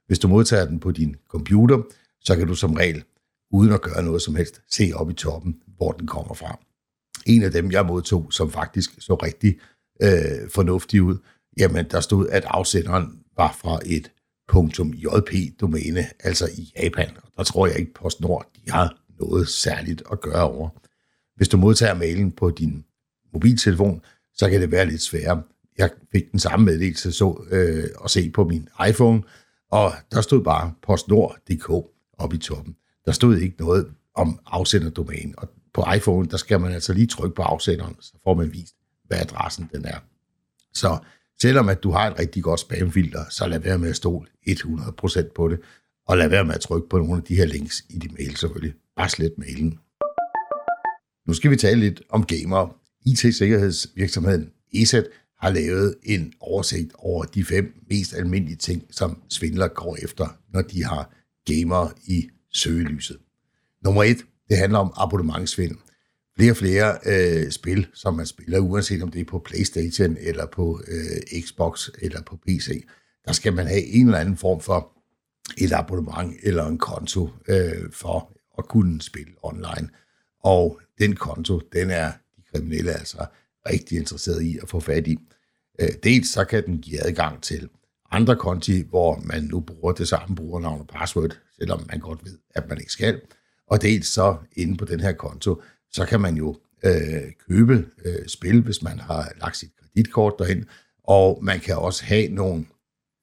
Hvis 0.08 0.20
du 0.20 0.28
modtager 0.28 0.66
den 0.66 0.80
på 0.80 0.92
din 0.92 1.16
computer, 1.28 1.82
så 2.22 2.36
kan 2.36 2.48
du 2.48 2.56
som 2.56 2.74
regel, 2.74 3.04
uden 3.52 3.74
at 3.74 3.82
gøre 3.82 4.04
noget 4.04 4.22
som 4.22 4.36
helst, 4.36 4.62
se 4.70 4.92
op 4.96 5.10
i 5.10 5.14
toppen, 5.14 5.62
hvor 5.78 5.92
den 5.92 6.08
kommer 6.08 6.34
fra. 6.34 6.60
En 7.26 7.44
af 7.44 7.52
dem, 7.52 7.72
jeg 7.72 7.86
modtog, 7.86 8.34
som 8.34 8.52
faktisk 8.52 8.92
så 9.00 9.16
rigtig 9.16 9.60
øh, 10.02 10.50
fornuftig 10.50 11.02
ud, 11.02 11.18
jamen 11.58 11.86
der 11.92 12.00
stod, 12.00 12.30
at 12.30 12.44
afsenderen 12.46 13.20
var 13.38 13.58
fra 13.62 13.80
et 13.86 14.12
.jp-domæne, 14.54 16.06
altså 16.20 16.50
i 16.58 16.74
Japan. 16.78 17.10
Og 17.24 17.32
der 17.38 17.44
tror 17.44 17.68
jeg 17.68 17.80
ikke, 17.80 17.94
PostNord 17.94 18.52
de 18.56 18.72
har 18.72 18.98
noget 19.20 19.48
særligt 19.48 20.04
at 20.12 20.22
gøre 20.22 20.44
over. 20.44 20.70
Hvis 21.36 21.48
du 21.48 21.58
modtager 21.58 21.94
mailen 21.94 22.32
på 22.32 22.50
din 22.50 22.86
mobiltelefon, 23.34 24.02
så 24.34 24.50
kan 24.50 24.62
det 24.62 24.72
være 24.72 24.86
lidt 24.86 25.02
sværere. 25.02 25.44
Jeg 25.78 25.90
fik 26.12 26.32
den 26.32 26.40
samme 26.40 26.66
meddelelse 26.66 27.12
så, 27.12 27.44
øh, 27.52 27.84
at 28.04 28.12
se 28.12 28.30
på 28.30 28.44
min 28.44 28.70
iPhone, 28.90 29.24
og 29.72 29.92
der 30.12 30.22
stod 30.22 30.44
bare 30.44 30.74
postnord.dk 30.82 31.70
oppe 32.18 32.36
i 32.36 32.40
toppen. 32.40 32.76
Der 33.06 33.12
stod 33.12 33.38
ikke 33.38 33.56
noget 33.60 33.88
om 34.16 34.40
afsenderdomæne, 34.46 35.34
og 35.38 35.50
på 35.74 35.86
iPhone, 35.96 36.28
der 36.30 36.38
skal 36.38 36.60
man 36.60 36.72
altså 36.72 36.94
lige 36.94 37.08
trykke 37.08 37.36
på 37.36 37.42
afsenderen, 37.42 37.96
så 38.00 38.14
får 38.24 38.34
man 38.34 38.54
vist, 38.54 38.76
hvad 39.06 39.18
adressen 39.18 39.70
den 39.74 39.86
er. 39.86 40.00
Så 40.74 40.98
selvom 41.42 41.70
at 41.70 41.84
du 41.84 41.92
har 41.92 42.12
et 42.12 42.20
rigtig 42.20 42.44
godt 42.44 42.60
spamfilter, 42.60 43.24
så 43.30 43.48
lad 43.48 43.60
være 43.60 43.78
med 43.78 43.90
at 43.90 43.96
stole 43.96 44.28
100% 44.48 45.34
på 45.36 45.48
det, 45.48 45.60
og 46.08 46.18
lad 46.18 46.30
være 46.30 46.46
med 46.46 46.56
at 46.56 46.62
trykke 46.62 46.90
på 46.90 46.98
nogle 46.98 47.18
af 47.18 47.24
de 47.24 47.36
her 47.36 47.46
links 47.46 47.86
i 47.90 47.98
din 47.98 48.16
mail 48.20 48.36
selvfølgelig. 48.36 48.74
Bare 48.96 49.10
slet 49.10 49.34
mailen. 49.38 49.80
Nu 51.28 51.34
skal 51.34 51.52
vi 51.52 51.56
tale 51.56 51.80
lidt 51.80 52.02
om 52.10 52.26
gamer. 52.26 52.76
IT-sikkerhedsvirksomheden 53.06 54.50
ESET 54.74 55.08
har 55.40 55.50
lavet 55.50 55.96
en 56.04 56.34
oversigt 56.40 56.92
over 56.96 57.24
de 57.24 57.46
fem 57.46 57.74
mest 57.90 58.14
almindelige 58.14 58.56
ting, 58.56 58.84
som 58.92 59.22
svindler 59.30 59.68
går 59.68 59.98
efter, 60.04 60.28
når 60.54 60.62
de 60.62 60.84
har 60.84 61.12
gamer 61.46 61.90
i 62.06 62.30
søgelyset. 62.54 63.18
Nummer 63.84 64.04
et, 64.04 64.18
det 64.50 64.58
handler 64.58 64.80
om 64.80 64.94
abonnementsvindel. 64.98 65.78
Flere 66.38 66.52
og 66.52 66.58
flere 66.58 66.98
øh, 67.06 67.52
spil, 67.52 67.88
som 67.94 68.14
man 68.14 68.26
spiller, 68.26 68.60
uanset 68.60 69.04
om 69.04 69.12
det 69.12 69.22
er 69.22 69.26
på 69.26 69.40
Playstation, 69.40 70.18
eller 70.20 70.46
på 70.46 70.82
øh, 70.88 71.42
Xbox, 71.42 71.90
eller 72.02 72.22
på 72.22 72.38
PC, 72.48 72.86
der 73.26 73.32
skal 73.34 73.54
man 73.54 73.68
have 73.68 73.84
en 73.84 74.06
eller 74.06 74.20
anden 74.20 74.38
form 74.38 74.62
for 74.62 74.92
et 75.58 75.74
abonnement 75.74 76.36
eller 76.44 76.66
en 76.66 76.78
konto 76.78 77.30
øh, 77.48 77.92
for 77.92 78.34
at 78.58 78.68
kunne 78.68 79.02
spille 79.02 79.34
online. 79.44 79.90
Og 80.44 80.80
den 81.00 81.16
konto, 81.16 81.62
den 81.74 81.90
er 81.90 82.12
de 82.36 82.42
kriminelle 82.54 82.92
altså 82.92 83.26
rigtig 83.70 83.98
interesseret 83.98 84.42
i 84.44 84.58
at 84.62 84.70
få 84.70 84.80
fat 84.80 85.08
i. 85.08 85.18
Øh, 85.80 85.90
dels 86.04 86.30
så 86.30 86.46
kan 86.46 86.66
den 86.66 86.78
give 86.78 87.06
adgang 87.06 87.44
til 87.44 87.70
andre 88.12 88.36
konti, 88.36 88.82
hvor 88.90 89.22
man 89.24 89.44
nu 89.44 89.60
bruger 89.60 89.92
det 89.92 90.08
samme 90.08 90.36
brugernavn 90.36 90.80
og 90.80 90.88
password, 90.88 91.40
selvom 91.60 91.86
man 91.90 92.00
godt 92.00 92.26
ved, 92.26 92.38
at 92.56 92.70
man 92.70 92.78
ikke 92.78 92.92
skal. 92.92 93.22
Og 93.68 93.82
dels 93.82 94.08
så 94.08 94.38
inde 94.56 94.78
på 94.78 94.86
den 94.86 95.00
her 95.00 95.12
konto, 95.12 95.62
så 95.92 96.06
kan 96.06 96.22
man 96.22 96.36
jo 96.36 96.56
øh, 96.84 97.32
købe 97.50 97.86
øh, 98.06 98.28
spil, 98.28 98.62
hvis 98.62 98.82
man 98.82 99.00
har 99.00 99.32
lagt 99.42 99.58
sit 99.58 99.72
kreditkort 99.80 100.34
derind, 100.40 100.66
og 101.04 101.40
man 101.42 101.60
kan 101.60 101.76
også 101.76 102.06
have 102.06 102.28
nogle 102.28 102.66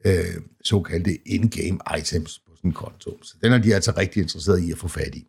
øh, 0.07 0.37
såkaldte 0.65 1.29
in-game 1.29 1.79
items 1.99 2.39
på 2.39 2.57
sådan 2.57 2.71
en 2.71 2.75
konto. 2.75 3.19
Så 3.23 3.35
den 3.43 3.53
er 3.53 3.59
de 3.59 3.75
altså 3.75 3.93
rigtig 3.97 4.23
interesseret 4.23 4.61
i 4.62 4.73
at 4.73 4.79
få 4.79 4.89
fat 4.89 5.15
i. 5.15 5.27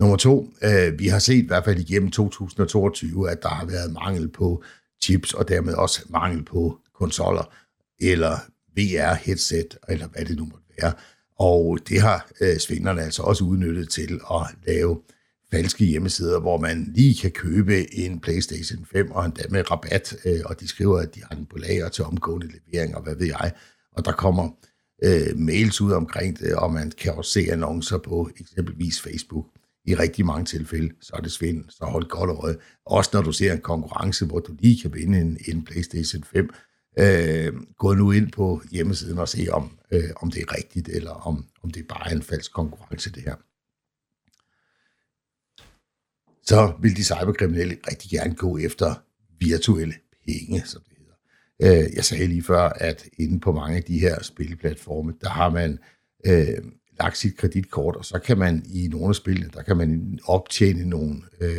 Nummer 0.00 0.16
to, 0.16 0.52
øh, 0.62 0.98
vi 0.98 1.08
har 1.08 1.18
set 1.18 1.44
i 1.44 1.46
hvert 1.46 1.64
fald 1.64 1.78
igennem 1.78 2.10
2022, 2.10 3.30
at 3.30 3.42
der 3.42 3.48
har 3.48 3.66
været 3.66 3.92
mangel 3.92 4.28
på 4.28 4.62
chips, 5.02 5.34
og 5.34 5.48
dermed 5.48 5.74
også 5.74 6.02
mangel 6.08 6.44
på 6.44 6.78
konsoller, 6.94 7.54
eller 8.00 8.38
VR-headset, 8.78 9.78
eller 9.88 10.06
hvad 10.06 10.24
det 10.24 10.36
nu 10.36 10.44
måtte 10.44 10.66
være. 10.82 10.92
Og 11.38 11.78
det 11.88 12.00
har 12.00 12.30
øh, 12.40 12.56
svindlerne 12.56 13.02
altså 13.02 13.22
også 13.22 13.44
udnyttet 13.44 13.90
til 13.90 14.20
at 14.30 14.46
lave 14.66 15.02
falske 15.50 15.84
hjemmesider, 15.84 16.40
hvor 16.40 16.58
man 16.58 16.92
lige 16.94 17.14
kan 17.14 17.30
købe 17.30 17.94
en 17.94 18.20
PlayStation 18.20 18.86
5, 18.92 19.10
og 19.10 19.24
endda 19.24 19.42
med 19.50 19.70
rabat, 19.70 20.16
øh, 20.24 20.40
og 20.44 20.60
de 20.60 20.68
skriver, 20.68 20.98
at 20.98 21.14
de 21.14 21.22
har 21.28 21.34
den 21.34 21.46
på 21.46 21.58
lager 21.58 21.88
til 21.88 22.04
omgående 22.04 22.48
levering, 22.48 22.96
og 22.96 23.02
hvad 23.02 23.14
ved 23.16 23.26
jeg. 23.26 23.52
Og 23.92 24.04
der 24.04 24.12
kommer 24.12 24.48
øh, 25.04 25.38
mails 25.38 25.80
ud 25.80 25.92
omkring 25.92 26.38
det, 26.38 26.54
og 26.54 26.72
man 26.72 26.90
kan 26.90 27.14
også 27.14 27.30
se 27.30 27.46
annoncer 27.52 27.98
på 27.98 28.30
eksempelvis 28.40 29.00
Facebook 29.00 29.46
i 29.84 29.94
rigtig 29.94 30.26
mange 30.26 30.44
tilfælde, 30.44 30.94
så 31.00 31.12
er 31.16 31.20
det 31.20 31.32
svindel, 31.32 31.64
så 31.68 31.84
hold 31.84 32.08
godt 32.08 32.30
øje. 32.30 32.56
Også 32.86 33.10
når 33.12 33.22
du 33.22 33.32
ser 33.32 33.52
en 33.52 33.60
konkurrence, 33.60 34.26
hvor 34.26 34.38
du 34.38 34.54
lige 34.58 34.82
kan 34.82 34.94
vinde 34.94 35.20
en, 35.20 35.38
en 35.48 35.64
PlayStation 35.64 36.24
5, 36.24 36.50
øh, 36.98 37.52
gå 37.78 37.94
nu 37.94 38.12
ind 38.12 38.32
på 38.32 38.62
hjemmesiden 38.70 39.18
og 39.18 39.28
se, 39.28 39.46
om, 39.50 39.78
øh, 39.92 40.10
om 40.22 40.30
det 40.30 40.42
er 40.42 40.56
rigtigt, 40.56 40.88
eller 40.88 41.10
om, 41.10 41.44
om 41.62 41.70
det 41.70 41.88
bare 41.88 42.10
er 42.10 42.14
en 42.14 42.22
falsk 42.22 42.52
konkurrence, 42.52 43.12
det 43.12 43.22
her. 43.22 43.34
Så 46.48 46.72
vil 46.82 46.96
de 46.96 47.04
cyberkriminelle 47.04 47.76
rigtig 47.90 48.10
gerne 48.10 48.34
gå 48.34 48.58
efter 48.58 48.94
virtuelle 49.40 49.94
penge, 50.26 50.62
som 50.64 50.82
det 50.88 50.96
hedder. 50.98 51.84
Øh, 51.84 51.96
jeg 51.96 52.04
sagde 52.04 52.26
lige 52.26 52.42
før, 52.42 52.60
at 52.60 53.08
inde 53.18 53.40
på 53.40 53.52
mange 53.52 53.76
af 53.76 53.82
de 53.82 53.98
her 53.98 54.22
spilplatforme, 54.22 55.14
der 55.20 55.28
har 55.28 55.50
man 55.50 55.78
øh, 56.26 56.58
lagt 57.00 57.18
sit 57.18 57.36
kreditkort, 57.36 57.96
og 57.96 58.04
så 58.04 58.18
kan 58.18 58.38
man 58.38 58.64
i 58.68 58.88
nogle 58.88 59.08
af 59.08 59.14
spillene, 59.14 59.50
der 59.54 59.62
kan 59.62 59.76
man 59.76 60.18
optjene 60.24 60.84
nogle, 60.84 61.22
øh, 61.40 61.50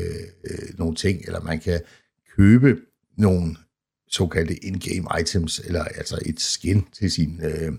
øh, 0.43 0.77
nogle 0.77 0.95
ting, 0.95 1.21
eller 1.25 1.41
man 1.41 1.59
kan 1.59 1.81
købe 2.35 2.77
nogle 3.17 3.55
såkaldte 4.07 4.65
in-game 4.65 5.07
items, 5.21 5.59
eller 5.59 5.83
altså 5.83 6.19
et 6.25 6.39
skin 6.39 6.85
til 6.93 7.11
sin, 7.11 7.41
øh, 7.43 7.71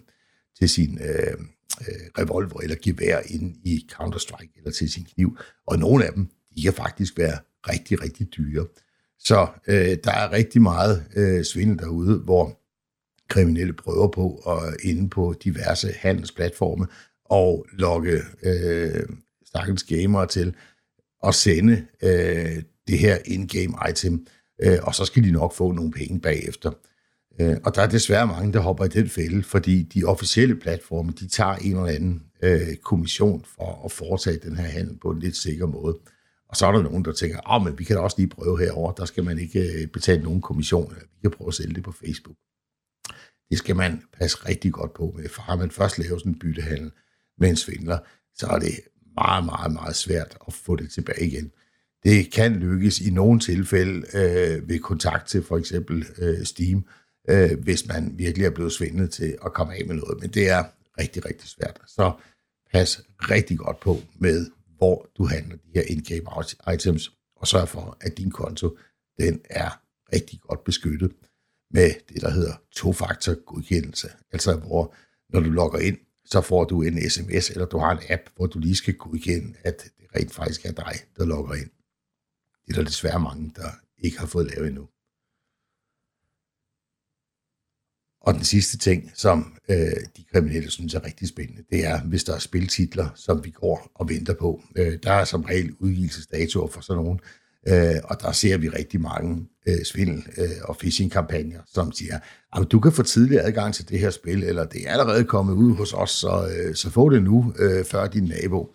til 0.59 0.69
sin 0.69 0.99
øh, 0.99 1.35
øh, 1.81 2.07
revolver 2.19 2.61
eller 2.61 2.77
gevær 2.83 3.21
ind 3.27 3.57
i 3.65 3.89
Counter-Strike 3.93 4.53
eller 4.57 4.71
til 4.71 4.93
sin 4.93 5.05
kniv. 5.05 5.39
Og 5.67 5.79
nogle 5.79 6.05
af 6.05 6.13
dem, 6.13 6.31
de 6.57 6.63
kan 6.63 6.73
faktisk 6.73 7.19
være 7.19 7.39
rigtig, 7.69 8.03
rigtig 8.03 8.29
dyre. 8.37 8.67
Så 9.19 9.47
øh, 9.67 9.97
der 10.05 10.13
er 10.13 10.33
rigtig 10.33 10.63
meget 10.63 11.05
øh, 11.17 11.45
svindel 11.45 11.79
derude, 11.79 12.19
hvor 12.19 12.61
kriminelle 13.29 13.73
prøver 13.73 14.09
på 14.09 14.35
at 14.37 14.77
inde 14.83 15.11
på 15.11 15.35
diverse 15.45 15.93
handelsplatforme 15.99 16.87
og 17.25 17.67
lokke 17.73 18.21
øh, 18.43 19.03
stakkels 19.47 19.83
gamere 19.83 20.27
til 20.27 20.55
at 21.27 21.35
sende 21.35 21.87
øh, 22.03 22.63
det 22.89 22.99
her 22.99 23.19
in-game 23.25 23.91
item, 23.91 24.27
øh, 24.63 24.79
og 24.83 24.95
så 24.95 25.05
skal 25.05 25.25
de 25.25 25.31
nok 25.31 25.55
få 25.55 25.73
nogle 25.73 25.91
penge 25.91 26.21
bagefter. 26.21 26.71
Øh, 27.41 27.57
og 27.65 27.75
der 27.75 27.83
er 27.83 27.87
desværre 27.87 28.27
mange, 28.27 28.53
der 28.53 28.61
hopper 28.61 28.85
i 28.85 28.89
den 28.89 29.09
fælde, 29.09 29.43
fordi 29.43 29.83
de 29.83 30.05
officielle 30.05 30.57
platforme, 30.57 31.13
de 31.21 31.29
tager 31.29 31.55
en 31.55 31.71
eller 31.77 31.87
anden 31.87 32.23
øh, 32.43 32.77
kommission 32.77 33.45
for 33.57 33.85
at 33.85 33.93
foretage 33.93 34.39
den 34.39 34.57
her 34.57 34.65
handel 34.65 34.99
på 35.03 35.11
en 35.11 35.19
lidt 35.19 35.37
sikker 35.37 35.67
måde. 35.67 35.99
Og 36.51 36.57
så 36.57 36.67
er 36.67 36.73
der 36.73 36.83
nogen, 36.83 37.05
der 37.05 37.13
tænker, 37.13 37.55
at 37.55 37.63
men 37.63 37.79
vi 37.79 37.85
kan 37.85 37.97
da 37.97 38.03
også 38.03 38.17
lige 38.19 38.29
prøve 38.29 38.59
herover. 38.59 38.93
der 38.93 39.05
skal 39.05 39.25
man 39.25 39.39
ikke 39.39 39.83
øh, 39.83 39.87
betale 39.87 40.23
nogen 40.23 40.41
kommission, 40.41 40.93
eller 40.93 41.03
vi 41.03 41.21
kan 41.23 41.31
prøve 41.31 41.49
at 41.49 41.55
sælge 41.55 41.75
det 41.75 41.83
på 41.83 41.93
Facebook. 41.93 42.37
Det 43.51 43.59
skal 43.59 43.77
man 43.77 44.03
passe 44.19 44.49
rigtig 44.49 44.73
godt 44.73 44.95
på 44.95 45.15
med, 45.17 45.29
for 45.29 45.43
har 45.43 45.57
man 45.57 45.71
først 45.71 45.99
lavet 45.99 46.21
sådan 46.21 46.33
en 46.33 46.39
byttehandel 46.39 46.91
med 47.39 47.49
en 47.49 47.57
svindler, 47.57 47.99
så 48.35 48.47
er 48.47 48.59
det 48.59 48.81
meget, 49.15 49.45
meget, 49.45 49.73
meget 49.73 49.97
svært 49.97 50.37
at 50.47 50.53
få 50.53 50.77
det 50.77 50.91
tilbage 50.91 51.27
igen. 51.27 51.53
Det 52.05 52.33
kan 52.33 52.57
lykkes 52.57 53.01
i 53.01 53.11
nogle 53.11 53.41
tilfælde 53.41 54.07
øh, 54.15 54.69
ved 54.69 54.79
kontakt 54.79 55.29
til 55.29 55.43
for 55.43 55.59
eksempel 55.59 56.07
øh, 56.19 56.45
Steam, 56.45 56.85
øh, 57.31 57.59
hvis 57.63 57.87
man 57.87 58.19
virkelig 58.19 58.47
er 58.47 58.51
blevet 58.51 58.73
svindlet 58.73 59.11
til 59.11 59.39
at 59.45 59.53
komme 59.53 59.75
af 59.75 59.87
med 59.87 59.95
noget. 59.95 60.21
Men 60.21 60.31
det 60.31 60.49
er 60.49 60.65
rigtig, 61.01 61.25
rigtig 61.25 61.49
svært. 61.49 61.81
Så 61.87 62.13
pas 62.73 63.03
rigtig 63.19 63.59
godt 63.59 63.81
på 63.81 63.99
med, 64.19 64.47
hvor 64.81 65.11
du 65.19 65.25
handler 65.27 65.57
de 65.57 65.71
her 65.75 65.83
in-game 65.83 66.27
items, 66.75 67.13
og 67.37 67.47
sørg 67.47 67.69
for, 67.69 67.97
at 68.01 68.19
din 68.19 68.31
konto 68.31 68.79
den 69.19 69.41
er 69.51 69.71
rigtig 70.13 70.41
godt 70.41 70.65
beskyttet 70.65 71.13
med 71.71 71.91
det, 72.09 72.21
der 72.23 72.31
hedder 72.31 72.55
to-faktor 72.73 73.35
godkendelse. 73.45 74.09
Altså 74.33 74.57
hvor, 74.57 74.95
når 75.33 75.41
du 75.41 75.51
logger 75.51 75.79
ind, 75.79 75.99
så 76.25 76.41
får 76.41 76.65
du 76.65 76.83
en 76.83 77.11
sms, 77.11 77.51
eller 77.51 77.67
du 77.67 77.79
har 77.79 77.91
en 77.91 78.03
app, 78.09 78.23
hvor 78.37 78.47
du 78.47 78.59
lige 78.59 78.77
skal 78.77 78.95
godkende, 78.95 79.55
at 79.65 79.83
det 79.99 80.07
rent 80.17 80.33
faktisk 80.33 80.65
er 80.65 80.73
dig, 80.73 80.95
der 81.17 81.25
logger 81.25 81.55
ind. 81.55 81.71
Det 82.67 82.73
er 82.73 82.75
der 82.75 82.85
desværre 82.85 83.21
mange, 83.21 83.53
der 83.57 83.71
ikke 83.99 84.19
har 84.19 84.27
fået 84.27 84.47
lavet 84.47 84.69
endnu. 84.69 84.89
Og 88.21 88.35
den 88.35 88.45
sidste 88.45 88.79
ting, 88.79 89.11
som 89.15 89.55
øh, 89.71 89.77
de 90.17 90.25
kriminelle 90.33 90.71
synes 90.71 90.95
er 90.95 91.07
rigtig 91.07 91.29
spændende, 91.29 91.63
det 91.71 91.87
er, 91.87 92.01
hvis 92.01 92.25
der 92.25 92.35
er 92.35 92.39
spiltitler, 92.39 93.09
som 93.15 93.45
vi 93.45 93.51
går 93.51 93.91
og 93.95 94.09
venter 94.09 94.35
på. 94.35 94.63
Øh, 94.77 94.99
der 95.03 95.13
er 95.13 95.25
som 95.25 95.43
regel 95.43 95.75
udgivelsesdatoer 95.79 96.69
for 96.69 96.81
sådan 96.81 97.03
nogen, 97.03 97.21
øh, 97.69 98.01
og 98.05 98.21
der 98.21 98.33
ser 98.33 98.57
vi 98.57 98.69
rigtig 98.69 99.01
mange 99.01 99.47
øh, 99.67 99.79
svindel- 99.85 100.41
øh, 100.43 100.51
og 100.63 100.77
phishing-kampagner, 100.77 101.61
som 101.73 101.93
siger, 101.93 102.19
at 102.57 102.67
du 102.73 102.81
kan 102.81 102.93
få 102.93 103.03
tidlig 103.03 103.41
adgang 103.41 103.75
til 103.75 103.89
det 103.89 103.99
her 103.99 104.11
spil, 104.11 104.45
eller 104.45 104.65
det 104.65 104.89
er 104.89 104.93
allerede 104.93 105.25
kommet 105.25 105.55
ud 105.55 105.77
hos 105.77 105.93
os, 105.93 106.11
så, 106.11 106.49
øh, 106.57 106.75
så 106.75 106.91
få 106.91 107.09
det 107.11 107.23
nu, 107.23 107.55
øh, 107.59 107.85
før 107.85 108.07
din 108.07 108.25
nabo. 108.25 108.75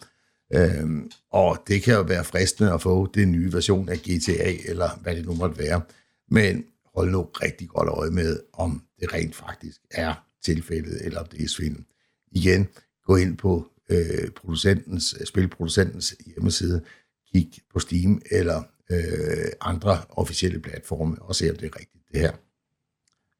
Øh, 0.53 0.89
og 1.31 1.57
det 1.67 1.83
kan 1.83 1.93
jo 1.93 2.01
være 2.01 2.23
fristende 2.23 2.73
at 2.73 2.81
få 2.81 3.07
den 3.13 3.31
nye 3.31 3.53
version 3.53 3.89
af 3.89 3.97
GTA, 3.97 4.51
eller 4.65 4.99
hvad 5.01 5.15
det 5.15 5.25
nu 5.25 5.33
måtte 5.33 5.59
være. 5.59 5.81
Men 6.31 6.63
holde 6.95 7.11
nu 7.11 7.23
rigtig 7.23 7.67
godt 7.69 7.89
øje 7.89 8.11
med, 8.11 8.39
om 8.53 8.83
det 8.99 9.13
rent 9.13 9.35
faktisk 9.35 9.81
er 9.91 10.13
tilfældet, 10.43 11.05
eller 11.05 11.19
om 11.19 11.25
det 11.25 11.43
er 11.43 11.47
svindel. 11.47 11.83
Igen, 12.31 12.67
gå 13.03 13.15
ind 13.15 13.37
på 13.37 13.67
øh, 13.89 14.29
producentens, 14.31 15.15
øh, 15.19 15.25
spilproducentens 15.25 16.15
hjemmeside, 16.25 16.85
kig 17.33 17.51
på 17.73 17.79
Steam 17.79 18.21
eller 18.31 18.63
øh, 18.91 19.51
andre 19.61 20.01
officielle 20.09 20.59
platforme, 20.59 21.21
og 21.21 21.35
se, 21.35 21.49
om 21.49 21.55
det 21.55 21.65
er 21.65 21.79
rigtigt 21.79 22.03
det 22.11 22.19
her. 22.21 22.33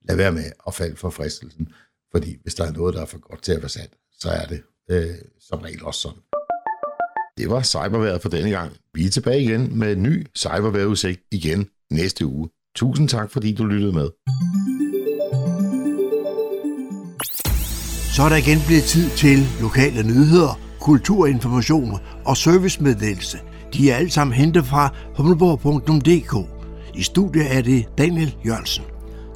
Lad 0.08 0.16
være 0.16 0.32
med 0.32 0.52
at 0.68 0.74
falde 0.74 0.96
for 0.96 1.10
fristelsen, 1.10 1.74
fordi 2.12 2.38
hvis 2.42 2.56
der 2.56 2.66
er 2.66 2.72
noget, 2.72 2.96
der 2.96 3.02
er 3.02 3.06
for 3.06 3.18
godt 3.18 3.44
til 3.44 3.52
at 3.52 3.62
være 3.62 3.70
sandt, 3.70 3.94
så 4.12 4.30
er 4.30 4.46
det 4.46 4.64
øh, 4.92 5.16
som 5.40 5.60
regel 5.60 5.84
også 5.84 6.00
sådan. 6.00 6.22
Det 7.38 7.50
var 7.50 7.64
cyberværet 7.64 8.22
for 8.22 8.30
denne 8.30 8.50
gang. 8.50 8.78
Vi 8.94 9.06
er 9.06 9.10
tilbage 9.10 9.44
igen 9.44 9.80
med 9.80 9.92
en 9.92 10.04
ny 10.04 10.28
cyberværetudsigt 10.36 11.22
igen 11.32 11.70
næste 11.92 12.26
uge. 12.26 12.50
Tusind 12.76 13.10
tak, 13.10 13.32
fordi 13.32 13.54
du 13.54 13.66
lyttede 13.66 13.94
med. 13.94 14.10
Så 18.16 18.24
er 18.24 18.30
der 18.30 18.36
igen 18.36 18.58
blevet 18.68 18.84
tid 18.84 19.10
til 19.10 19.38
lokale 19.62 20.04
nyheder, 20.04 20.60
kulturinformation 20.80 22.00
og 22.26 22.38
servicemeddelelse. 22.38 23.38
De 23.74 23.92
er 23.92 23.96
alle 23.96 24.12
sammen 24.12 24.34
hentet 24.34 24.66
fra 24.66 24.90
humleborg.dk. 25.18 26.50
I 26.96 27.04
studiet 27.04 27.58
er 27.58 27.62
det 27.62 27.86
Daniel 27.98 28.36
Jørgensen. 28.46 28.84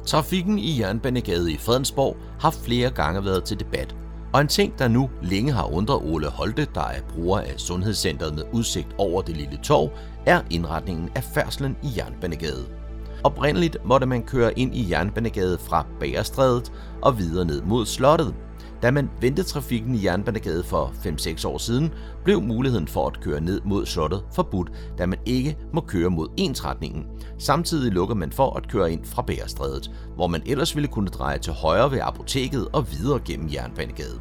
Trafikken 0.06 0.58
i 0.58 0.80
Jernbanegade 0.80 1.52
i 1.52 1.56
Fredensborg 1.56 2.16
har 2.40 2.50
flere 2.50 2.90
gange 2.90 3.24
været 3.24 3.44
til 3.44 3.60
debat. 3.60 3.96
Og 4.32 4.40
en 4.40 4.48
ting, 4.48 4.78
der 4.78 4.88
nu 4.88 5.10
længe 5.22 5.52
har 5.52 5.74
undret 5.74 6.02
Ole 6.02 6.28
Holte, 6.28 6.66
der 6.74 6.84
er 6.84 7.00
bruger 7.14 7.40
af 7.40 7.54
Sundhedscentret 7.56 8.34
med 8.34 8.42
udsigt 8.52 8.88
over 8.98 9.22
det 9.22 9.36
lille 9.36 9.58
torv, 9.62 9.90
er 10.26 10.40
indretningen 10.50 11.08
af 11.14 11.24
færdslen 11.24 11.76
i 11.82 11.88
Jernbanegade. 11.96 12.79
Oprindeligt 13.24 13.76
måtte 13.84 14.06
man 14.06 14.22
køre 14.22 14.58
ind 14.58 14.74
i 14.74 14.90
Jernbanegade 14.90 15.58
fra 15.58 15.86
Bagerstrædet 16.00 16.72
og 17.02 17.18
videre 17.18 17.44
ned 17.44 17.62
mod 17.62 17.86
slottet. 17.86 18.34
Da 18.82 18.90
man 18.90 19.10
vendte 19.20 19.42
trafikken 19.42 19.94
i 19.94 20.04
Jernbanegade 20.04 20.62
for 20.62 20.92
5-6 21.04 21.48
år 21.48 21.58
siden, 21.58 21.90
blev 22.24 22.42
muligheden 22.42 22.88
for 22.88 23.06
at 23.06 23.20
køre 23.20 23.40
ned 23.40 23.60
mod 23.64 23.86
slottet 23.86 24.24
forbudt, 24.34 24.72
da 24.98 25.06
man 25.06 25.18
ikke 25.26 25.56
må 25.72 25.80
køre 25.80 26.10
mod 26.10 26.28
ensretningen. 26.36 27.04
Samtidig 27.38 27.92
lukker 27.92 28.14
man 28.14 28.32
for 28.32 28.56
at 28.56 28.68
køre 28.68 28.92
ind 28.92 29.04
fra 29.04 29.22
Bagerstrædet, 29.22 29.90
hvor 30.14 30.26
man 30.26 30.42
ellers 30.46 30.76
ville 30.76 30.88
kunne 30.88 31.10
dreje 31.10 31.38
til 31.38 31.52
højre 31.52 31.90
ved 31.90 31.98
apoteket 32.02 32.68
og 32.72 32.92
videre 32.92 33.20
gennem 33.24 33.48
Jernbanegade. 33.52 34.20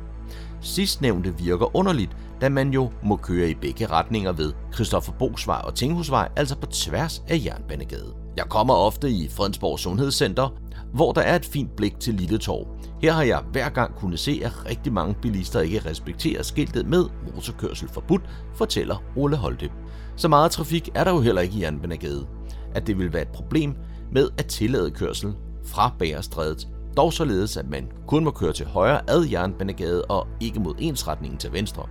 Sidstnævnte 0.61 1.37
virker 1.37 1.75
underligt, 1.75 2.17
da 2.41 2.49
man 2.49 2.69
jo 2.69 2.91
må 3.03 3.15
køre 3.15 3.49
i 3.49 3.55
begge 3.55 3.85
retninger 3.85 4.31
ved 4.31 4.53
Christoffer 4.73 5.11
Bogsvej 5.19 5.61
og 5.63 5.75
Tinghusvej, 5.75 6.29
altså 6.35 6.55
på 6.55 6.65
tværs 6.65 7.23
af 7.27 7.41
Jernbanegade. 7.45 8.13
Jeg 8.39 8.49
kommer 8.49 8.73
ofte 8.73 9.09
i 9.09 9.29
Fredensborg 9.29 9.79
Sundhedscenter, 9.79 10.49
hvor 10.93 11.11
der 11.11 11.21
er 11.21 11.35
et 11.35 11.45
fint 11.45 11.75
blik 11.75 11.99
til 11.99 12.13
Lille 12.13 12.37
Torv. 12.37 12.67
Her 13.01 13.11
har 13.11 13.23
jeg 13.23 13.43
hver 13.51 13.69
gang 13.69 13.95
kunne 13.95 14.17
se, 14.17 14.41
at 14.43 14.65
rigtig 14.69 14.93
mange 14.93 15.15
bilister 15.21 15.59
ikke 15.59 15.89
respekterer 15.89 16.43
skiltet 16.43 16.87
med 16.87 17.05
motorkørsel 17.35 17.89
forbudt, 17.89 18.21
fortæller 18.55 19.03
Ole 19.15 19.35
Holte. 19.35 19.69
Så 20.15 20.27
meget 20.27 20.51
trafik 20.51 20.89
er 20.95 21.03
der 21.03 21.11
jo 21.11 21.21
heller 21.21 21.41
ikke 21.41 21.57
i 21.57 21.61
Jernbanegade, 21.61 22.27
at 22.75 22.87
det 22.87 22.97
vil 22.97 23.13
være 23.13 23.21
et 23.21 23.27
problem 23.27 23.75
med 24.11 24.29
at 24.37 24.45
tillade 24.45 24.91
kørsel 24.91 25.33
fra 25.65 25.93
Bagerstrædet, 25.99 26.67
dog 26.97 27.13
således 27.13 27.57
at 27.57 27.69
man 27.69 27.87
kun 28.07 28.23
må 28.23 28.31
køre 28.31 28.53
til 28.53 28.65
højre 28.65 29.09
ad 29.09 29.25
Jernbanegade 29.31 30.05
og 30.05 30.27
ikke 30.39 30.59
mod 30.59 30.75
ensretningen 30.79 31.37
til 31.39 31.53
venstre. 31.53 31.83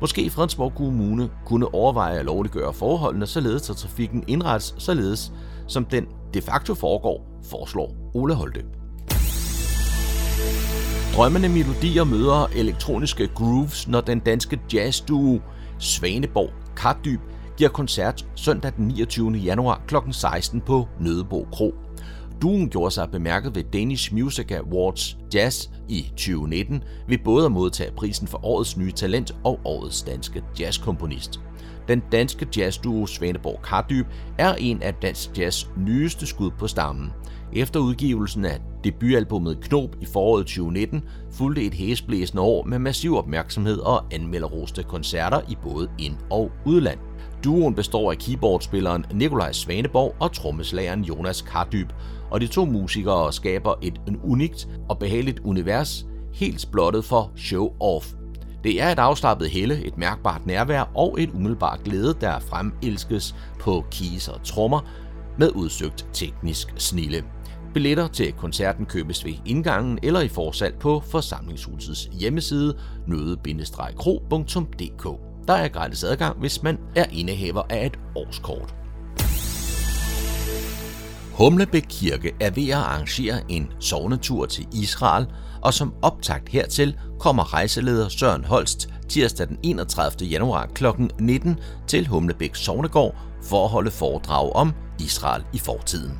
Måske 0.00 0.30
Fredensborg 0.30 0.74
Kommune 0.74 1.30
kunne 1.46 1.74
overveje 1.74 2.18
at 2.18 2.24
lovliggøre 2.24 2.72
forholdene, 2.72 3.26
således 3.26 3.70
at 3.70 3.76
trafikken 3.76 4.24
indrettes 4.28 4.74
således, 4.78 5.32
som 5.66 5.84
den 5.84 6.06
de 6.34 6.40
facto 6.42 6.74
foregår, 6.74 7.40
foreslår 7.50 7.94
Ole 8.14 8.34
Holte. 8.34 8.60
Drømmende 11.14 11.48
melodier 11.48 12.04
møder 12.04 12.46
elektroniske 12.56 13.28
grooves, 13.34 13.88
når 13.88 14.00
den 14.00 14.18
danske 14.18 14.60
jazzduo 14.74 15.40
Svaneborg 15.78 16.50
Kardyb 16.76 17.20
giver 17.56 17.70
koncert 17.70 18.26
søndag 18.34 18.72
den 18.76 18.88
29. 18.88 19.32
januar 19.32 19.82
kl. 19.86 19.94
16 20.10 20.60
på 20.60 20.88
Nødebo 21.00 21.46
Kro. 21.52 21.74
Duen 22.42 22.70
gjorde 22.70 22.90
sig 22.90 23.10
bemærket 23.10 23.54
ved 23.54 23.64
Danish 23.72 24.14
Music 24.14 24.52
Awards 24.52 25.16
Jazz 25.34 25.68
i 25.88 26.02
2019 26.02 26.82
ved 27.08 27.18
både 27.24 27.46
at 27.46 27.52
modtage 27.52 27.92
prisen 27.96 28.28
for 28.28 28.46
årets 28.46 28.76
nye 28.76 28.92
talent 28.92 29.36
og 29.44 29.60
årets 29.64 30.02
danske 30.02 30.44
jazzkomponist. 30.60 31.40
Den 31.88 32.02
danske 32.12 32.46
jazzduo 32.56 33.06
Svaneborg 33.06 33.62
Kardyb 33.62 34.06
er 34.38 34.54
en 34.54 34.82
af 34.82 34.94
dansk 34.94 35.38
jazz 35.38 35.66
nyeste 35.76 36.26
skud 36.26 36.50
på 36.58 36.66
stammen. 36.66 37.12
Efter 37.52 37.80
udgivelsen 37.80 38.44
af 38.44 38.60
debutalbummet 38.84 39.60
Knob 39.60 39.96
i 40.00 40.06
foråret 40.06 40.46
2019 40.46 41.02
fulgte 41.30 41.62
et 41.62 41.74
hæsblæsende 41.74 42.42
år 42.42 42.64
med 42.64 42.78
massiv 42.78 43.16
opmærksomhed 43.16 43.78
og 43.78 44.04
anmelderoste 44.12 44.82
koncerter 44.82 45.40
i 45.48 45.56
både 45.62 45.90
ind- 45.98 46.16
og 46.30 46.50
udland. 46.64 46.98
Duoen 47.44 47.74
består 47.74 48.10
af 48.10 48.18
keyboardspilleren 48.18 49.04
Nikolaj 49.12 49.52
Svaneborg 49.52 50.14
og 50.20 50.32
trommeslageren 50.32 51.04
Jonas 51.04 51.42
Kardyb, 51.42 51.88
og 52.30 52.40
de 52.40 52.46
to 52.46 52.64
musikere 52.64 53.32
skaber 53.32 53.74
et 53.82 54.00
unikt 54.24 54.68
og 54.88 54.98
behageligt 54.98 55.40
univers, 55.44 56.06
helt 56.34 56.68
blottet 56.72 57.04
for 57.04 57.32
show-off. 57.36 58.25
Det 58.64 58.82
er 58.82 58.88
et 58.88 58.98
afslappet 58.98 59.50
helle, 59.50 59.84
et 59.84 59.98
mærkbart 59.98 60.46
nærvær 60.46 60.90
og 60.94 61.16
et 61.18 61.30
umiddelbart 61.30 61.80
glæde, 61.84 62.14
der 62.20 62.38
fremelskes 62.38 63.34
på 63.60 63.84
keys 63.90 64.28
og 64.28 64.42
trommer 64.44 64.80
med 65.38 65.50
udsøgt 65.54 66.06
teknisk 66.12 66.74
snille. 66.76 67.24
Billetter 67.74 68.08
til 68.08 68.32
koncerten 68.32 68.86
købes 68.86 69.24
ved 69.24 69.32
indgangen 69.46 69.98
eller 70.02 70.20
i 70.20 70.28
forsalg 70.28 70.78
på 70.78 71.02
forsamlingshusets 71.10 72.08
hjemmeside 72.12 72.78
nøde-kro.dk. 73.06 73.46
Der 75.48 75.54
er 75.54 75.68
gratis 75.68 76.04
adgang, 76.04 76.38
hvis 76.38 76.62
man 76.62 76.78
er 76.94 77.04
indehaver 77.12 77.62
af 77.70 77.86
et 77.86 77.98
årskort. 78.14 78.74
Humlebæk 81.32 81.84
Kirke 81.88 82.32
er 82.40 82.50
ved 82.50 82.68
at 82.68 82.74
arrangere 82.74 83.40
en 83.48 83.68
sovnetur 83.80 84.46
til 84.46 84.66
Israel, 84.72 85.26
og 85.66 85.74
som 85.74 85.94
optakt 86.02 86.48
hertil 86.48 86.96
kommer 87.18 87.54
rejseleder 87.54 88.08
Søren 88.08 88.44
Holst 88.44 88.88
tirsdag 89.08 89.48
den 89.48 89.58
31. 89.62 90.28
januar 90.28 90.66
kl. 90.74 90.84
19 91.20 91.58
til 91.86 92.06
Humlebæk 92.06 92.54
Sovnegård 92.54 93.16
for 93.42 93.64
at 93.64 93.70
holde 93.70 93.90
foredrag 93.90 94.52
om 94.52 94.72
Israel 95.00 95.44
i 95.52 95.58
fortiden. 95.58 96.18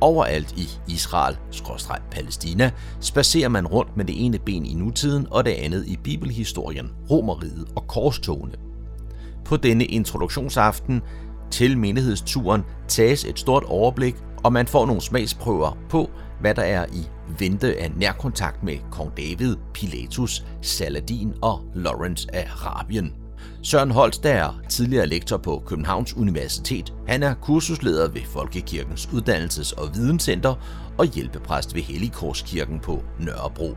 Overalt 0.00 0.52
i 0.56 0.68
Israel-Palæstina 0.88 2.70
spacerer 3.00 3.48
man 3.48 3.66
rundt 3.66 3.96
med 3.96 4.04
det 4.04 4.24
ene 4.24 4.38
ben 4.38 4.66
i 4.66 4.74
nutiden 4.74 5.26
og 5.30 5.44
det 5.44 5.50
andet 5.50 5.86
i 5.86 5.96
bibelhistorien, 5.96 6.90
romeriet 7.10 7.68
og 7.76 7.86
korstogene. 7.86 8.54
På 9.44 9.56
denne 9.56 9.84
introduktionsaften 9.84 11.02
til 11.50 11.78
menighedsturen 11.78 12.62
tages 12.88 13.24
et 13.24 13.38
stort 13.38 13.64
overblik, 13.64 14.16
og 14.44 14.52
man 14.52 14.66
får 14.66 14.86
nogle 14.86 15.02
smagsprøver 15.02 15.78
på, 15.88 16.10
hvad 16.40 16.54
der 16.54 16.62
er 16.62 16.86
i 16.92 17.06
vente 17.38 17.80
af 17.80 17.90
nærkontakt 17.96 18.62
med 18.62 18.76
kong 18.90 19.16
David, 19.16 19.56
Pilatus, 19.74 20.44
Saladin 20.62 21.32
og 21.42 21.60
Lawrence 21.74 22.34
af 22.34 22.48
Arabien. 22.52 23.12
Søren 23.62 23.90
Holst 23.90 24.26
er 24.26 24.60
tidligere 24.68 25.06
lektor 25.06 25.36
på 25.36 25.62
Københavns 25.66 26.16
Universitet. 26.16 26.92
Han 27.06 27.22
er 27.22 27.34
kursusleder 27.34 28.08
ved 28.08 28.20
Folkekirkens 28.26 29.06
Uddannelses- 29.06 29.80
og 29.82 29.94
Videnscenter 29.94 30.54
og 30.98 31.06
hjælpepræst 31.06 31.74
ved 31.74 31.82
Helligkorskirken 31.82 32.80
på 32.80 33.02
Nørrebro. 33.18 33.76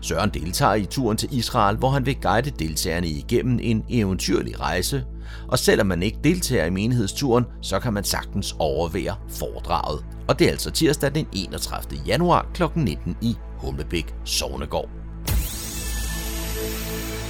Søren 0.00 0.30
deltager 0.30 0.74
i 0.74 0.84
turen 0.84 1.16
til 1.16 1.38
Israel, 1.38 1.76
hvor 1.76 1.90
han 1.90 2.06
vil 2.06 2.20
guide 2.22 2.50
deltagerne 2.50 3.06
igennem 3.08 3.58
en 3.62 3.84
eventyrlig 3.90 4.60
rejse. 4.60 5.04
Og 5.48 5.58
selvom 5.58 5.86
man 5.86 6.02
ikke 6.02 6.18
deltager 6.24 6.64
i 6.64 6.70
menighedsturen, 6.70 7.44
så 7.62 7.78
kan 7.80 7.92
man 7.92 8.04
sagtens 8.04 8.56
overvære 8.58 9.16
foredraget. 9.28 10.04
Og 10.28 10.38
det 10.38 10.46
er 10.46 10.50
altså 10.50 10.70
tirsdag 10.70 11.14
den 11.14 11.26
31. 11.32 12.00
januar 12.06 12.46
kl. 12.54 12.62
19 12.74 13.16
i 13.20 13.36
Humlebæk 13.58 14.14
Sognegård. 14.24 14.90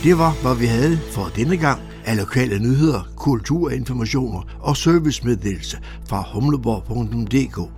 Det 0.03 0.19
var, 0.19 0.43
hvad 0.43 0.57
vi 0.57 0.67
havde 0.67 0.99
for 0.99 1.31
denne 1.37 1.57
gang 1.57 1.81
af 2.05 2.17
lokale 2.17 2.59
nyheder, 2.59 3.09
kulturinformationer 3.17 4.43
og 4.61 4.77
servicemeddelelse 4.77 5.79
fra 6.09 6.25
humleborg.dk. 6.33 7.71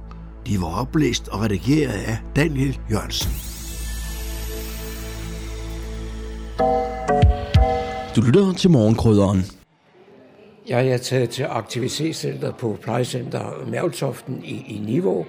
De 0.47 0.61
var 0.61 0.81
oplæst 0.81 1.29
og 1.29 1.41
redigeret 1.41 1.93
af 1.93 2.19
Daniel 2.37 2.79
Jørgensen. 2.91 3.31
Du 8.17 8.21
lytter 8.21 8.53
til 8.53 8.71
morgenkrydderen. 8.71 9.56
Jeg 10.69 10.89
er 10.89 10.99
taget 10.99 11.31
til 11.31 11.43
aktivitetscenter 11.43 12.53
på 12.53 12.79
plejecenter 12.83 13.67
Mærveltoften 13.71 14.45
i, 14.45 14.65
i 14.69 14.79
Niveau, 14.79 15.27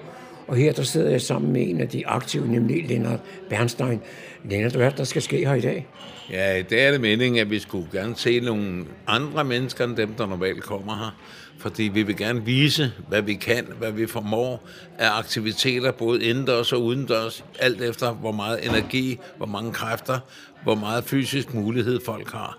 og 0.48 0.56
her 0.56 0.72
der 0.72 0.82
sidder 0.82 1.10
jeg 1.10 1.20
sammen 1.20 1.52
med 1.52 1.70
en 1.70 1.80
af 1.80 1.88
de 1.88 2.06
aktive, 2.06 2.48
nemlig 2.48 2.88
Lennart 2.88 3.20
Bernstein. 3.48 4.00
Lennart, 4.44 4.74
hvad 4.74 4.86
er 4.86 4.90
der 4.90 5.04
skal 5.04 5.22
ske 5.22 5.36
her 5.36 5.54
i 5.54 5.60
dag? 5.60 5.86
Ja, 6.30 6.56
i 6.56 6.62
dag 6.62 6.86
er 6.86 6.90
det 6.90 7.00
meningen, 7.00 7.40
at 7.40 7.50
vi 7.50 7.58
skulle 7.58 7.88
gerne 7.92 8.16
se 8.16 8.40
nogle 8.40 8.84
andre 9.06 9.44
mennesker 9.44 9.84
end 9.84 9.96
dem, 9.96 10.14
der 10.14 10.26
normalt 10.26 10.62
kommer 10.62 10.96
her. 10.96 11.16
Fordi 11.58 11.82
vi 11.82 12.02
vil 12.02 12.16
gerne 12.16 12.44
vise, 12.44 12.92
hvad 13.08 13.22
vi 13.22 13.34
kan, 13.34 13.66
hvad 13.78 13.92
vi 13.92 14.06
formår 14.06 14.68
af 14.98 15.18
aktiviteter, 15.18 15.92
både 15.92 16.24
indendørs 16.24 16.72
og 16.72 16.82
udendørs, 16.82 17.44
alt 17.60 17.82
efter 17.82 18.12
hvor 18.12 18.32
meget 18.32 18.66
energi, 18.66 19.18
hvor 19.36 19.46
mange 19.46 19.72
kræfter, 19.72 20.18
hvor 20.62 20.74
meget 20.74 21.04
fysisk 21.04 21.54
mulighed 21.54 22.00
folk 22.04 22.32
har. 22.32 22.58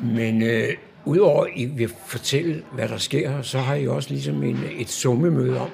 Men 0.00 0.42
øh, 0.42 0.68
udover 1.06 1.44
at 1.44 1.50
I 1.56 1.64
vil 1.64 1.90
fortælle, 2.06 2.62
hvad 2.72 2.88
der 2.88 2.98
sker 2.98 3.42
så 3.42 3.58
har 3.58 3.74
I 3.74 3.86
også 3.86 4.10
ligesom 4.10 4.42
en, 4.42 4.64
et 4.78 4.90
summemøde 4.90 5.60
om, 5.60 5.68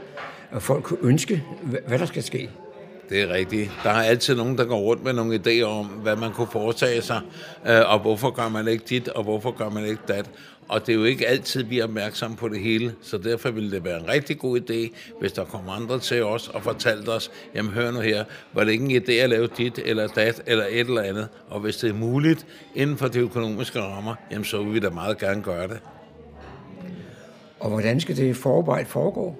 at 0.52 0.62
folk 0.62 0.84
kunne 0.84 0.98
ønske, 1.02 1.44
hvad, 1.62 1.80
hvad 1.86 1.98
der 1.98 2.06
skal 2.06 2.22
ske. 2.22 2.50
Det 3.08 3.22
er 3.22 3.28
rigtigt. 3.28 3.70
Der 3.84 3.90
er 3.90 4.02
altid 4.02 4.34
nogen, 4.36 4.58
der 4.58 4.64
går 4.64 4.80
rundt 4.80 5.04
med 5.04 5.12
nogle 5.12 5.40
idéer 5.46 5.64
om, 5.64 5.86
hvad 5.86 6.16
man 6.16 6.32
kunne 6.32 6.46
foretage 6.52 7.02
sig, 7.02 7.20
øh, 7.68 7.92
og 7.92 7.98
hvorfor 7.98 8.30
gør 8.30 8.48
man 8.48 8.68
ikke 8.68 8.84
dit, 8.88 9.08
og 9.08 9.22
hvorfor 9.22 9.50
gør 9.50 9.68
man 9.68 9.84
ikke 9.84 10.02
dat. 10.08 10.30
Og 10.72 10.86
det 10.86 10.92
er 10.92 10.96
jo 10.96 11.04
ikke 11.04 11.28
altid, 11.28 11.62
vi 11.62 11.78
er 11.78 11.84
opmærksomme 11.84 12.36
på 12.36 12.48
det 12.48 12.60
hele, 12.60 12.94
så 13.02 13.18
derfor 13.18 13.50
ville 13.50 13.70
det 13.70 13.84
være 13.84 14.00
en 14.00 14.08
rigtig 14.08 14.38
god 14.38 14.60
idé, 14.60 14.96
hvis 15.20 15.32
der 15.32 15.44
kom 15.44 15.68
andre 15.68 15.98
til 15.98 16.24
os 16.24 16.48
og 16.48 16.62
fortalte 16.62 17.08
os, 17.08 17.30
jamen 17.54 17.72
hør 17.72 17.90
nu 17.90 18.00
her, 18.00 18.24
var 18.52 18.64
det 18.64 18.72
ikke 18.72 18.84
en 18.84 19.02
idé 19.02 19.12
at 19.12 19.30
lave 19.30 19.46
dit 19.46 19.78
eller 19.78 20.06
dat 20.06 20.42
eller 20.46 20.64
et 20.64 20.80
eller 20.80 21.02
andet, 21.02 21.28
og 21.48 21.60
hvis 21.60 21.76
det 21.76 21.90
er 21.90 21.94
muligt 21.94 22.46
inden 22.74 22.96
for 22.96 23.08
de 23.08 23.18
økonomiske 23.18 23.80
rammer, 23.80 24.14
jamen 24.30 24.44
så 24.44 24.62
vil 24.62 24.74
vi 24.74 24.80
da 24.80 24.90
meget 24.90 25.18
gerne 25.18 25.42
gøre 25.42 25.68
det. 25.68 25.80
Og 27.60 27.70
hvordan 27.70 28.00
skal 28.00 28.16
det 28.16 28.36
forarbejde 28.36 28.88
foregå? 28.88 29.36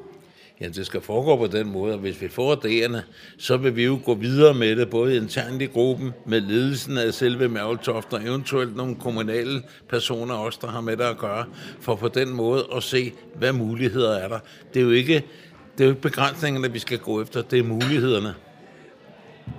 Ja, 0.62 0.68
det 0.68 0.86
skal 0.86 1.00
foregå 1.00 1.36
på 1.36 1.46
den 1.46 1.72
måde, 1.72 1.96
hvis 1.96 2.20
vi 2.20 2.28
får 2.28 2.54
idéerne, 2.54 2.98
så 3.38 3.56
vil 3.56 3.76
vi 3.76 3.84
jo 3.84 4.00
gå 4.04 4.14
videre 4.14 4.54
med 4.54 4.76
det, 4.76 4.90
både 4.90 5.16
internt 5.16 5.62
i 5.62 5.66
gruppen, 5.66 6.12
med 6.26 6.40
ledelsen 6.40 6.98
af 6.98 7.14
selve 7.14 7.48
Mærveltoft, 7.48 8.12
og 8.12 8.22
eventuelt 8.22 8.76
nogle 8.76 8.96
kommunale 8.96 9.62
personer 9.88 10.34
også, 10.34 10.58
der 10.62 10.68
har 10.68 10.80
med 10.80 10.96
det 10.96 11.04
at 11.04 11.18
gøre, 11.18 11.44
for 11.80 11.94
på 11.94 12.08
den 12.08 12.30
måde 12.30 12.66
at 12.76 12.82
se, 12.82 13.12
hvad 13.34 13.52
muligheder 13.52 14.18
er 14.18 14.28
der. 14.28 14.38
Det 14.74 14.80
er 14.80 14.84
jo 14.84 14.90
ikke, 14.90 15.14
det 15.78 15.80
er 15.80 15.84
jo 15.84 15.90
ikke 15.90 16.02
begrænsningerne, 16.02 16.72
vi 16.72 16.78
skal 16.78 16.98
gå 16.98 17.22
efter, 17.22 17.42
det 17.42 17.58
er 17.58 17.62
mulighederne. 17.62 18.34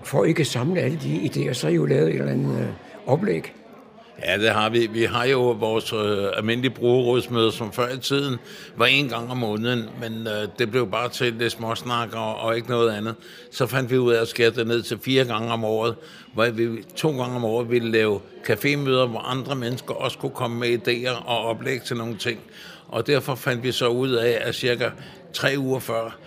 For 0.04 0.26
ikke 0.26 0.40
at 0.40 0.48
samle 0.48 0.82
alle 0.82 1.00
de 1.04 1.16
idéer, 1.16 1.54
så 1.54 1.68
har 1.68 1.72
I 1.72 1.76
jo 1.76 1.86
lavet 1.86 2.10
et 2.10 2.16
eller 2.16 2.32
andet 2.32 2.60
øh, 2.60 2.68
oplæg. 3.06 3.54
Ja, 4.22 4.38
det 4.38 4.50
har 4.50 4.70
vi. 4.70 4.88
Vi 4.88 5.04
har 5.04 5.26
jo 5.26 5.52
vores 5.52 5.94
øh, 5.94 6.28
almindelige 6.38 6.72
brugerrådsmøde, 6.72 7.52
som 7.52 7.72
før 7.72 7.90
i 7.90 7.98
tiden 7.98 8.38
var 8.76 8.86
en 8.86 9.10
gang 9.10 9.32
om 9.32 9.38
måneden, 9.38 9.90
men 10.02 10.28
øh, 10.28 10.48
det 10.60 10.72
blev 10.72 10.92
bare 10.92 11.10
til 11.10 11.34
lidt 11.34 11.52
småsnak 11.52 12.14
og, 12.14 12.36
og 12.36 12.56
ikke 12.56 12.70
noget 12.70 12.92
andet. 12.92 13.16
Så 13.52 13.68
fandt 13.68 13.92
vi 13.92 13.98
ud 13.98 14.14
af 14.14 14.22
at 14.22 14.28
skære 14.28 14.50
det 14.50 14.68
ned 14.68 14.82
til 14.82 15.00
fire 15.00 15.26
gange 15.26 15.52
om 15.52 15.64
året, 15.64 15.96
hvor 16.34 16.50
vi 16.50 16.68
to 16.96 17.10
gange 17.10 17.36
om 17.36 17.46
året 17.46 17.72
ville 17.72 17.92
lave 17.92 18.20
cafémøder, 18.50 19.06
hvor 19.06 19.30
andre 19.30 19.56
mennesker 19.56 19.94
også 19.94 20.18
kunne 20.18 20.32
komme 20.36 20.60
med 20.60 20.88
idéer 20.88 21.26
og 21.26 21.46
oplæg 21.46 21.82
til 21.82 21.98
nogle 21.98 22.18
ting. 22.18 22.40
Og 22.88 23.08
derfor 23.08 23.36
fandt 23.36 23.64
vi 23.64 23.72
så 23.72 23.88
ud 23.88 24.12
af, 24.12 24.38
at 24.42 24.56
cirka 24.56 24.90
tre 25.34 25.56
uger 25.58 25.80
før, 25.80 26.18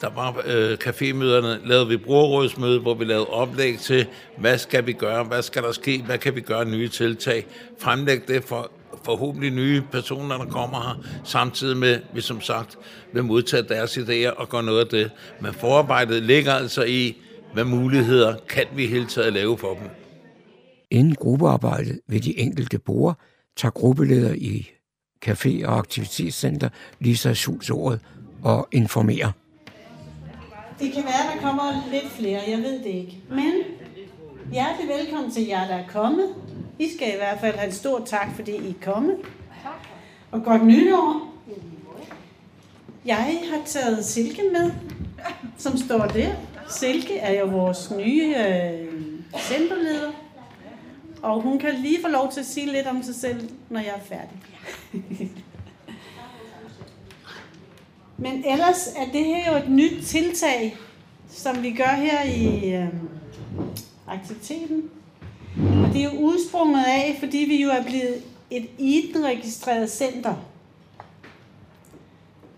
der 0.00 0.10
var 0.14 0.42
øh, 0.46 0.78
cafémøderne, 0.84 1.68
lavede 1.68 1.88
vi 1.88 1.96
brugerrådsmøde, 1.96 2.80
hvor 2.80 2.94
vi 2.94 3.04
lavede 3.04 3.26
oplæg 3.26 3.78
til, 3.78 4.06
hvad 4.38 4.58
skal 4.58 4.86
vi 4.86 4.92
gøre, 4.92 5.24
hvad 5.24 5.42
skal 5.42 5.62
der 5.62 5.72
ske, 5.72 6.02
hvad 6.06 6.18
kan 6.18 6.34
vi 6.34 6.40
gøre 6.40 6.64
nye 6.64 6.88
tiltag, 6.88 7.46
fremlægge 7.78 8.34
det 8.34 8.44
for 8.44 8.70
forhåbentlig 9.04 9.50
nye 9.50 9.82
personer, 9.92 10.38
der 10.38 10.44
kommer 10.44 10.80
her, 10.80 11.06
samtidig 11.24 11.76
med, 11.76 12.00
vi 12.14 12.20
som 12.20 12.40
sagt 12.40 12.78
vil 13.12 13.24
modtage 13.24 13.62
deres 13.62 13.98
idéer 13.98 14.30
og 14.30 14.48
gøre 14.48 14.62
noget 14.62 14.80
af 14.80 14.86
det. 14.86 15.10
Men 15.40 15.52
forarbejdet 15.52 16.22
ligger 16.22 16.52
altså 16.52 16.84
i, 16.84 17.16
hvad 17.52 17.64
muligheder 17.64 18.36
kan 18.48 18.64
vi 18.74 18.86
hele 18.86 19.06
taget 19.06 19.32
lave 19.32 19.58
for 19.58 19.74
dem. 19.74 19.90
Inden 20.90 21.14
gruppearbejdet 21.14 22.00
ved 22.08 22.20
de 22.20 22.38
enkelte 22.38 22.78
borde, 22.78 23.14
tager 23.56 23.72
gruppeleder 23.72 24.34
i 24.34 24.70
café- 25.26 25.66
og 25.66 25.78
aktivitetscenter 25.78 26.68
Lisa 27.00 27.34
Schultz 27.34 27.70
ordet 27.70 28.00
og 28.42 28.68
informerer. 28.72 29.32
Det 30.80 30.92
kan 30.92 31.04
være, 31.04 31.34
der 31.34 31.40
kommer 31.42 31.88
lidt 31.90 32.10
flere, 32.10 32.40
jeg 32.48 32.58
ved 32.58 32.78
det 32.78 32.86
ikke. 32.86 33.18
Men 33.28 33.52
hjertelig 34.52 34.88
velkommen 34.88 35.30
til 35.30 35.46
jer, 35.46 35.66
der 35.66 35.74
er 35.74 35.88
kommet. 35.88 36.34
I 36.78 36.88
skal 36.96 37.08
i 37.08 37.16
hvert 37.16 37.40
fald 37.40 37.54
have 37.56 37.66
en 37.66 37.74
stor 37.74 38.02
tak, 38.06 38.28
fordi 38.34 38.52
I 38.52 38.68
er 38.68 38.84
kommet. 38.84 39.16
Og 40.30 40.44
godt 40.44 40.66
nytår. 40.66 41.32
Jeg 43.04 43.40
har 43.52 43.62
taget 43.64 44.04
Silke 44.04 44.42
med, 44.52 44.70
som 45.58 45.76
står 45.76 46.06
der. 46.06 46.30
Silke 46.70 47.18
er 47.18 47.40
jo 47.40 47.46
vores 47.46 47.92
nye 47.96 48.34
øh, 48.38 48.92
centerleder. 49.38 50.12
Og 51.22 51.42
hun 51.42 51.58
kan 51.58 51.74
lige 51.74 52.02
få 52.02 52.08
lov 52.08 52.32
til 52.32 52.40
at 52.40 52.46
sige 52.46 52.72
lidt 52.72 52.86
om 52.86 53.02
sig 53.02 53.14
selv, 53.14 53.50
når 53.70 53.80
jeg 53.80 53.94
er 53.96 54.04
færdig. 54.04 54.38
Men 58.18 58.44
ellers 58.46 58.88
er 58.96 59.12
det 59.12 59.24
her 59.24 59.52
jo 59.52 59.58
et 59.58 59.68
nyt 59.68 60.04
tiltag, 60.04 60.76
som 61.28 61.62
vi 61.62 61.70
gør 61.70 61.94
her 61.96 62.24
i 62.24 62.74
øh, 62.74 62.88
aktiviteten. 64.06 64.90
Og 65.56 65.92
det 65.92 66.00
er 66.00 66.04
jo 66.04 66.18
udsprunget 66.18 66.84
af, 66.86 67.16
fordi 67.18 67.38
vi 67.38 67.62
jo 67.62 67.68
er 67.68 67.82
blevet 67.82 68.22
et 68.50 68.68
IDEN-registreret 68.78 69.90
center. 69.90 70.34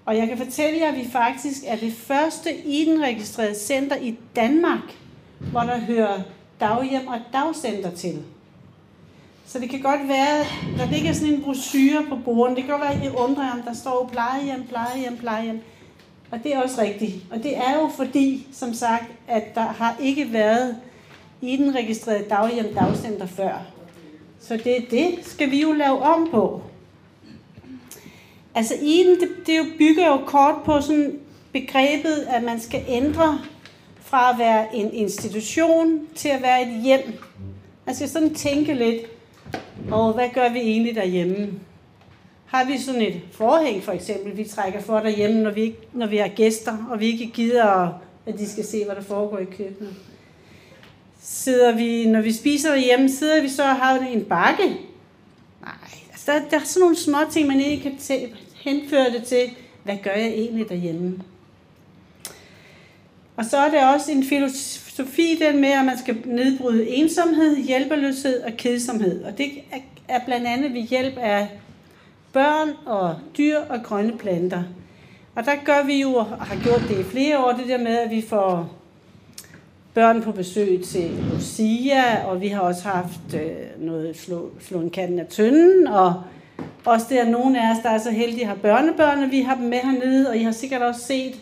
Og 0.05 0.17
jeg 0.17 0.29
kan 0.29 0.39
fortælle 0.39 0.81
jer, 0.81 0.89
at 0.89 0.99
vi 0.99 1.11
faktisk 1.13 1.63
er 1.67 1.77
det 1.77 1.93
første 1.93 2.55
IDEN-registrerede 2.55 3.59
center 3.59 3.97
i 3.97 4.19
Danmark, 4.37 4.97
hvor 5.39 5.61
der 5.61 5.79
hører 5.79 6.21
daghjem 6.61 7.07
og 7.07 7.19
dagcenter 7.33 7.91
til. 7.91 8.23
Så 9.49 9.59
det 9.59 9.71
kan 9.71 9.81
godt 9.81 10.09
være, 10.09 10.45
der 10.79 10.91
ligger 10.91 11.13
sådan 11.13 11.35
en 11.35 11.43
brochure 11.43 12.07
på 12.09 12.17
bordet. 12.25 12.57
Det 12.57 12.65
kan 12.65 12.73
godt 12.73 12.83
være, 12.83 12.95
at 12.95 13.05
I 13.05 13.09
undrer, 13.09 13.53
om 13.53 13.63
der 13.63 13.73
står 13.73 14.09
plejehjem, 14.13 14.67
plejehjem, 14.67 15.17
plejehjem. 15.17 15.61
Og 16.31 16.39
det 16.43 16.55
er 16.55 16.63
også 16.63 16.81
rigtigt. 16.81 17.15
Og 17.31 17.43
det 17.43 17.57
er 17.57 17.75
jo 17.75 17.91
fordi, 17.97 18.47
som 18.53 18.75
sagt, 18.75 19.05
at 19.29 19.55
der 19.55 19.61
har 19.61 19.97
ikke 20.01 20.33
været 20.33 20.77
i 21.41 21.57
den 21.57 21.75
registrerede 21.75 22.29
daghjem 22.29 22.75
dagcenter 22.75 23.27
før. 23.27 23.63
Så 24.41 24.57
det, 24.57 24.87
det 24.91 25.19
skal 25.23 25.51
vi 25.51 25.63
jo 25.63 25.73
lave 25.73 25.99
om 25.99 26.29
på. 26.31 26.63
Altså 28.55 28.75
Eden, 28.83 29.21
det, 29.21 29.29
det 29.47 29.59
jo 29.59 29.65
bygger 29.79 30.07
jo 30.07 30.17
kort 30.27 30.55
på 30.65 30.81
sådan 30.81 31.19
begrebet, 31.53 32.27
at 32.29 32.43
man 32.43 32.61
skal 32.61 32.85
ændre 32.89 33.39
fra 34.01 34.33
at 34.33 34.39
være 34.39 34.77
en 34.77 34.95
institution 34.95 36.01
til 36.15 36.29
at 36.29 36.43
være 36.43 36.63
et 36.63 36.83
hjem. 36.83 37.13
Man 37.87 37.95
skal 37.95 38.09
sådan 38.09 38.35
tænke 38.35 38.75
lidt, 38.75 39.18
og 39.93 40.13
hvad 40.13 40.29
gør 40.35 40.53
vi 40.53 40.59
egentlig 40.59 40.95
derhjemme? 40.95 41.53
Har 42.47 42.65
vi 42.65 42.79
sådan 42.79 43.03
et 43.03 43.21
forhæng 43.33 43.83
for 43.83 43.93
eksempel, 43.93 44.37
vi 44.37 44.45
trækker 44.45 44.81
for 44.81 45.01
derhjemme, 45.01 45.43
når 45.43 45.51
vi, 45.51 45.61
ikke, 45.61 45.79
når 45.93 46.07
vi 46.07 46.17
har 46.17 46.29
gæster, 46.29 46.77
og 46.91 47.01
vi 47.01 47.07
ikke 47.07 47.27
gider, 47.27 48.01
at 48.27 48.39
de 48.39 48.49
skal 48.49 48.65
se, 48.65 48.85
hvad 48.85 48.97
der 48.97 49.03
foregår 49.03 49.39
i 49.39 49.45
køkkenet? 49.45 49.95
Sidder 51.21 51.77
vi, 51.77 52.07
når 52.07 52.21
vi 52.21 52.33
spiser 52.33 52.71
derhjemme, 52.71 53.09
sidder 53.09 53.43
vi 53.43 53.49
så 53.49 53.63
og 53.63 53.77
har 53.77 53.99
en 53.99 54.25
bakke? 54.25 54.65
Nej, 55.61 55.73
altså 56.11 56.33
der, 56.33 56.49
der 56.51 56.57
er 56.57 56.65
sådan 56.65 56.81
nogle 56.81 56.97
små 56.97 57.19
ting, 57.33 57.49
man 57.49 57.61
ikke 57.61 57.83
kan 57.83 57.93
tæ- 57.93 58.37
henføre 58.63 59.11
det 59.11 59.23
til, 59.25 59.43
hvad 59.85 59.97
gør 60.05 60.11
jeg 60.11 60.29
egentlig 60.29 60.69
derhjemme? 60.69 61.19
Og 63.39 63.45
så 63.45 63.57
er 63.57 63.71
det 63.71 63.95
også 63.95 64.13
en 64.13 64.25
filosofi 64.25 65.39
den 65.41 65.61
med, 65.61 65.69
at 65.69 65.85
man 65.85 65.99
skal 65.99 66.17
nedbryde 66.25 66.89
ensomhed, 66.89 67.57
hjælpeløshed 67.57 68.43
og 68.43 68.53
kedsomhed. 68.57 69.25
Og 69.25 69.39
det 69.39 69.51
er 70.09 70.21
blandt 70.25 70.47
andet 70.47 70.75
ved 70.75 70.81
hjælp 70.81 71.19
af 71.19 71.49
børn 72.33 72.69
og 72.87 73.17
dyr 73.39 73.59
og 73.69 73.83
grønne 73.83 74.19
planter. 74.19 74.63
Og 75.35 75.45
der 75.45 75.53
gør 75.65 75.87
vi 75.87 76.01
jo, 76.01 76.15
og 76.15 76.27
har 76.27 76.63
gjort 76.63 76.83
det 76.89 76.99
i 77.01 77.03
flere 77.03 77.45
år, 77.45 77.53
det 77.53 77.69
der 77.69 77.79
med, 77.79 77.99
at 77.99 78.11
vi 78.11 78.23
får 78.29 78.73
børn 79.95 80.23
på 80.23 80.33
besøg 80.33 80.83
til 80.85 81.11
Lucia, 81.33 82.27
og 82.27 82.41
vi 82.41 82.49
har 82.49 82.61
også 82.61 82.83
haft 82.83 83.35
øh, 83.35 83.87
noget 83.87 84.17
slå, 84.17 84.51
slå 84.61 84.81
en 84.81 84.91
katten 84.91 85.19
af 85.19 85.27
tynden, 85.27 85.87
og 85.87 86.23
også 86.85 87.07
der 87.11 87.31
nogle 87.31 87.63
af 87.63 87.73
os, 87.73 87.83
der 87.83 87.91
er 87.91 87.99
så 87.99 88.11
heldige 88.11 88.47
har 88.47 88.55
børnebørn, 88.55 89.23
og 89.23 89.31
vi 89.31 89.41
har 89.41 89.55
dem 89.55 89.65
med 89.65 89.79
hernede, 89.79 90.29
og 90.29 90.37
I 90.37 90.43
har 90.43 90.53
sikkert 90.53 90.83
også 90.83 91.01
set, 91.01 91.35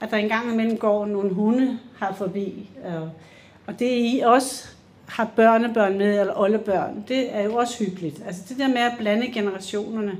at 0.00 0.10
der 0.10 0.16
engang 0.16 0.52
imellem 0.52 0.78
går 0.78 1.06
nogle 1.06 1.34
hunde 1.34 1.78
her 2.00 2.14
forbi. 2.14 2.70
Øh, 2.86 3.08
og 3.66 3.78
det 3.78 3.86
I 3.90 4.22
også 4.24 4.68
har 5.06 5.30
børnebørn 5.36 5.98
med, 5.98 6.20
eller 6.20 6.40
oldebørn, 6.40 7.04
det 7.08 7.36
er 7.36 7.42
jo 7.42 7.54
også 7.56 7.84
hyggeligt. 7.84 8.22
Altså 8.26 8.42
det 8.48 8.58
der 8.58 8.68
med 8.68 8.80
at 8.80 8.92
blande 8.98 9.32
generationerne. 9.32 10.16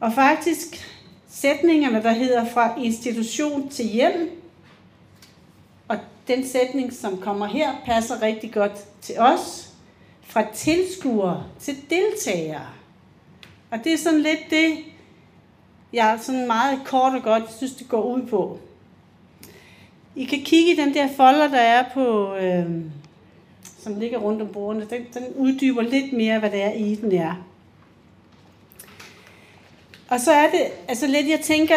Og 0.00 0.12
faktisk 0.12 0.96
sætningerne, 1.28 2.02
der 2.02 2.12
hedder 2.12 2.44
fra 2.44 2.74
institution 2.78 3.68
til 3.68 3.84
hjem, 3.84 4.42
og 5.88 5.96
den 6.28 6.46
sætning, 6.46 6.92
som 6.92 7.18
kommer 7.18 7.46
her, 7.46 7.72
passer 7.84 8.22
rigtig 8.22 8.52
godt 8.52 8.72
til 9.00 9.18
os. 9.18 9.68
Fra 10.22 10.44
tilskuere 10.54 11.44
til 11.60 11.76
deltagere. 11.90 12.66
Og 13.70 13.78
det 13.84 13.92
er 13.92 13.98
sådan 13.98 14.20
lidt 14.20 14.40
det, 14.50 14.76
jeg 15.92 16.18
sådan 16.20 16.46
meget 16.46 16.78
kort 16.84 17.14
og 17.14 17.22
godt 17.22 17.52
synes, 17.56 17.72
det 17.72 17.88
går 17.88 18.02
ud 18.02 18.22
på. 18.22 18.58
I 20.16 20.24
kan 20.24 20.38
kigge 20.44 20.72
i 20.72 20.76
den 20.76 20.94
der 20.94 21.08
folder, 21.16 21.48
der 21.48 21.60
er 21.60 21.84
på, 21.94 22.34
øh, 22.34 22.66
som 23.78 24.00
ligger 24.00 24.18
rundt 24.18 24.42
om 24.42 24.48
bordene. 24.48 24.86
Den, 24.90 25.06
den 25.14 25.24
uddyber 25.36 25.82
lidt 25.82 26.12
mere, 26.12 26.38
hvad 26.38 26.50
det 26.50 26.62
er 26.62 26.72
i 26.72 26.94
den 26.94 27.12
er. 27.12 27.46
Og 30.08 30.20
så 30.20 30.32
er 30.32 30.50
det 30.50 30.60
altså 30.88 31.06
lidt, 31.06 31.28
jeg 31.28 31.40
tænker, 31.40 31.76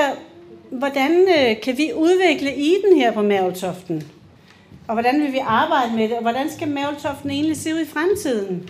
hvordan 0.70 1.12
øh, 1.12 1.62
kan 1.62 1.78
vi 1.78 1.92
udvikle 1.96 2.56
i 2.56 2.76
den 2.88 2.98
her 2.98 3.12
på 3.12 3.22
Mavltoften? 3.22 4.04
Og 4.88 4.94
hvordan 4.94 5.22
vil 5.22 5.34
vi 5.34 5.38
arbejde 5.38 5.96
med 5.96 6.04
det? 6.04 6.16
Og 6.16 6.22
hvordan 6.22 6.50
skal 6.50 6.68
Mavltoften 6.68 7.32
egentlig 7.32 7.58
se 7.58 7.74
ud 7.74 7.80
i 7.80 7.86
fremtiden? 7.86 8.70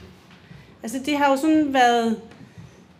Altså 0.83 0.99
det 1.05 1.17
har 1.17 1.31
jo 1.31 1.37
sådan 1.37 1.73
været, 1.73 2.21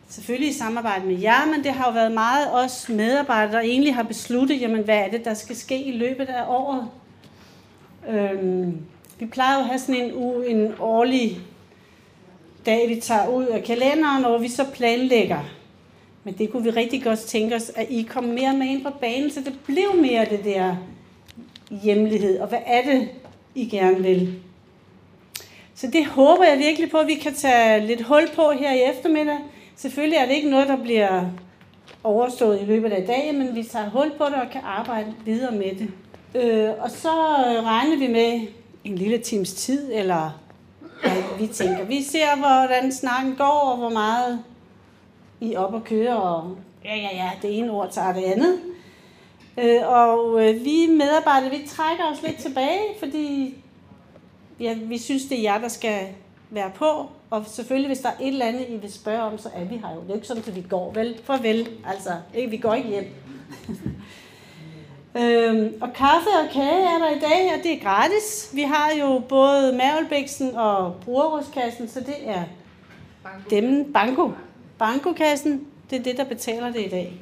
selvfølgelig 0.10 0.50
i 0.50 0.54
samarbejde 0.54 1.06
med 1.06 1.20
jer, 1.20 1.46
men 1.46 1.64
det 1.64 1.72
har 1.72 1.86
jo 1.86 1.94
været 1.94 2.12
meget 2.12 2.54
os 2.54 2.90
medarbejdere, 2.90 3.52
der 3.52 3.60
egentlig 3.60 3.96
har 3.96 4.04
besluttet, 4.04 4.62
jamen 4.62 4.84
hvad 4.84 4.98
er 4.98 5.10
det, 5.10 5.26
der 5.26 5.34
skal 5.34 5.56
ske 5.56 5.84
i 5.84 5.92
løbet 5.92 6.26
af 6.26 6.44
året. 6.48 6.88
Øhm, 8.10 8.78
vi 9.20 9.26
plejer 9.26 9.56
jo 9.56 9.60
at 9.60 9.68
have 9.68 9.80
sådan 9.80 10.02
en, 10.02 10.14
uge, 10.14 10.48
en 10.48 10.74
årlig 10.80 11.40
dag, 12.66 12.90
vi 12.90 13.00
tager 13.00 13.28
ud 13.28 13.46
af 13.46 13.64
kalenderen, 13.64 14.24
hvor 14.24 14.38
vi 14.38 14.48
så 14.48 14.66
planlægger. 14.74 15.40
Men 16.24 16.34
det 16.34 16.52
kunne 16.52 16.64
vi 16.64 16.70
rigtig 16.70 17.04
godt 17.04 17.20
tænke 17.20 17.56
os, 17.56 17.72
at 17.76 17.88
I 17.90 18.02
kom 18.02 18.24
mere 18.24 18.54
med 18.54 18.68
ind 18.68 18.84
på 18.84 18.90
banen, 18.90 19.32
så 19.32 19.42
det 19.42 19.60
blev 19.66 19.96
mere 20.02 20.26
det 20.26 20.44
der 20.44 20.76
hjemlighed. 21.84 22.40
Og 22.40 22.48
hvad 22.48 22.60
er 22.66 22.82
det, 22.82 23.10
I 23.56 23.66
gerne 23.66 24.04
vil? 24.04 24.36
Så 25.76 25.88
det 25.88 26.06
håber 26.06 26.44
jeg 26.44 26.60
virkelig 26.60 26.92
på, 26.92 26.98
at 26.98 27.08
vi 27.08 27.16
kan 27.16 27.34
tage 27.34 27.88
lidt 27.88 28.02
hul 28.02 28.30
på 28.36 28.52
her 28.52 28.72
i 28.72 28.92
eftermiddag. 28.92 29.38
Selvfølgelig 29.76 30.18
er 30.18 30.26
det 30.26 30.34
ikke 30.34 30.50
noget, 30.50 30.68
der 30.68 30.84
bliver 30.84 31.26
overstået 32.04 32.62
i 32.62 32.66
løbet 32.66 32.92
af 32.92 33.08
dagen, 33.08 33.38
men 33.38 33.56
vi 33.56 33.64
tager 33.64 33.90
hul 33.90 34.12
på 34.18 34.26
det 34.26 34.36
og 34.36 34.50
kan 34.52 34.62
arbejde 34.64 35.14
videre 35.26 35.52
med 35.52 35.76
det. 35.76 35.92
Øh, 36.36 36.70
og 36.80 36.92
så 36.92 37.10
øh, 37.48 37.64
regner 37.64 37.98
vi 37.98 38.08
med 38.08 38.48
en 38.84 38.96
lille 38.96 39.18
times 39.18 39.54
tid, 39.54 39.92
eller 39.94 40.40
hvad 41.02 41.40
vi 41.40 41.48
tænker. 41.48 41.86
Vi 41.86 42.04
ser, 42.04 42.38
hvordan 42.38 42.92
snakken 42.92 43.36
går, 43.36 43.72
og 43.72 43.78
hvor 43.78 43.90
meget 43.90 44.44
I 45.42 45.54
er 45.54 45.60
op 45.60 45.74
og 45.74 45.84
køre, 45.84 46.18
og 46.18 46.58
ja, 46.86 46.96
ja, 46.96 47.10
ja, 47.16 47.30
det 47.42 47.58
ene 47.58 47.72
ord 47.72 47.92
tager 47.92 48.14
det 48.14 48.24
andet. 48.24 48.60
Øh, 49.58 49.88
og 49.88 50.48
øh, 50.48 50.66
vi 50.66 50.88
medarbejdere, 50.90 51.50
vi 51.50 51.68
trækker 51.68 52.04
os 52.12 52.22
lidt 52.22 52.38
tilbage, 52.38 52.82
fordi 53.00 53.56
ja, 54.60 54.74
vi 54.74 54.98
synes, 54.98 55.24
det 55.24 55.38
er 55.38 55.42
jer, 55.42 55.58
der 55.58 55.68
skal 55.68 56.08
være 56.50 56.72
på. 56.76 57.10
Og 57.30 57.46
selvfølgelig, 57.48 57.90
hvis 57.90 58.00
der 58.00 58.10
er 58.10 58.14
et 58.22 58.28
eller 58.28 58.46
andet, 58.46 58.66
I 58.70 58.78
vil 58.78 58.94
spørge 58.94 59.22
om, 59.22 59.38
så 59.38 59.50
er 59.56 59.64
vi 59.64 59.76
her 59.76 59.94
jo. 59.96 60.02
Det 60.02 60.10
er 60.10 60.16
ikke 60.16 60.28
sådan, 60.28 60.44
at 60.48 60.56
vi 60.56 60.66
går 60.70 60.92
vel. 60.92 61.20
Farvel. 61.24 61.70
Altså, 61.86 62.10
ikke, 62.34 62.50
vi 62.50 62.58
går 62.58 62.74
ikke 62.74 62.90
hjem. 62.90 63.06
øhm, 65.22 65.74
og 65.82 65.94
kaffe 65.94 66.30
og 66.44 66.50
kage 66.52 66.84
er 66.84 66.98
der 66.98 67.10
i 67.10 67.20
dag, 67.20 67.54
og 67.58 67.64
det 67.64 67.74
er 67.74 67.80
gratis. 67.84 68.50
Vi 68.54 68.62
har 68.62 68.92
jo 69.00 69.22
både 69.30 69.74
Mærvelbæksen 69.74 70.56
og 70.56 70.96
brugerrådskassen, 71.06 71.90
så 71.90 72.00
det 72.00 72.30
er 72.30 72.44
dem, 73.50 73.94
banko. 73.94 74.32
Bankokassen, 74.78 75.68
det 75.90 76.00
er 76.00 76.04
det, 76.04 76.18
der 76.18 76.24
betaler 76.24 76.72
det 76.72 76.86
i 76.86 76.90
dag. 76.90 77.22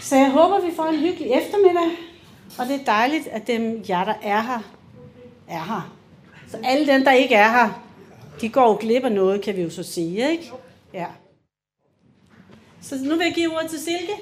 Så 0.00 0.16
jeg 0.16 0.30
håber, 0.30 0.60
vi 0.60 0.76
får 0.76 0.84
en 0.84 0.98
hyggelig 0.98 1.30
eftermiddag. 1.32 1.90
Og 2.58 2.66
det 2.66 2.80
er 2.80 2.84
dejligt, 2.84 3.26
at 3.26 3.46
dem 3.46 3.84
jer, 3.88 4.04
der 4.04 4.14
er 4.22 4.40
her, 4.40 4.60
er 5.48 5.62
her. 5.62 5.92
Så 6.52 6.58
alle 6.64 6.86
dem, 6.86 7.04
der 7.04 7.12
ikke 7.12 7.34
er 7.34 7.50
her, 7.50 7.82
de 8.40 8.48
går 8.48 8.68
jo 8.68 8.76
glip 8.80 9.04
af 9.04 9.12
noget, 9.12 9.42
kan 9.42 9.56
vi 9.56 9.62
jo 9.62 9.70
så 9.70 9.82
sige, 9.82 10.30
ikke? 10.30 10.52
Ja. 10.94 11.06
Så 12.80 12.94
nu 13.04 13.16
vil 13.16 13.24
jeg 13.24 13.34
give 13.34 13.54
ordet 13.54 13.70
til 13.70 13.78
Silke. 13.78 14.12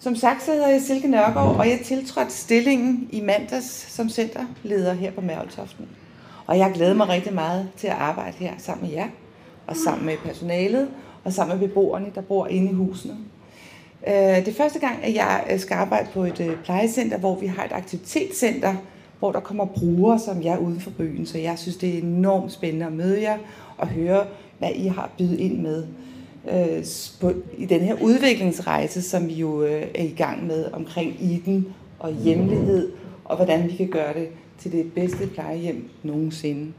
Som 0.00 0.16
sagt, 0.16 0.42
så 0.42 0.52
hedder 0.52 0.68
jeg 0.68 0.80
Silke 0.80 1.08
Nørgaard, 1.08 1.56
og 1.56 1.68
jeg 1.68 1.80
tiltrådte 1.84 2.32
stillingen 2.32 3.08
i 3.12 3.20
mandags 3.20 3.92
som 3.92 4.08
centerleder 4.08 4.92
her 4.92 5.10
på 5.10 5.20
Mærveltoften. 5.20 5.88
Og 6.46 6.58
jeg 6.58 6.72
glæder 6.74 6.94
mig 6.94 7.08
rigtig 7.08 7.34
meget 7.34 7.68
til 7.76 7.86
at 7.86 7.96
arbejde 7.96 8.36
her 8.36 8.52
sammen 8.58 8.86
med 8.86 8.96
jer, 8.96 9.08
og 9.66 9.76
sammen 9.76 10.06
med 10.06 10.16
personalet, 10.24 10.90
og 11.24 11.32
sammen 11.32 11.58
med 11.58 11.68
beboerne, 11.68 12.06
der 12.14 12.20
bor 12.20 12.46
inde 12.46 12.70
i 12.70 12.74
husene. 12.74 13.16
Øh, 14.06 14.14
det 14.14 14.48
er 14.48 14.54
første 14.56 14.78
gang, 14.78 15.04
at 15.04 15.14
jeg 15.14 15.54
skal 15.58 15.74
arbejde 15.74 16.08
på 16.12 16.24
et 16.24 16.40
øh, 16.40 16.56
plejecenter, 16.64 17.18
hvor 17.18 17.34
vi 17.34 17.46
har 17.46 17.64
et 17.64 17.72
aktivitetscenter, 17.72 18.74
hvor 19.20 19.32
der 19.32 19.40
kommer 19.40 19.64
brugere, 19.64 20.18
som 20.18 20.42
jeg 20.42 20.54
er 20.54 20.58
uden 20.58 20.80
for 20.80 20.90
byen. 20.90 21.26
Så 21.26 21.38
jeg 21.38 21.58
synes, 21.58 21.76
det 21.76 21.94
er 21.94 22.02
enormt 22.02 22.52
spændende 22.52 22.86
at 22.86 22.92
møde 22.92 23.22
jer 23.22 23.38
og 23.78 23.88
høre, 23.88 24.26
hvad 24.58 24.70
I 24.74 24.86
har 24.86 25.10
bydet 25.18 25.40
ind 25.40 25.58
med 25.60 25.86
øh, 26.52 26.84
på, 27.20 27.32
i 27.58 27.66
den 27.66 27.80
her 27.80 27.94
udviklingsrejse, 28.02 29.02
som 29.02 29.28
vi 29.28 29.34
jo 29.34 29.62
øh, 29.62 29.86
er 29.94 30.04
i 30.04 30.14
gang 30.16 30.46
med 30.46 30.72
omkring 30.72 31.22
Iden 31.22 31.66
og 31.98 32.12
hjemlighed, 32.12 32.92
og 33.24 33.36
hvordan 33.36 33.68
vi 33.68 33.76
kan 33.76 33.88
gøre 33.88 34.14
det 34.14 34.28
til 34.58 34.72
det 34.72 34.92
bedste 34.92 35.26
plejehjem 35.26 35.88
nogensinde. 36.02 36.72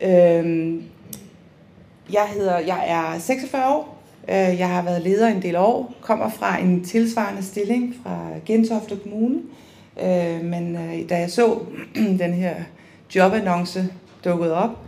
Øh, 0.00 0.74
jeg 2.12 2.28
hedder, 2.34 2.58
jeg 2.58 2.84
er 2.88 3.18
46 3.18 3.74
år. 3.74 3.98
Øh, 4.28 4.34
jeg 4.34 4.68
har 4.68 4.82
været 4.82 5.02
leder 5.02 5.28
en 5.28 5.42
del 5.42 5.56
år, 5.56 5.94
kommer 6.00 6.28
fra 6.28 6.58
en 6.60 6.84
tilsvarende 6.84 7.42
stilling 7.42 7.94
fra 8.02 8.26
Gentofte 8.46 8.96
Kommune, 8.96 9.38
Øh, 9.38 9.42
Øh, 10.02 10.44
men 10.44 10.76
øh, 10.76 11.08
da 11.08 11.18
jeg 11.18 11.30
så 11.30 11.58
den 12.24 12.32
her 12.32 12.54
jobannonce 13.14 13.84
dukket 14.24 14.52
op, 14.52 14.78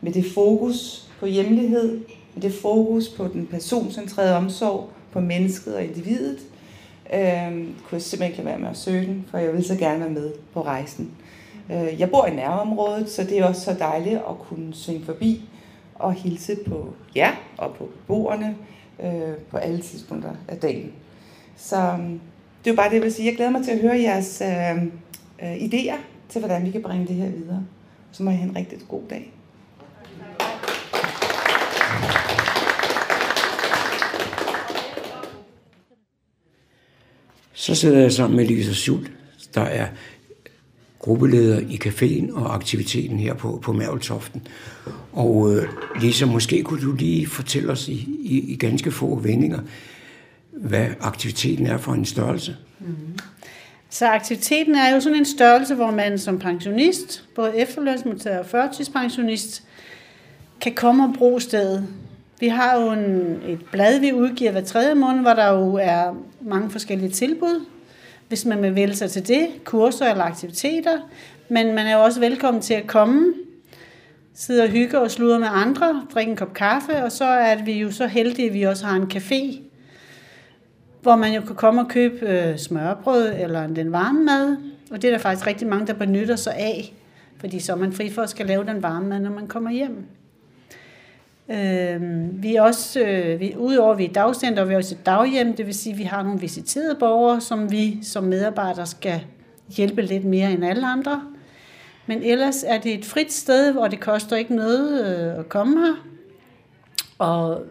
med 0.00 0.12
det 0.12 0.24
fokus 0.34 1.08
på 1.20 1.26
hjemlighed, 1.26 2.00
med 2.34 2.42
det 2.42 2.52
fokus 2.52 3.08
på 3.08 3.28
den 3.28 3.46
personcentrerede 3.46 4.36
omsorg, 4.36 4.88
på 5.12 5.20
mennesket 5.20 5.74
og 5.74 5.84
individet, 5.84 6.38
øh, 7.14 7.50
kunne 7.52 7.92
jeg 7.92 8.02
simpelthen 8.02 8.22
ikke 8.22 8.36
lade 8.36 8.46
være 8.46 8.58
med 8.58 8.68
at 8.68 8.76
søge 8.76 9.06
den, 9.06 9.26
for 9.30 9.38
jeg 9.38 9.52
vil 9.52 9.64
så 9.64 9.76
gerne 9.76 10.00
være 10.00 10.10
med 10.10 10.32
på 10.54 10.62
rejsen. 10.62 11.10
Øh, 11.70 12.00
jeg 12.00 12.10
bor 12.10 12.26
i 12.26 12.34
nærområdet, 12.34 13.10
så 13.10 13.24
det 13.24 13.38
er 13.38 13.44
også 13.44 13.60
så 13.60 13.76
dejligt 13.78 14.16
at 14.16 14.38
kunne 14.38 14.74
svinge 14.74 15.04
forbi 15.04 15.48
og 15.94 16.12
hilse 16.12 16.56
på 16.66 16.94
jer 17.16 17.32
og 17.58 17.74
på 17.74 17.84
beboerne 17.84 18.56
øh, 19.02 19.34
på 19.50 19.56
alle 19.56 19.80
tidspunkter 19.80 20.30
af 20.48 20.56
dagen. 20.56 20.92
Så 21.56 21.76
øhm, 21.76 22.20
det 22.64 22.70
er 22.70 22.74
bare 22.74 22.88
det, 22.88 22.94
jeg 22.94 23.02
vil 23.02 23.12
sige. 23.12 23.26
Jeg 23.26 23.36
glæder 23.36 23.50
mig 23.50 23.64
til 23.64 23.70
at 23.70 23.80
høre 23.80 24.00
jeres 24.00 24.42
øh, 24.44 24.82
øh, 25.42 25.56
idéer 25.56 25.98
til, 26.28 26.38
hvordan 26.38 26.66
vi 26.66 26.70
kan 26.70 26.82
bringe 26.82 27.06
det 27.06 27.16
her 27.16 27.28
videre. 27.30 27.66
Så 28.12 28.22
må 28.22 28.30
I 28.30 28.34
have 28.34 28.50
en 28.50 28.56
rigtig 28.56 28.78
god 28.88 29.02
dag. 29.10 29.32
Så 37.52 37.74
sidder 37.74 38.00
jeg 38.00 38.12
sammen 38.12 38.36
med 38.36 38.46
Lisa 38.46 38.72
Schult, 38.72 39.12
der 39.54 39.60
er 39.60 39.86
gruppeleder 40.98 41.60
i 41.60 41.80
caféen 41.84 42.34
og 42.34 42.54
aktiviteten 42.54 43.18
her 43.18 43.34
på, 43.34 43.58
på 43.62 43.72
Mærveltoften. 43.72 44.46
Og 45.12 45.54
øh, 45.54 45.68
Lisa, 46.00 46.26
måske 46.26 46.62
kunne 46.62 46.82
du 46.82 46.92
lige 46.92 47.26
fortælle 47.26 47.72
os 47.72 47.88
i, 47.88 48.08
i, 48.20 48.52
i 48.52 48.56
ganske 48.56 48.90
få 48.90 49.14
vendinger, 49.14 49.60
hvad 50.52 50.86
aktiviteten 51.00 51.66
er 51.66 51.76
for 51.76 51.92
en 51.92 52.04
størrelse? 52.04 52.56
Mm-hmm. 52.78 53.18
Så 53.90 54.06
aktiviteten 54.06 54.74
er 54.74 54.94
jo 54.94 55.00
sådan 55.00 55.18
en 55.18 55.24
størrelse, 55.24 55.74
hvor 55.74 55.90
man 55.90 56.18
som 56.18 56.38
pensionist, 56.38 57.24
både 57.34 57.56
efterlønsmodtager 57.56 58.38
og 58.38 58.46
førtidspensionist, 58.46 59.62
kan 60.60 60.74
komme 60.74 61.04
og 61.04 61.14
bruge 61.14 61.40
stedet. 61.40 61.88
Vi 62.40 62.48
har 62.48 62.80
jo 62.80 62.92
en, 62.92 63.40
et 63.46 63.60
blad, 63.72 64.00
vi 64.00 64.12
udgiver 64.12 64.50
hver 64.52 64.64
tredje 64.64 64.94
måned, 64.94 65.20
hvor 65.20 65.32
der 65.32 65.52
jo 65.52 65.74
er 65.74 66.16
mange 66.40 66.70
forskellige 66.70 67.10
tilbud, 67.10 67.66
hvis 68.28 68.44
man 68.44 68.62
vil 68.62 68.74
vælge 68.74 68.94
sig 68.94 69.10
til 69.10 69.28
det, 69.28 69.48
kurser 69.64 70.10
eller 70.10 70.24
aktiviteter. 70.24 70.98
Men 71.48 71.66
man 71.74 71.86
er 71.86 71.96
jo 71.96 72.02
også 72.04 72.20
velkommen 72.20 72.62
til 72.62 72.74
at 72.74 72.86
komme, 72.86 73.34
sidde 74.34 74.62
og 74.62 74.68
hygge 74.68 75.00
og 75.00 75.10
sludre 75.10 75.38
med 75.38 75.48
andre, 75.50 76.06
drikke 76.14 76.30
en 76.30 76.36
kop 76.36 76.54
kaffe, 76.54 77.04
og 77.04 77.12
så 77.12 77.24
er 77.24 77.64
vi 77.64 77.72
jo 77.72 77.90
så 77.90 78.06
heldige, 78.06 78.48
at 78.48 78.54
vi 78.54 78.62
også 78.62 78.86
har 78.86 78.96
en 78.96 79.10
café, 79.14 79.69
hvor 81.02 81.16
man 81.16 81.32
jo 81.32 81.40
kan 81.40 81.56
komme 81.56 81.80
og 81.80 81.88
købe 81.88 82.26
øh, 82.26 82.58
smørbrød 82.58 83.32
eller 83.38 83.66
den 83.66 83.92
varme 83.92 84.24
mad. 84.24 84.56
Og 84.90 85.02
det 85.02 85.08
er 85.08 85.12
der 85.12 85.18
faktisk 85.18 85.46
rigtig 85.46 85.68
mange, 85.68 85.86
der 85.86 85.92
benytter 85.92 86.36
sig 86.36 86.54
af, 86.56 86.94
fordi 87.36 87.60
så 87.60 87.72
er 87.72 87.76
man 87.76 87.92
fri 87.92 88.10
for 88.10 88.22
at 88.22 88.30
skal 88.30 88.46
lave 88.46 88.64
den 88.64 88.82
varme 88.82 89.08
mad, 89.08 89.20
når 89.20 89.30
man 89.30 89.46
kommer 89.46 89.70
hjem. 89.70 90.06
Øh, 91.50 92.00
vi 92.42 92.54
er 92.56 92.62
også, 92.62 93.00
øh, 93.00 93.40
vi, 93.40 93.54
udover 93.58 93.92
at 93.92 93.98
vi 93.98 94.04
er 94.04 94.12
dagcenter, 94.12 94.64
vi 94.64 94.72
er 94.72 94.76
også 94.76 94.94
et 94.94 95.06
daghjem, 95.06 95.56
det 95.56 95.66
vil 95.66 95.74
sige, 95.74 95.92
at 95.92 95.98
vi 95.98 96.04
har 96.04 96.22
nogle 96.22 96.40
visiterede 96.40 96.96
borgere, 97.00 97.40
som 97.40 97.70
vi 97.70 97.98
som 98.02 98.24
medarbejdere 98.24 98.86
skal 98.86 99.20
hjælpe 99.68 100.02
lidt 100.02 100.24
mere 100.24 100.52
end 100.52 100.64
alle 100.64 100.86
andre. 100.86 101.22
Men 102.06 102.22
ellers 102.22 102.64
er 102.66 102.78
det 102.78 102.94
et 102.94 103.04
frit 103.04 103.32
sted, 103.32 103.72
hvor 103.72 103.88
det 103.88 104.00
koster 104.00 104.36
ikke 104.36 104.56
noget 104.56 105.06
øh, 105.06 105.38
at 105.38 105.48
komme 105.48 105.78
her. 105.78 105.94
Og 107.18 107.62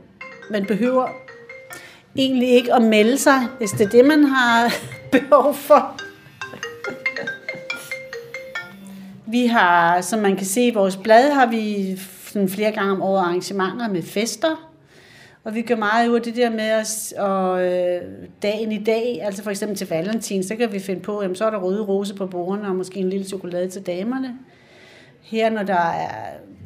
man 0.51 0.65
behøver 0.65 1.07
egentlig 2.15 2.49
ikke 2.49 2.73
at 2.73 2.81
melde 2.81 3.17
sig, 3.17 3.47
hvis 3.57 3.71
det 3.71 3.85
er 3.85 3.89
det, 3.89 4.05
man 4.05 4.23
har 4.23 4.73
behov 5.11 5.53
for. 5.53 5.95
Vi 9.25 9.45
har, 9.45 10.01
som 10.01 10.19
man 10.19 10.35
kan 10.35 10.45
se 10.45 10.67
i 10.67 10.73
vores 10.73 10.97
blad, 10.97 11.31
har 11.31 11.45
vi 11.45 11.95
sådan 12.23 12.49
flere 12.49 12.71
gange 12.71 12.91
om 12.91 13.01
året 13.01 13.19
arrangementer 13.19 13.87
med 13.89 14.03
fester. 14.03 14.69
Og 15.43 15.55
vi 15.55 15.61
gør 15.61 15.75
meget 15.75 16.07
ud 16.07 16.15
af 16.15 16.21
det 16.21 16.35
der 16.35 16.49
med 16.49 16.73
os, 16.73 17.13
og 17.17 17.65
øh, 17.65 18.01
dagen 18.41 18.71
i 18.71 18.83
dag, 18.83 19.19
altså 19.23 19.43
for 19.43 19.49
eksempel 19.49 19.77
til 19.77 19.87
valentin, 19.89 20.43
så 20.43 20.55
kan 20.55 20.73
vi 20.73 20.79
finde 20.79 21.01
på, 21.01 21.21
jamen 21.21 21.35
så 21.35 21.45
er 21.45 21.49
der 21.49 21.57
røde 21.57 21.81
rose 21.81 22.15
på 22.15 22.25
bordene, 22.25 22.67
og 22.67 22.75
måske 22.75 22.99
en 22.99 23.09
lille 23.09 23.25
chokolade 23.25 23.69
til 23.69 23.81
damerne. 23.81 24.35
Her, 25.21 25.49
når 25.49 25.63
der 25.63 25.91
er 25.91 26.09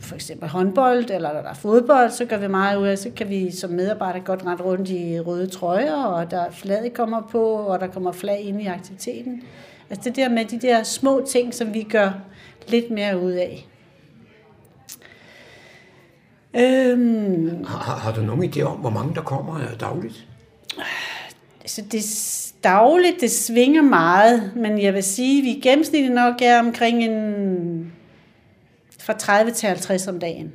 for 0.03 0.15
eksempel 0.15 0.49
håndbold, 0.49 1.09
eller 1.09 1.33
når 1.33 1.41
der 1.41 1.49
er 1.49 1.53
fodbold, 1.53 2.11
så 2.11 2.25
gør 2.25 2.37
vi 2.37 2.47
meget 2.47 2.77
ud 2.77 2.87
af, 2.87 2.97
så 2.97 3.09
kan 3.15 3.29
vi 3.29 3.51
som 3.51 3.69
medarbejder 3.69 4.19
godt 4.19 4.45
rette 4.45 4.63
rundt 4.63 4.89
i 4.89 5.19
røde 5.19 5.47
trøjer, 5.47 6.03
og 6.03 6.31
der 6.31 6.51
flaget 6.51 6.93
kommer 6.93 7.21
på, 7.21 7.43
og 7.43 7.79
der 7.79 7.87
kommer 7.87 8.11
flag 8.11 8.41
ind 8.41 8.61
i 8.61 8.65
aktiviteten. 8.65 9.43
Altså 9.89 10.09
det 10.09 10.15
der 10.15 10.29
med 10.29 10.45
de 10.45 10.59
der 10.59 10.83
små 10.83 11.25
ting, 11.29 11.53
som 11.53 11.73
vi 11.73 11.83
gør 11.83 12.11
lidt 12.67 12.91
mere 12.91 13.19
ud 13.19 13.31
af. 13.31 13.67
Øhm, 16.53 17.65
har, 17.67 17.95
har 17.95 18.13
du 18.13 18.21
nogen 18.21 18.43
idé 18.43 18.61
om, 18.61 18.77
hvor 18.77 18.89
mange 18.89 19.15
der 19.15 19.21
kommer 19.21 19.59
dagligt? 19.79 20.27
Så 21.65 21.81
det 21.91 22.03
dagligt, 22.63 23.21
det 23.21 23.31
svinger 23.31 23.81
meget, 23.81 24.51
men 24.55 24.81
jeg 24.81 24.93
vil 24.93 25.03
sige, 25.03 25.39
at 25.39 25.45
vi 25.45 25.59
gennemsnitligt 25.69 26.13
nok 26.13 26.41
er 26.41 26.59
omkring 26.59 27.03
en 27.03 27.93
fra 29.03 29.13
30 29.13 29.51
til 29.51 29.67
50 29.67 30.07
om 30.07 30.19
dagen. 30.19 30.53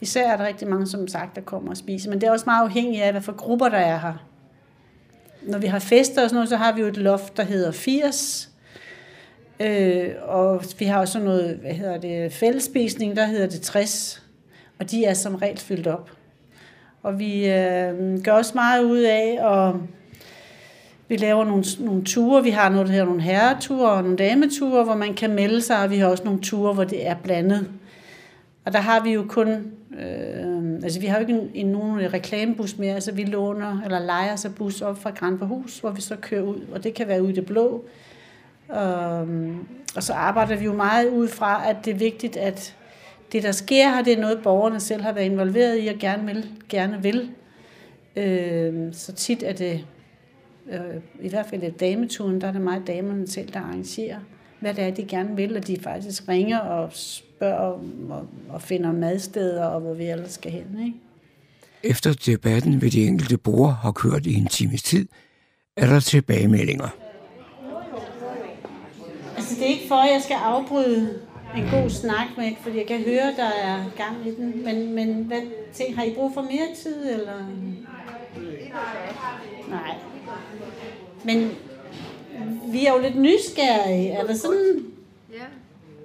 Især 0.00 0.32
er 0.32 0.36
der 0.36 0.46
rigtig 0.46 0.68
mange, 0.68 0.86
som 0.86 1.08
sagt, 1.08 1.36
der 1.36 1.42
kommer 1.42 1.70
og 1.70 1.76
spiser, 1.76 2.10
men 2.10 2.20
det 2.20 2.26
er 2.26 2.30
også 2.30 2.44
meget 2.46 2.64
afhængigt 2.64 3.02
af, 3.02 3.12
hvad 3.12 3.22
for 3.22 3.32
grupper 3.32 3.68
der 3.68 3.78
er 3.78 3.98
her. 3.98 4.26
Når 5.42 5.58
vi 5.58 5.66
har 5.66 5.78
fester 5.78 6.22
og 6.22 6.28
sådan 6.28 6.34
noget, 6.34 6.48
så 6.48 6.56
har 6.56 6.72
vi 6.72 6.80
jo 6.80 6.86
et 6.86 6.96
loft, 6.96 7.36
der 7.36 7.42
hedder 7.42 7.72
80, 7.72 8.50
øh, 9.60 10.10
og 10.22 10.64
vi 10.78 10.84
har 10.84 11.00
også 11.00 11.18
noget, 11.18 11.56
hvad 11.56 11.72
hedder 11.72 11.98
det, 11.98 12.32
fællesspisning, 12.32 13.16
der 13.16 13.26
hedder 13.26 13.46
det 13.46 13.60
60, 13.60 14.22
og 14.78 14.90
de 14.90 15.04
er 15.04 15.14
som 15.14 15.34
regel 15.34 15.58
fyldt 15.58 15.86
op. 15.86 16.10
Og 17.02 17.18
vi 17.18 17.48
øh, 17.50 18.22
gør 18.24 18.32
også 18.32 18.52
meget 18.54 18.84
ud 18.84 19.00
af, 19.00 19.38
og 19.40 19.80
vi 21.08 21.16
laver 21.16 21.44
nogle, 21.44 21.64
nogle 21.80 22.04
ture. 22.04 22.42
Vi 22.42 22.50
har 22.50 22.68
noget, 22.68 22.86
der 22.86 22.92
hedder 22.92 23.06
nogle 23.06 23.22
herreture 23.22 23.90
og 23.90 24.02
nogle 24.02 24.16
dameture, 24.16 24.84
hvor 24.84 24.94
man 24.94 25.14
kan 25.14 25.34
melde 25.34 25.62
sig, 25.62 25.82
og 25.82 25.90
vi 25.90 25.98
har 25.98 26.06
også 26.06 26.24
nogle 26.24 26.40
ture, 26.40 26.74
hvor 26.74 26.84
det 26.84 27.06
er 27.06 27.14
blandet. 27.14 27.68
Og 28.64 28.72
der 28.72 28.78
har 28.78 29.02
vi 29.02 29.12
jo 29.12 29.24
kun, 29.28 29.48
øh, 30.00 30.74
altså 30.82 31.00
vi 31.00 31.06
har 31.06 31.16
jo 31.16 31.20
ikke 31.20 31.32
en, 31.32 31.50
en, 31.54 31.66
nogen 31.66 32.12
reklamebus 32.12 32.78
mere, 32.78 32.94
altså 32.94 33.12
vi 33.12 33.24
låner 33.24 33.82
eller 33.84 33.98
leger 33.98 34.36
så 34.36 34.50
bus 34.50 34.80
op 34.80 35.02
fra 35.02 35.10
Granberhus, 35.10 35.78
hvor 35.78 35.90
vi 35.90 36.00
så 36.00 36.16
kører 36.16 36.42
ud, 36.42 36.60
og 36.72 36.84
det 36.84 36.94
kan 36.94 37.08
være 37.08 37.22
ude 37.22 37.32
i 37.32 37.34
det 37.34 37.46
blå. 37.46 37.84
Og, 38.68 39.26
og 39.96 40.02
så 40.02 40.12
arbejder 40.12 40.56
vi 40.56 40.64
jo 40.64 40.72
meget 40.72 41.08
ud 41.08 41.28
fra, 41.28 41.70
at 41.70 41.76
det 41.84 41.90
er 41.90 41.98
vigtigt, 41.98 42.36
at 42.36 42.74
det, 43.32 43.42
der 43.42 43.52
sker 43.52 43.88
her, 43.88 44.02
det 44.02 44.12
er 44.12 44.20
noget, 44.20 44.40
borgerne 44.42 44.80
selv 44.80 45.02
har 45.02 45.12
været 45.12 45.24
involveret 45.24 45.84
i 45.84 45.86
og 45.86 45.94
gerne 45.98 46.26
vil. 46.26 46.50
Gerne 46.68 47.02
vil. 47.02 47.30
Øh, 48.16 48.92
så 48.92 49.12
tit 49.12 49.42
er 49.42 49.52
det, 49.52 49.84
øh, 50.72 51.02
i 51.20 51.28
hvert 51.28 51.46
fald 51.46 51.62
i 51.62 51.70
dameturen, 51.70 52.40
der 52.40 52.48
er 52.48 52.52
det 52.52 52.60
meget 52.60 52.86
damerne 52.86 53.28
selv, 53.28 53.48
der 53.52 53.60
arrangerer, 53.60 54.18
hvad 54.60 54.74
det 54.74 54.84
er, 54.84 54.90
de 54.90 55.04
gerne 55.04 55.36
vil, 55.36 55.56
og 55.56 55.66
de 55.66 55.76
faktisk 55.80 56.28
ringer 56.28 56.58
og 56.58 56.90
spørger 56.92 57.54
og, 58.10 58.26
og 58.48 58.62
finder 58.62 58.92
madsteder, 58.92 59.64
og 59.64 59.80
hvor 59.80 59.94
vi 59.94 60.04
ellers 60.04 60.32
skal 60.32 60.52
hen. 60.52 60.66
Ikke? 60.86 60.98
Efter 61.82 62.12
debatten 62.26 62.82
ved 62.82 62.90
de 62.90 63.06
enkelte 63.06 63.38
borgere 63.38 63.72
har 63.72 63.92
kørt 63.92 64.26
i 64.26 64.34
en 64.34 64.46
times 64.46 64.82
tid, 64.82 65.08
er 65.76 65.86
der 65.86 66.00
tilbagemeldinger. 66.00 66.88
Altså, 69.36 69.54
det 69.54 69.62
er 69.62 69.68
ikke 69.68 69.88
for, 69.88 69.94
at 69.94 70.12
jeg 70.12 70.22
skal 70.22 70.36
afbryde 70.42 71.20
en 71.56 71.64
god 71.70 71.90
snak 71.90 72.26
med, 72.36 72.52
fordi 72.62 72.78
jeg 72.78 72.86
kan 72.86 73.00
høre, 73.00 73.34
der 73.36 73.50
er 73.62 73.84
gang 73.96 74.26
i 74.26 74.34
den. 74.34 74.64
Men, 74.64 74.94
men 74.94 75.24
hvad 75.24 75.40
ting, 75.72 75.96
har 75.96 76.04
I 76.04 76.14
brug 76.14 76.34
for 76.34 76.42
mere 76.42 76.68
tid, 76.82 77.12
eller? 77.12 77.34
Nej. 79.68 79.94
Men 81.24 81.56
vi 82.72 82.86
er 82.86 82.92
jo 82.92 82.98
lidt 82.98 83.16
nysgerrige. 83.16 84.12
Er 84.12 84.26
der 84.26 84.34
sådan... 84.34 84.84
Ja. 85.32 85.44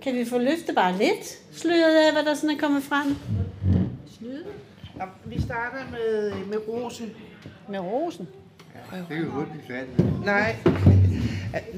Kan 0.01 0.15
vi 0.15 0.25
få 0.25 0.37
løftet 0.37 0.75
bare 0.75 0.97
lidt 0.97 1.39
sløret 1.51 2.05
af, 2.05 2.13
hvad 2.13 2.23
der 2.23 2.33
sådan 2.33 2.55
er 2.55 2.59
kommet 2.59 2.83
frem? 2.83 3.15
Snyde? 4.17 4.43
Ja, 4.97 5.03
vi 5.25 5.41
starter 5.41 5.91
med, 5.91 6.31
med 6.45 6.57
rosen. 6.67 7.11
Med 7.69 7.79
rosen? 7.79 8.27
Ja, 8.91 8.97
det 8.97 9.17
er 9.17 9.21
jo 9.21 9.29
hurtigt 9.29 9.67
færdigt. 9.67 10.25
Nej. 10.25 10.55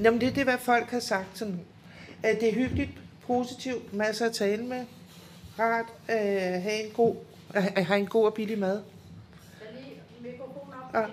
Jamen, 0.04 0.22
det 0.22 0.30
er 0.30 0.34
det, 0.34 0.44
hvad 0.44 0.58
folk 0.58 0.90
har 0.90 1.00
sagt. 1.00 1.28
Sådan, 1.38 1.60
at 2.24 2.40
det 2.40 2.50
er 2.50 2.54
hyggeligt 2.54 2.92
positivt, 3.28 3.94
masser 3.94 4.26
at 4.26 4.34
tale 4.34 4.64
med, 4.64 4.86
rart 5.60 5.86
øh, 6.10 6.16
have 6.64 6.84
en 6.86 6.92
god, 6.94 7.16
øh, 7.56 7.64
have 7.64 8.00
en 8.00 8.06
god 8.06 8.26
og 8.26 8.34
billig 8.34 8.60
mad. 8.60 8.82
Og, 10.96 11.06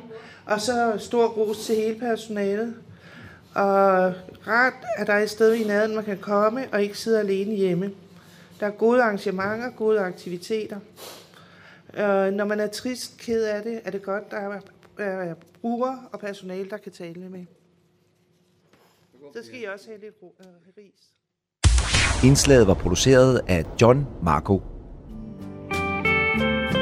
og 0.46 0.60
så 0.60 0.96
stor 0.98 1.26
ros 1.28 1.66
til 1.66 1.76
hele 1.76 1.98
personalet. 1.98 2.74
Og 3.54 4.14
rart, 4.46 4.74
at 4.96 5.06
der 5.06 5.12
er 5.12 5.22
et 5.22 5.30
sted 5.30 5.54
i 5.54 5.64
naden, 5.64 5.94
man 5.94 6.04
kan 6.04 6.18
komme 6.18 6.68
og 6.72 6.82
ikke 6.82 6.98
sidde 6.98 7.20
alene 7.20 7.54
hjemme. 7.54 7.92
Der 8.60 8.66
er 8.66 8.70
gode 8.70 9.02
arrangementer, 9.02 9.70
gode 9.70 10.00
aktiviteter. 10.00 10.80
Øh, 11.94 12.32
når 12.32 12.44
man 12.44 12.60
er 12.60 12.66
trist, 12.66 13.18
ked 13.18 13.44
af 13.44 13.62
det, 13.62 13.80
er 13.84 13.90
det 13.90 14.02
godt, 14.02 14.30
der 14.30 14.36
er, 14.36 14.60
er 14.98 15.34
brugere 15.60 15.98
og 16.12 16.20
personale, 16.20 16.70
der 16.70 16.76
kan 16.76 16.92
tale 16.92 17.28
med. 17.28 17.44
Så 19.34 19.44
skal 19.46 19.60
I 19.60 19.64
også 19.64 19.86
have 19.86 20.00
lidt 20.00 20.14
ro, 20.22 20.34
øh, 20.40 20.46
ris. 20.78 21.12
Indslaget 22.24 22.66
var 22.66 22.74
produceret 22.74 23.40
af 23.48 23.64
John 23.80 24.06
Marco. 24.22 24.62
thank 25.72 26.76
you 26.76 26.81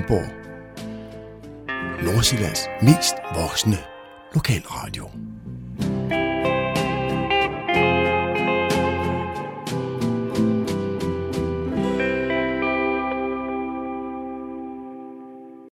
Radio 0.00 0.27